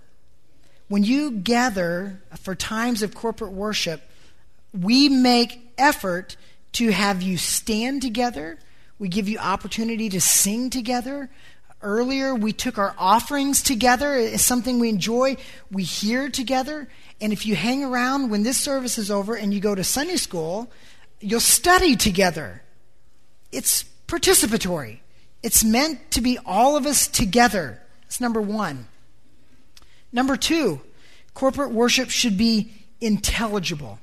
When 0.87 1.03
you 1.03 1.31
gather 1.31 2.21
for 2.41 2.55
times 2.55 3.01
of 3.01 3.13
corporate 3.13 3.51
worship, 3.51 4.01
we 4.73 5.09
make 5.09 5.73
effort 5.77 6.35
to 6.73 6.89
have 6.89 7.21
you 7.21 7.37
stand 7.37 8.01
together. 8.01 8.57
We 8.97 9.07
give 9.07 9.29
you 9.29 9.37
opportunity 9.37 10.09
to 10.09 10.21
sing 10.21 10.69
together. 10.69 11.29
Earlier, 11.81 12.35
we 12.35 12.51
took 12.51 12.77
our 12.77 12.93
offerings 12.97 13.63
together. 13.63 14.15
It's 14.15 14.43
something 14.43 14.79
we 14.79 14.89
enjoy. 14.89 15.37
We 15.71 15.83
hear 15.83 16.29
together. 16.29 16.89
And 17.21 17.31
if 17.31 17.45
you 17.45 17.55
hang 17.55 17.83
around 17.83 18.29
when 18.29 18.43
this 18.43 18.57
service 18.57 18.97
is 18.97 19.09
over 19.09 19.35
and 19.35 19.53
you 19.53 19.59
go 19.59 19.75
to 19.75 19.83
Sunday 19.83 20.17
school, 20.17 20.69
you'll 21.21 21.39
study 21.39 21.95
together 21.95 22.61
it's 23.51 23.85
participatory. 24.07 24.99
It's 25.41 25.63
meant 25.63 26.11
to 26.11 26.21
be 26.21 26.37
all 26.45 26.75
of 26.75 26.85
us 26.85 27.07
together. 27.07 27.81
That's 28.01 28.19
number 28.19 28.41
one. 28.41 28.87
Number 30.11 30.35
two, 30.35 30.81
corporate 31.33 31.71
worship 31.71 32.09
should 32.09 32.37
be 32.37 32.73
intelligible. 32.99 33.99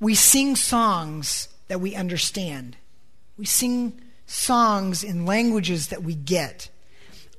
We 0.00 0.14
sing 0.14 0.56
songs 0.56 1.48
that 1.66 1.80
we 1.80 1.94
understand. 1.94 2.76
We 3.36 3.44
sing 3.44 4.00
songs 4.26 5.02
in 5.02 5.26
languages 5.26 5.88
that 5.88 6.02
we 6.02 6.14
get. 6.14 6.70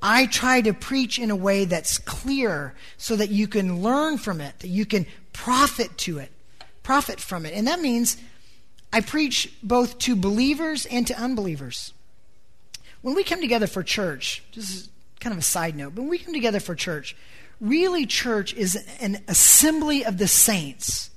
I 0.01 0.27
try 0.27 0.61
to 0.61 0.73
preach 0.73 1.19
in 1.19 1.31
a 1.31 1.35
way 1.35 1.65
that's 1.65 1.97
clear 1.97 2.73
so 2.97 3.15
that 3.15 3.29
you 3.29 3.47
can 3.47 3.81
learn 3.81 4.17
from 4.17 4.41
it, 4.41 4.59
that 4.59 4.67
you 4.67 4.85
can 4.85 5.05
profit 5.33 5.97
to 5.99 6.19
it, 6.19 6.31
profit 6.83 7.19
from 7.19 7.45
it. 7.45 7.53
And 7.53 7.67
that 7.67 7.79
means 7.79 8.17
I 8.91 9.01
preach 9.01 9.53
both 9.61 9.99
to 9.99 10.15
believers 10.15 10.85
and 10.85 11.05
to 11.07 11.19
unbelievers. 11.19 11.93
When 13.01 13.15
we 13.15 13.23
come 13.23 13.41
together 13.41 13.67
for 13.67 13.83
church, 13.83 14.43
this 14.55 14.69
is 14.69 14.89
kind 15.19 15.33
of 15.33 15.39
a 15.39 15.43
side 15.43 15.75
note, 15.75 15.95
but 15.95 16.01
when 16.01 16.09
we 16.09 16.17
come 16.17 16.33
together 16.33 16.59
for 16.59 16.75
church, 16.75 17.15
really 17.61 18.05
church 18.05 18.53
is 18.53 18.75
an 18.99 19.21
assembly 19.27 20.03
of 20.05 20.17
the 20.17 20.27
saints. 20.27 21.09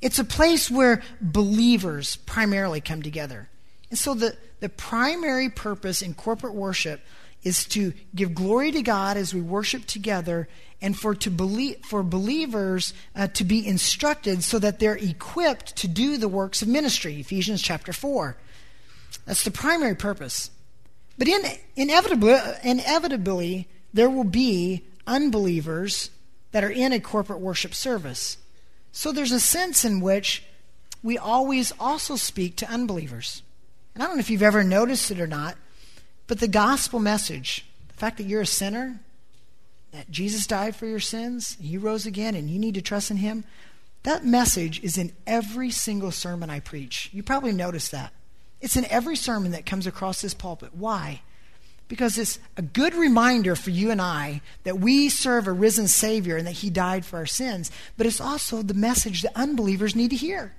It's 0.00 0.18
a 0.18 0.24
place 0.24 0.70
where 0.70 1.02
believers 1.20 2.16
primarily 2.16 2.80
come 2.80 3.02
together. 3.02 3.48
And 3.90 3.98
so 3.98 4.14
the, 4.14 4.36
the 4.60 4.68
primary 4.68 5.50
purpose 5.50 6.00
in 6.00 6.14
corporate 6.14 6.54
worship 6.54 7.00
is 7.42 7.64
to 7.64 7.92
give 8.14 8.34
glory 8.34 8.70
to 8.72 8.82
God 8.82 9.16
as 9.16 9.34
we 9.34 9.40
worship 9.40 9.86
together 9.86 10.48
and 10.82 10.98
for, 10.98 11.14
to 11.14 11.30
believe, 11.30 11.84
for 11.84 12.02
believers 12.02 12.94
uh, 13.14 13.26
to 13.28 13.44
be 13.44 13.66
instructed 13.66 14.42
so 14.42 14.58
that 14.58 14.78
they're 14.78 14.96
equipped 14.96 15.76
to 15.76 15.88
do 15.88 16.16
the 16.16 16.28
works 16.28 16.62
of 16.62 16.68
ministry. 16.68 17.20
Ephesians 17.20 17.60
chapter 17.60 17.92
4. 17.92 18.36
That's 19.26 19.44
the 19.44 19.50
primary 19.50 19.94
purpose. 19.94 20.50
But 21.18 21.28
in, 21.28 21.42
inevitably, 21.76 22.38
inevitably, 22.62 23.68
there 23.92 24.08
will 24.08 24.24
be 24.24 24.84
unbelievers 25.06 26.10
that 26.52 26.64
are 26.64 26.70
in 26.70 26.92
a 26.92 27.00
corporate 27.00 27.40
worship 27.40 27.74
service. 27.74 28.38
So 28.92 29.12
there's 29.12 29.32
a 29.32 29.40
sense 29.40 29.84
in 29.84 30.00
which 30.00 30.44
we 31.02 31.18
always 31.18 31.72
also 31.78 32.16
speak 32.16 32.56
to 32.56 32.70
unbelievers. 32.70 33.42
And 33.94 34.02
I 34.02 34.06
don't 34.06 34.16
know 34.16 34.20
if 34.20 34.30
you've 34.30 34.42
ever 34.42 34.64
noticed 34.64 35.10
it 35.10 35.20
or 35.20 35.26
not, 35.26 35.56
but 36.26 36.40
the 36.40 36.48
gospel 36.48 37.00
message, 37.00 37.66
the 37.88 37.94
fact 37.94 38.16
that 38.18 38.24
you're 38.24 38.42
a 38.42 38.46
sinner, 38.46 39.00
that 39.92 40.10
Jesus 40.10 40.46
died 40.46 40.76
for 40.76 40.86
your 40.86 41.00
sins, 41.00 41.56
he 41.60 41.76
rose 41.76 42.06
again, 42.06 42.34
and 42.34 42.48
you 42.48 42.58
need 42.58 42.74
to 42.74 42.82
trust 42.82 43.10
in 43.10 43.18
him, 43.18 43.44
that 44.02 44.24
message 44.24 44.82
is 44.82 44.96
in 44.96 45.12
every 45.26 45.70
single 45.70 46.10
sermon 46.10 46.48
I 46.48 46.60
preach. 46.60 47.10
You 47.12 47.22
probably 47.22 47.52
noticed 47.52 47.90
that. 47.92 48.12
It's 48.60 48.76
in 48.76 48.84
every 48.86 49.16
sermon 49.16 49.52
that 49.52 49.66
comes 49.66 49.86
across 49.86 50.22
this 50.22 50.34
pulpit. 50.34 50.74
Why? 50.74 51.22
Because 51.88 52.18
it's 52.18 52.38
a 52.56 52.62
good 52.62 52.94
reminder 52.94 53.56
for 53.56 53.70
you 53.70 53.90
and 53.90 54.00
I 54.00 54.42
that 54.64 54.78
we 54.78 55.08
serve 55.08 55.46
a 55.46 55.52
risen 55.52 55.88
Savior 55.88 56.36
and 56.36 56.46
that 56.46 56.52
He 56.52 56.70
died 56.70 57.04
for 57.04 57.16
our 57.16 57.26
sins, 57.26 57.70
but 57.96 58.06
it's 58.06 58.20
also 58.20 58.62
the 58.62 58.74
message 58.74 59.22
that 59.22 59.36
unbelievers 59.36 59.96
need 59.96 60.10
to 60.10 60.16
hear. 60.16 60.54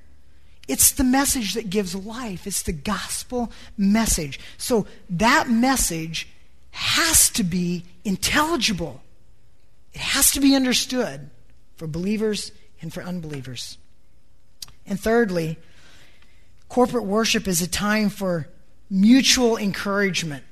It's 0.68 0.92
the 0.92 1.04
message 1.04 1.54
that 1.54 1.70
gives 1.70 1.96
life, 1.96 2.46
it's 2.46 2.64
the 2.64 2.72
gospel 2.74 3.52
message. 3.78 4.40
So 4.58 4.86
that 5.10 5.50
message 5.50 6.28
has 6.72 7.30
to 7.32 7.44
be 7.44 7.86
intelligible, 8.04 9.02
it 9.94 10.02
has 10.02 10.32
to 10.32 10.40
be 10.40 10.56
understood 10.56 11.30
for 11.76 11.88
believers 11.88 12.52
and 12.82 12.94
for 12.94 13.04
unbelievers. 13.04 13.78
And 14.86 15.00
thirdly, 15.00 15.58
corporate 16.70 17.06
worship 17.06 17.48
is 17.48 17.62
a 17.62 17.68
time 17.68 18.10
for 18.10 18.48
mutual 18.90 19.58
encouragement, 19.58 20.44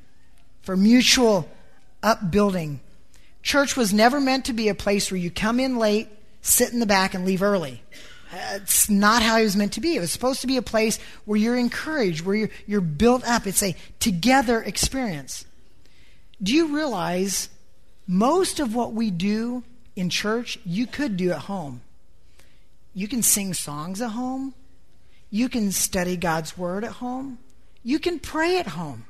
for 0.61 0.75
mutual 0.77 1.49
upbuilding. 2.03 2.79
Church 3.41 3.75
was 3.75 3.93
never 3.93 4.19
meant 4.19 4.45
to 4.45 4.53
be 4.53 4.69
a 4.69 4.75
place 4.75 5.11
where 5.11 5.19
you 5.19 5.31
come 5.31 5.59
in 5.59 5.77
late, 5.77 6.07
sit 6.41 6.71
in 6.71 6.79
the 6.79 6.85
back, 6.85 7.13
and 7.13 7.25
leave 7.25 7.41
early. 7.41 7.81
It's 8.53 8.89
not 8.89 9.23
how 9.23 9.37
it 9.39 9.43
was 9.43 9.55
meant 9.55 9.73
to 9.73 9.81
be. 9.81 9.95
It 9.95 9.99
was 9.99 10.11
supposed 10.11 10.41
to 10.41 10.47
be 10.47 10.57
a 10.57 10.61
place 10.61 10.99
where 11.25 11.39
you're 11.39 11.57
encouraged, 11.57 12.23
where 12.25 12.35
you're, 12.35 12.49
you're 12.67 12.81
built 12.81 13.27
up. 13.27 13.47
It's 13.47 13.63
a 13.63 13.75
together 13.99 14.61
experience. 14.61 15.45
Do 16.41 16.53
you 16.53 16.75
realize 16.75 17.49
most 18.09 18.59
of 18.59 18.73
what 18.73 18.93
we 18.93 19.11
do 19.11 19.63
in 19.95 20.09
church, 20.09 20.57
you 20.65 20.87
could 20.87 21.15
do 21.15 21.29
at 21.29 21.41
home? 21.41 21.81
You 22.95 23.07
can 23.07 23.21
sing 23.21 23.53
songs 23.53 24.01
at 24.01 24.09
home. 24.09 24.55
You 25.29 25.47
can 25.47 25.71
study 25.71 26.17
God's 26.17 26.57
Word 26.57 26.83
at 26.83 26.93
home. 26.93 27.37
You 27.83 27.99
can 27.99 28.17
pray 28.17 28.57
at 28.57 28.65
home. 28.65 29.05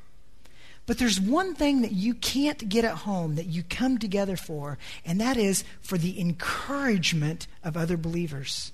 But 0.85 0.97
there's 0.97 1.21
one 1.21 1.55
thing 1.55 1.81
that 1.83 1.93
you 1.93 2.13
can't 2.13 2.67
get 2.67 2.83
at 2.83 2.95
home 2.97 3.35
that 3.35 3.45
you 3.45 3.63
come 3.63 3.99
together 3.99 4.35
for, 4.35 4.77
and 5.05 5.21
that 5.21 5.37
is 5.37 5.63
for 5.81 5.97
the 5.97 6.19
encouragement 6.19 7.47
of 7.63 7.77
other 7.77 7.95
believers, 7.95 8.73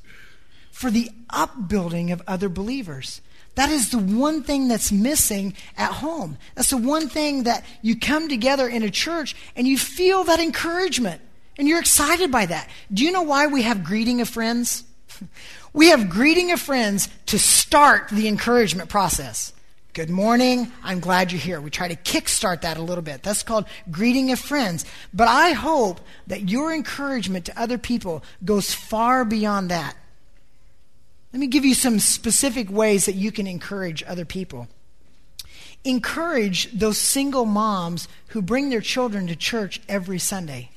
for 0.71 0.89
the 0.89 1.11
upbuilding 1.30 2.11
of 2.11 2.23
other 2.26 2.49
believers. 2.49 3.21
That 3.56 3.70
is 3.70 3.89
the 3.89 3.99
one 3.99 4.43
thing 4.43 4.68
that's 4.68 4.91
missing 4.91 5.56
at 5.78 5.91
home. 5.91 6.38
That's 6.56 6.70
the 6.70 6.78
one 6.78 7.08
thing 7.08 7.43
that 7.43 7.66
you 7.82 7.97
come 7.97 8.28
together 8.28 8.68
in 8.68 8.84
a 8.84 8.89
church 8.89 9.36
and 9.56 9.68
you 9.68 9.78
feel 9.78 10.26
that 10.26 10.39
encouragement 10.39 11.22
and 11.58 11.68
you're 11.68 11.80
excited 11.80 12.32
by 12.32 12.45
that. 12.47 12.70
Do 12.93 13.06
you 13.06 13.12
know 13.12 13.22
why 13.22 13.47
we 13.47 13.62
have 13.62 13.84
greeting 13.84 14.22
of 14.22 14.30
friends? 14.30 14.84
We 15.74 15.89
have 15.89 16.10
greeting 16.10 16.53
of 16.53 16.62
friends 16.62 17.10
to 17.26 17.38
start 17.38 18.08
the 18.08 18.30
encouragement 18.30 18.88
process. 18.88 19.51
Good 19.91 20.10
morning. 20.10 20.72
I'm 20.84 21.01
glad 21.01 21.34
you're 21.34 21.41
here. 21.41 21.60
We 21.60 21.70
try 21.70 21.89
to 21.89 21.97
kickstart 21.97 22.62
that 22.62 22.78
a 22.78 22.82
little 22.82 23.01
bit. 23.01 23.24
That's 23.24 23.43
called 23.43 23.66
greeting 23.91 24.32
of 24.32 24.39
friends. 24.39 24.86
But 25.14 25.28
I 25.28 25.51
hope 25.51 25.99
that 26.28 26.49
your 26.49 26.74
encouragement 26.74 27.47
to 27.47 27.62
other 27.62 27.78
people 27.78 28.24
goes 28.45 28.74
far 28.74 29.26
beyond 29.26 29.70
that. 29.72 29.97
Let 31.36 31.42
me 31.42 31.48
give 31.48 31.66
you 31.66 31.76
some 31.76 32.00
specific 32.00 32.72
ways 32.72 33.08
that 33.08 33.16
you 33.16 33.30
can 33.30 33.46
encourage 33.46 34.02
other 34.04 34.24
people. 34.24 34.70
Encourage 35.84 36.72
those 36.72 36.98
single 36.98 37.44
moms 37.44 38.08
who 38.28 38.42
bring 38.42 38.70
their 38.70 38.80
children 38.80 39.28
to 39.28 39.36
church 39.36 39.82
every 39.90 40.18
Sunday. 40.18 40.70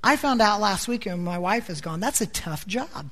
I 0.00 0.14
found 0.14 0.40
out 0.40 0.60
last 0.60 0.86
week 0.86 1.06
when 1.06 1.24
my 1.24 1.38
wife 1.38 1.68
is 1.68 1.80
gone, 1.80 1.98
that's 1.98 2.20
a 2.20 2.26
tough 2.26 2.68
job. 2.68 3.10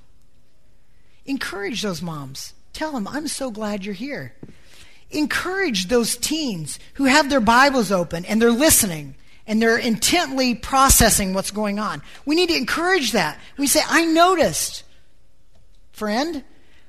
Encourage 1.26 1.82
those 1.82 2.00
moms. 2.00 2.54
Tell 2.72 2.92
them, 2.92 3.08
I'm 3.08 3.26
so 3.26 3.50
glad 3.50 3.84
you're 3.84 3.92
here. 3.92 4.36
Encourage 5.10 5.88
those 5.88 6.16
teens 6.16 6.78
who 6.94 7.06
have 7.06 7.28
their 7.28 7.40
Bibles 7.40 7.90
open 7.90 8.24
and 8.24 8.40
they're 8.40 8.52
listening 8.52 9.16
and 9.48 9.60
they're 9.60 9.78
intently 9.78 10.54
processing 10.54 11.34
what's 11.34 11.50
going 11.50 11.80
on. 11.80 12.02
We 12.24 12.36
need 12.36 12.50
to 12.50 12.56
encourage 12.56 13.10
that. 13.12 13.36
We 13.56 13.66
say, 13.66 13.80
I 13.84 14.04
noticed, 14.04 14.84
friend, 15.90 16.44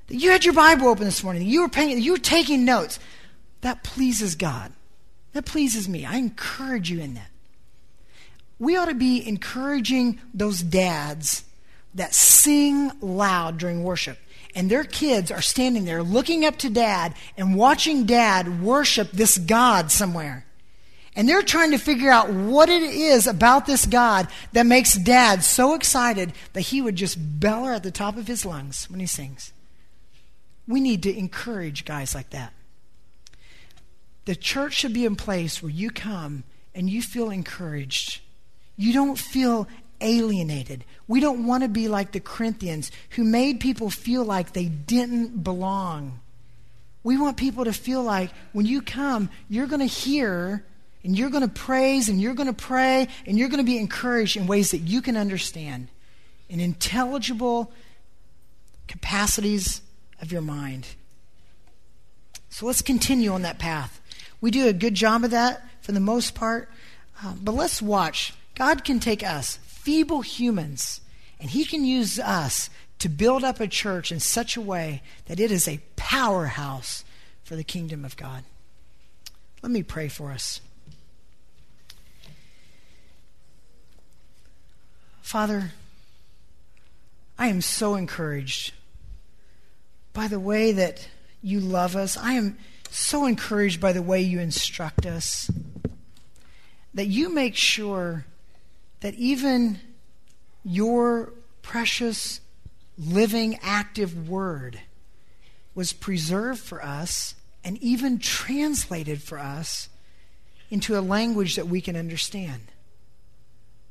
that 0.10 0.16
you 0.16 0.30
had 0.32 0.44
your 0.44 0.54
Bible 0.54 0.88
open 0.88 1.06
this 1.06 1.24
morning. 1.24 1.44
You 1.44 1.62
were 1.62 1.70
paying, 1.70 2.00
you 2.02 2.12
were 2.12 2.18
taking 2.18 2.66
notes. 2.66 3.00
That 3.62 3.84
pleases 3.84 4.36
God. 4.36 4.72
That 5.34 5.46
pleases 5.46 5.88
me. 5.88 6.06
I 6.06 6.18
encourage 6.18 6.90
you 6.90 7.00
in 7.00 7.14
that. 7.14 7.30
We 8.58 8.76
ought 8.76 8.86
to 8.86 8.96
be 8.96 9.26
encouraging 9.26 10.20
those 10.34 10.62
dads 10.62 11.46
that 11.96 12.14
sing 12.14 12.92
loud 13.02 13.58
during 13.58 13.84
worship 13.84 14.18
and 14.56 14.70
their 14.70 14.84
kids 14.84 15.32
are 15.32 15.42
standing 15.42 15.86
there 15.86 16.04
looking 16.04 16.46
up 16.46 16.58
to 16.58 16.70
dad 16.70 17.14
and 17.38 17.56
watching 17.56 18.06
dad 18.06 18.62
worship 18.62 19.12
this 19.12 19.38
God 19.38 19.92
somewhere. 19.92 20.46
And 21.16 21.28
they're 21.28 21.42
trying 21.42 21.72
to 21.72 21.78
figure 21.78 22.12
out 22.12 22.30
what 22.30 22.70
it 22.70 22.82
is 22.82 23.28
about 23.28 23.66
this 23.66 23.86
God 23.86 24.28
that 24.54 24.66
makes 24.66 24.94
dad 24.94 25.44
so 25.44 25.74
excited 25.74 26.34
that 26.54 26.62
he 26.62 26.82
would 26.82 26.96
just 26.96 27.40
bellow 27.40 27.70
at 27.70 27.84
the 27.84 27.92
top 27.92 28.16
of 28.18 28.28
his 28.28 28.46
lungs 28.46 28.90
when 28.90 29.00
he 29.00 29.06
sings. 29.06 29.52
We 30.70 30.80
need 30.80 31.02
to 31.04 31.18
encourage 31.18 31.84
guys 31.84 32.14
like 32.14 32.30
that. 32.30 32.54
The 34.26 34.36
church 34.36 34.76
should 34.76 34.94
be 34.94 35.04
in 35.04 35.16
place 35.16 35.64
where 35.64 35.72
you 35.72 35.90
come 35.90 36.44
and 36.76 36.88
you 36.88 37.02
feel 37.02 37.32
encouraged. 37.32 38.22
You 38.78 38.94
don't 38.94 39.18
feel 39.18 39.68
alienated. 40.00 40.86
We 41.08 41.22
don't 41.22 41.48
want 41.48 41.64
to 41.64 41.70
be 41.70 41.88
like 41.88 42.12
the 42.12 42.20
Corinthians 42.20 42.92
who 43.10 43.24
made 43.24 43.60
people 43.60 43.90
feel 43.90 44.24
like 44.24 44.54
they 44.54 44.66
didn't 44.66 45.44
belong. 45.44 46.20
We 47.04 47.18
want 47.18 47.38
people 47.38 47.66
to 47.66 47.74
feel 47.74 48.04
like 48.04 48.30
when 48.54 48.68
you 48.68 48.84
come, 48.84 49.32
you're 49.50 49.66
going 49.66 49.80
to 49.80 49.86
hear 49.88 50.64
and 51.04 51.18
you're 51.18 51.32
going 51.32 51.42
to 51.42 51.54
praise 51.54 52.10
and 52.10 52.22
you're 52.22 52.36
going 52.36 52.46
to 52.46 52.54
pray 52.54 53.08
and 53.26 53.40
you're 53.40 53.50
going 53.50 53.66
to 53.66 53.70
be 53.70 53.80
encouraged 53.80 54.38
in 54.38 54.46
ways 54.46 54.70
that 54.70 54.80
you 54.80 55.02
can 55.02 55.18
understand 55.18 55.88
in 56.48 56.60
intelligible 56.60 57.72
capacities 58.88 59.82
of 60.22 60.32
your 60.32 60.42
mind. 60.42 60.88
So 62.50 62.66
let's 62.66 62.82
continue 62.82 63.32
on 63.32 63.44
that 63.44 63.60
path. 63.60 64.02
We 64.42 64.52
do 64.52 64.68
a 64.68 64.74
good 64.74 64.96
job 64.96 65.24
of 65.24 65.32
that 65.32 65.64
for 65.82 65.92
the 65.92 66.00
most 66.00 66.36
part, 66.36 66.70
uh, 67.24 67.34
but 67.42 67.54
let's 67.54 67.82
watch. 67.82 68.34
God 68.56 68.84
can 68.84 69.00
take 69.00 69.24
us, 69.24 69.58
feeble 69.64 70.22
humans, 70.22 71.02
and 71.40 71.50
He 71.50 71.66
can 71.66 71.86
use 71.86 72.20
us 72.20 72.70
to 73.00 73.10
build 73.10 73.44
up 73.44 73.60
a 73.60 73.68
church 73.68 74.12
in 74.12 74.20
such 74.20 74.58
a 74.58 74.62
way 74.62 75.02
that 75.26 75.40
it 75.40 75.52
is 75.52 75.68
a 75.68 75.80
powerhouse 75.96 77.06
for 77.44 77.56
the 77.56 77.64
kingdom 77.64 78.04
of 78.04 78.18
God. 78.18 78.44
Let 79.62 79.72
me 79.72 79.84
pray 79.84 80.08
for 80.08 80.32
us. 80.32 80.62
Father, 85.22 85.72
I 87.38 87.48
am 87.48 87.62
so 87.62 87.96
encouraged 87.96 88.74
by 90.20 90.28
the 90.28 90.38
way 90.38 90.74
that 90.74 91.08
you 91.42 91.62
love 91.62 91.96
us. 91.96 92.18
I 92.18 92.34
am 92.34 92.58
so 92.90 93.26
encouraged 93.26 93.80
by 93.80 93.94
the 93.94 94.02
way 94.02 94.20
you 94.20 94.42
instruct 94.42 95.06
us. 95.06 95.50
That 96.94 97.08
you 97.08 97.30
make 97.30 97.56
sure 97.56 98.26
that 99.00 99.14
even 99.14 99.80
your 100.66 101.32
precious, 101.62 102.42
living, 102.98 103.60
active 103.62 104.28
word 104.28 104.82
was 105.74 105.94
preserved 105.94 106.60
for 106.60 106.84
us 106.84 107.36
and 107.64 107.78
even 107.78 108.20
translated 108.20 109.24
for 109.24 109.40
us 109.40 109.88
into 110.70 111.00
a 111.00 111.02
language 111.02 111.56
that 111.56 111.70
we 111.70 111.80
can 111.80 111.96
understand. 111.96 112.64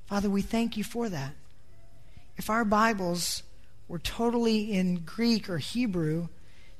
Father, 0.04 0.28
we 0.28 0.42
thank 0.42 0.76
you 0.76 0.84
for 0.84 1.08
that. 1.08 1.32
If 2.36 2.50
our 2.50 2.66
Bibles 2.66 3.44
were 3.88 3.98
totally 3.98 4.72
in 4.72 5.00
Greek 5.00 5.48
or 5.48 5.58
Hebrew, 5.58 6.28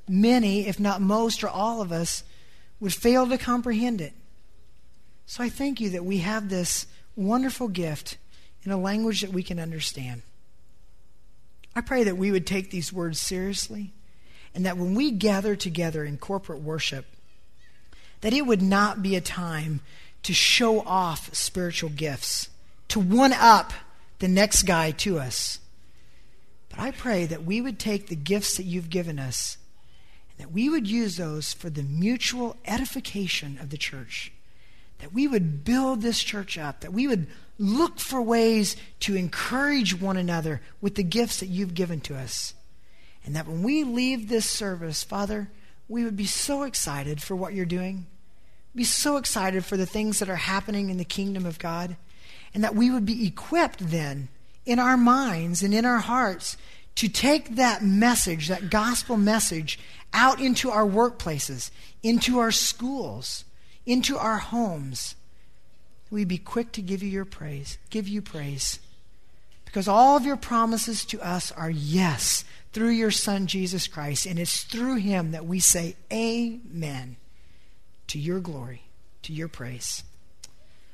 many, 0.09 0.66
if 0.66 0.78
not 0.78 1.00
most 1.00 1.42
or 1.42 1.48
all 1.48 1.80
of 1.80 1.90
us, 1.90 2.22
would 2.80 2.94
fail 2.94 3.26
to 3.26 3.38
comprehend 3.38 4.00
it. 4.00 4.12
So 5.26 5.42
I 5.42 5.48
thank 5.48 5.80
you 5.80 5.90
that 5.90 6.04
we 6.04 6.18
have 6.18 6.48
this 6.48 6.86
wonderful 7.16 7.68
gift 7.68 8.18
in 8.62 8.70
a 8.70 8.78
language 8.78 9.22
that 9.22 9.32
we 9.32 9.42
can 9.42 9.59
understand. 9.59 10.22
I 11.74 11.80
pray 11.80 12.04
that 12.04 12.16
we 12.16 12.30
would 12.30 12.46
take 12.46 12.70
these 12.70 12.92
words 12.92 13.20
seriously 13.20 13.92
and 14.54 14.64
that 14.66 14.76
when 14.76 14.94
we 14.94 15.11
gather 15.11 15.54
together 15.54 16.04
in 16.04 16.18
corporate 16.18 16.61
worship, 16.61 17.06
that 18.20 18.32
it 18.32 18.46
would 18.46 18.62
not 18.62 19.02
be 19.02 19.16
a 19.16 19.20
time 19.20 19.80
to 20.24 20.32
show 20.32 20.80
off 20.80 21.34
spiritual 21.34 21.90
gifts, 21.90 22.48
to 22.88 22.98
one 22.98 23.32
up 23.32 23.72
the 24.18 24.28
next 24.28 24.62
guy 24.62 24.90
to 24.90 25.18
us. 25.18 25.61
But 26.79 26.85
I 26.85 26.91
pray 26.93 27.26
that 27.26 27.45
we 27.45 27.61
would 27.61 27.81
take 27.81 28.07
the 28.07 28.14
gifts 28.14 28.57
that 28.57 28.62
you've 28.62 28.89
given 28.89 29.18
us 29.18 29.59
that 30.39 30.53
we 30.53 30.68
would 30.68 30.87
use 30.87 31.16
those 31.16 31.53
for 31.53 31.68
the 31.68 31.83
mutual 31.83 32.57
edification 32.64 33.59
of 33.61 33.70
the 33.70 33.76
church. 33.76 34.31
That 34.99 35.12
we 35.12 35.26
would 35.26 35.64
build 35.64 36.01
this 36.01 36.20
church 36.20 36.57
up, 36.57 36.83
that 36.83 36.93
we 36.93 37.09
would 37.09 37.26
look 37.59 37.99
for 37.99 38.22
ways 38.22 38.76
to 39.01 39.16
encourage 39.16 40.01
one 40.01 40.16
another 40.16 40.61
with 40.81 40.95
the 40.95 41.03
gifts 41.03 41.41
that 41.41 41.49
you've 41.49 41.74
given 41.74 42.01
to 42.03 42.16
us. 42.16 42.55
And 43.24 43.35
that 43.35 43.49
when 43.49 43.64
we 43.64 43.83
leave 43.83 44.29
this 44.29 44.49
service, 44.49 45.03
Father, 45.03 45.51
we 45.89 46.05
would 46.05 46.16
be 46.16 46.26
so 46.26 46.62
excited 46.62 47.20
for 47.20 47.35
what 47.35 47.55
you're 47.55 47.66
doing, 47.66 48.07
be 48.76 48.85
so 48.85 49.16
excited 49.16 49.64
for 49.64 49.76
the 49.76 49.87
things 49.87 50.20
that 50.20 50.31
are 50.31 50.37
happening 50.37 50.89
in 50.89 50.99
the 50.99 51.05
kingdom 51.05 51.45
of 51.45 51.59
God, 51.59 51.97
and 52.55 52.62
that 52.62 52.76
we 52.76 52.93
would 52.93 53.05
be 53.05 53.26
equipped 53.26 53.91
then 53.91 54.29
in 54.69 54.79
our 54.79 54.99
minds 54.99 55.62
and 55.62 55.73
in 55.73 55.87
our 55.87 55.99
hearts 55.99 56.59
to 56.95 57.09
take 57.09 57.57
that 57.57 57.83
message, 57.83 58.49
that 58.49 58.69
gospel 58.69 59.16
message, 59.16 59.79
out 60.12 60.41
into 60.41 60.71
our 60.71 60.87
workplaces, 60.87 61.71
into 62.03 62.39
our 62.39 62.51
schools, 62.53 63.45
into 63.87 64.19
our 64.19 64.37
homes. 64.37 65.14
We 66.11 66.25
be 66.25 66.37
quick 66.37 66.71
to 66.73 66.83
give 66.83 67.03
you 67.03 67.09
your 67.09 67.25
praise, 67.25 67.79
give 67.89 68.07
you 68.09 68.21
praise. 68.21 68.79
Because 69.64 69.89
all 69.89 70.16
of 70.16 70.27
your 70.27 70.37
promises 70.37 71.05
to 71.07 71.21
us 71.21 71.51
are 71.53 71.71
yes 71.71 72.45
through 72.75 72.91
your 72.91 73.11
Son, 73.11 73.47
Jesus 73.47 73.87
Christ. 73.87 74.27
And 74.27 74.39
it's 74.39 74.64
through 74.64 74.97
him 74.97 75.31
that 75.31 75.47
we 75.47 75.61
say, 75.61 75.97
Amen, 76.12 77.16
to 78.09 78.19
your 78.19 78.41
glory, 78.41 78.83
to 79.23 79.33
your 79.33 79.49
praise. 79.49 80.05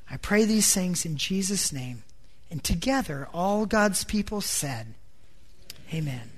I 0.09 0.15
pray 0.15 0.45
these 0.45 0.73
things 0.73 1.05
in 1.05 1.17
Jesus' 1.17 1.73
name. 1.73 2.03
And 2.49 2.63
together, 2.63 3.27
all 3.33 3.65
God's 3.65 4.03
people 4.03 4.41
said, 4.41 4.93
Amen. 5.93 6.34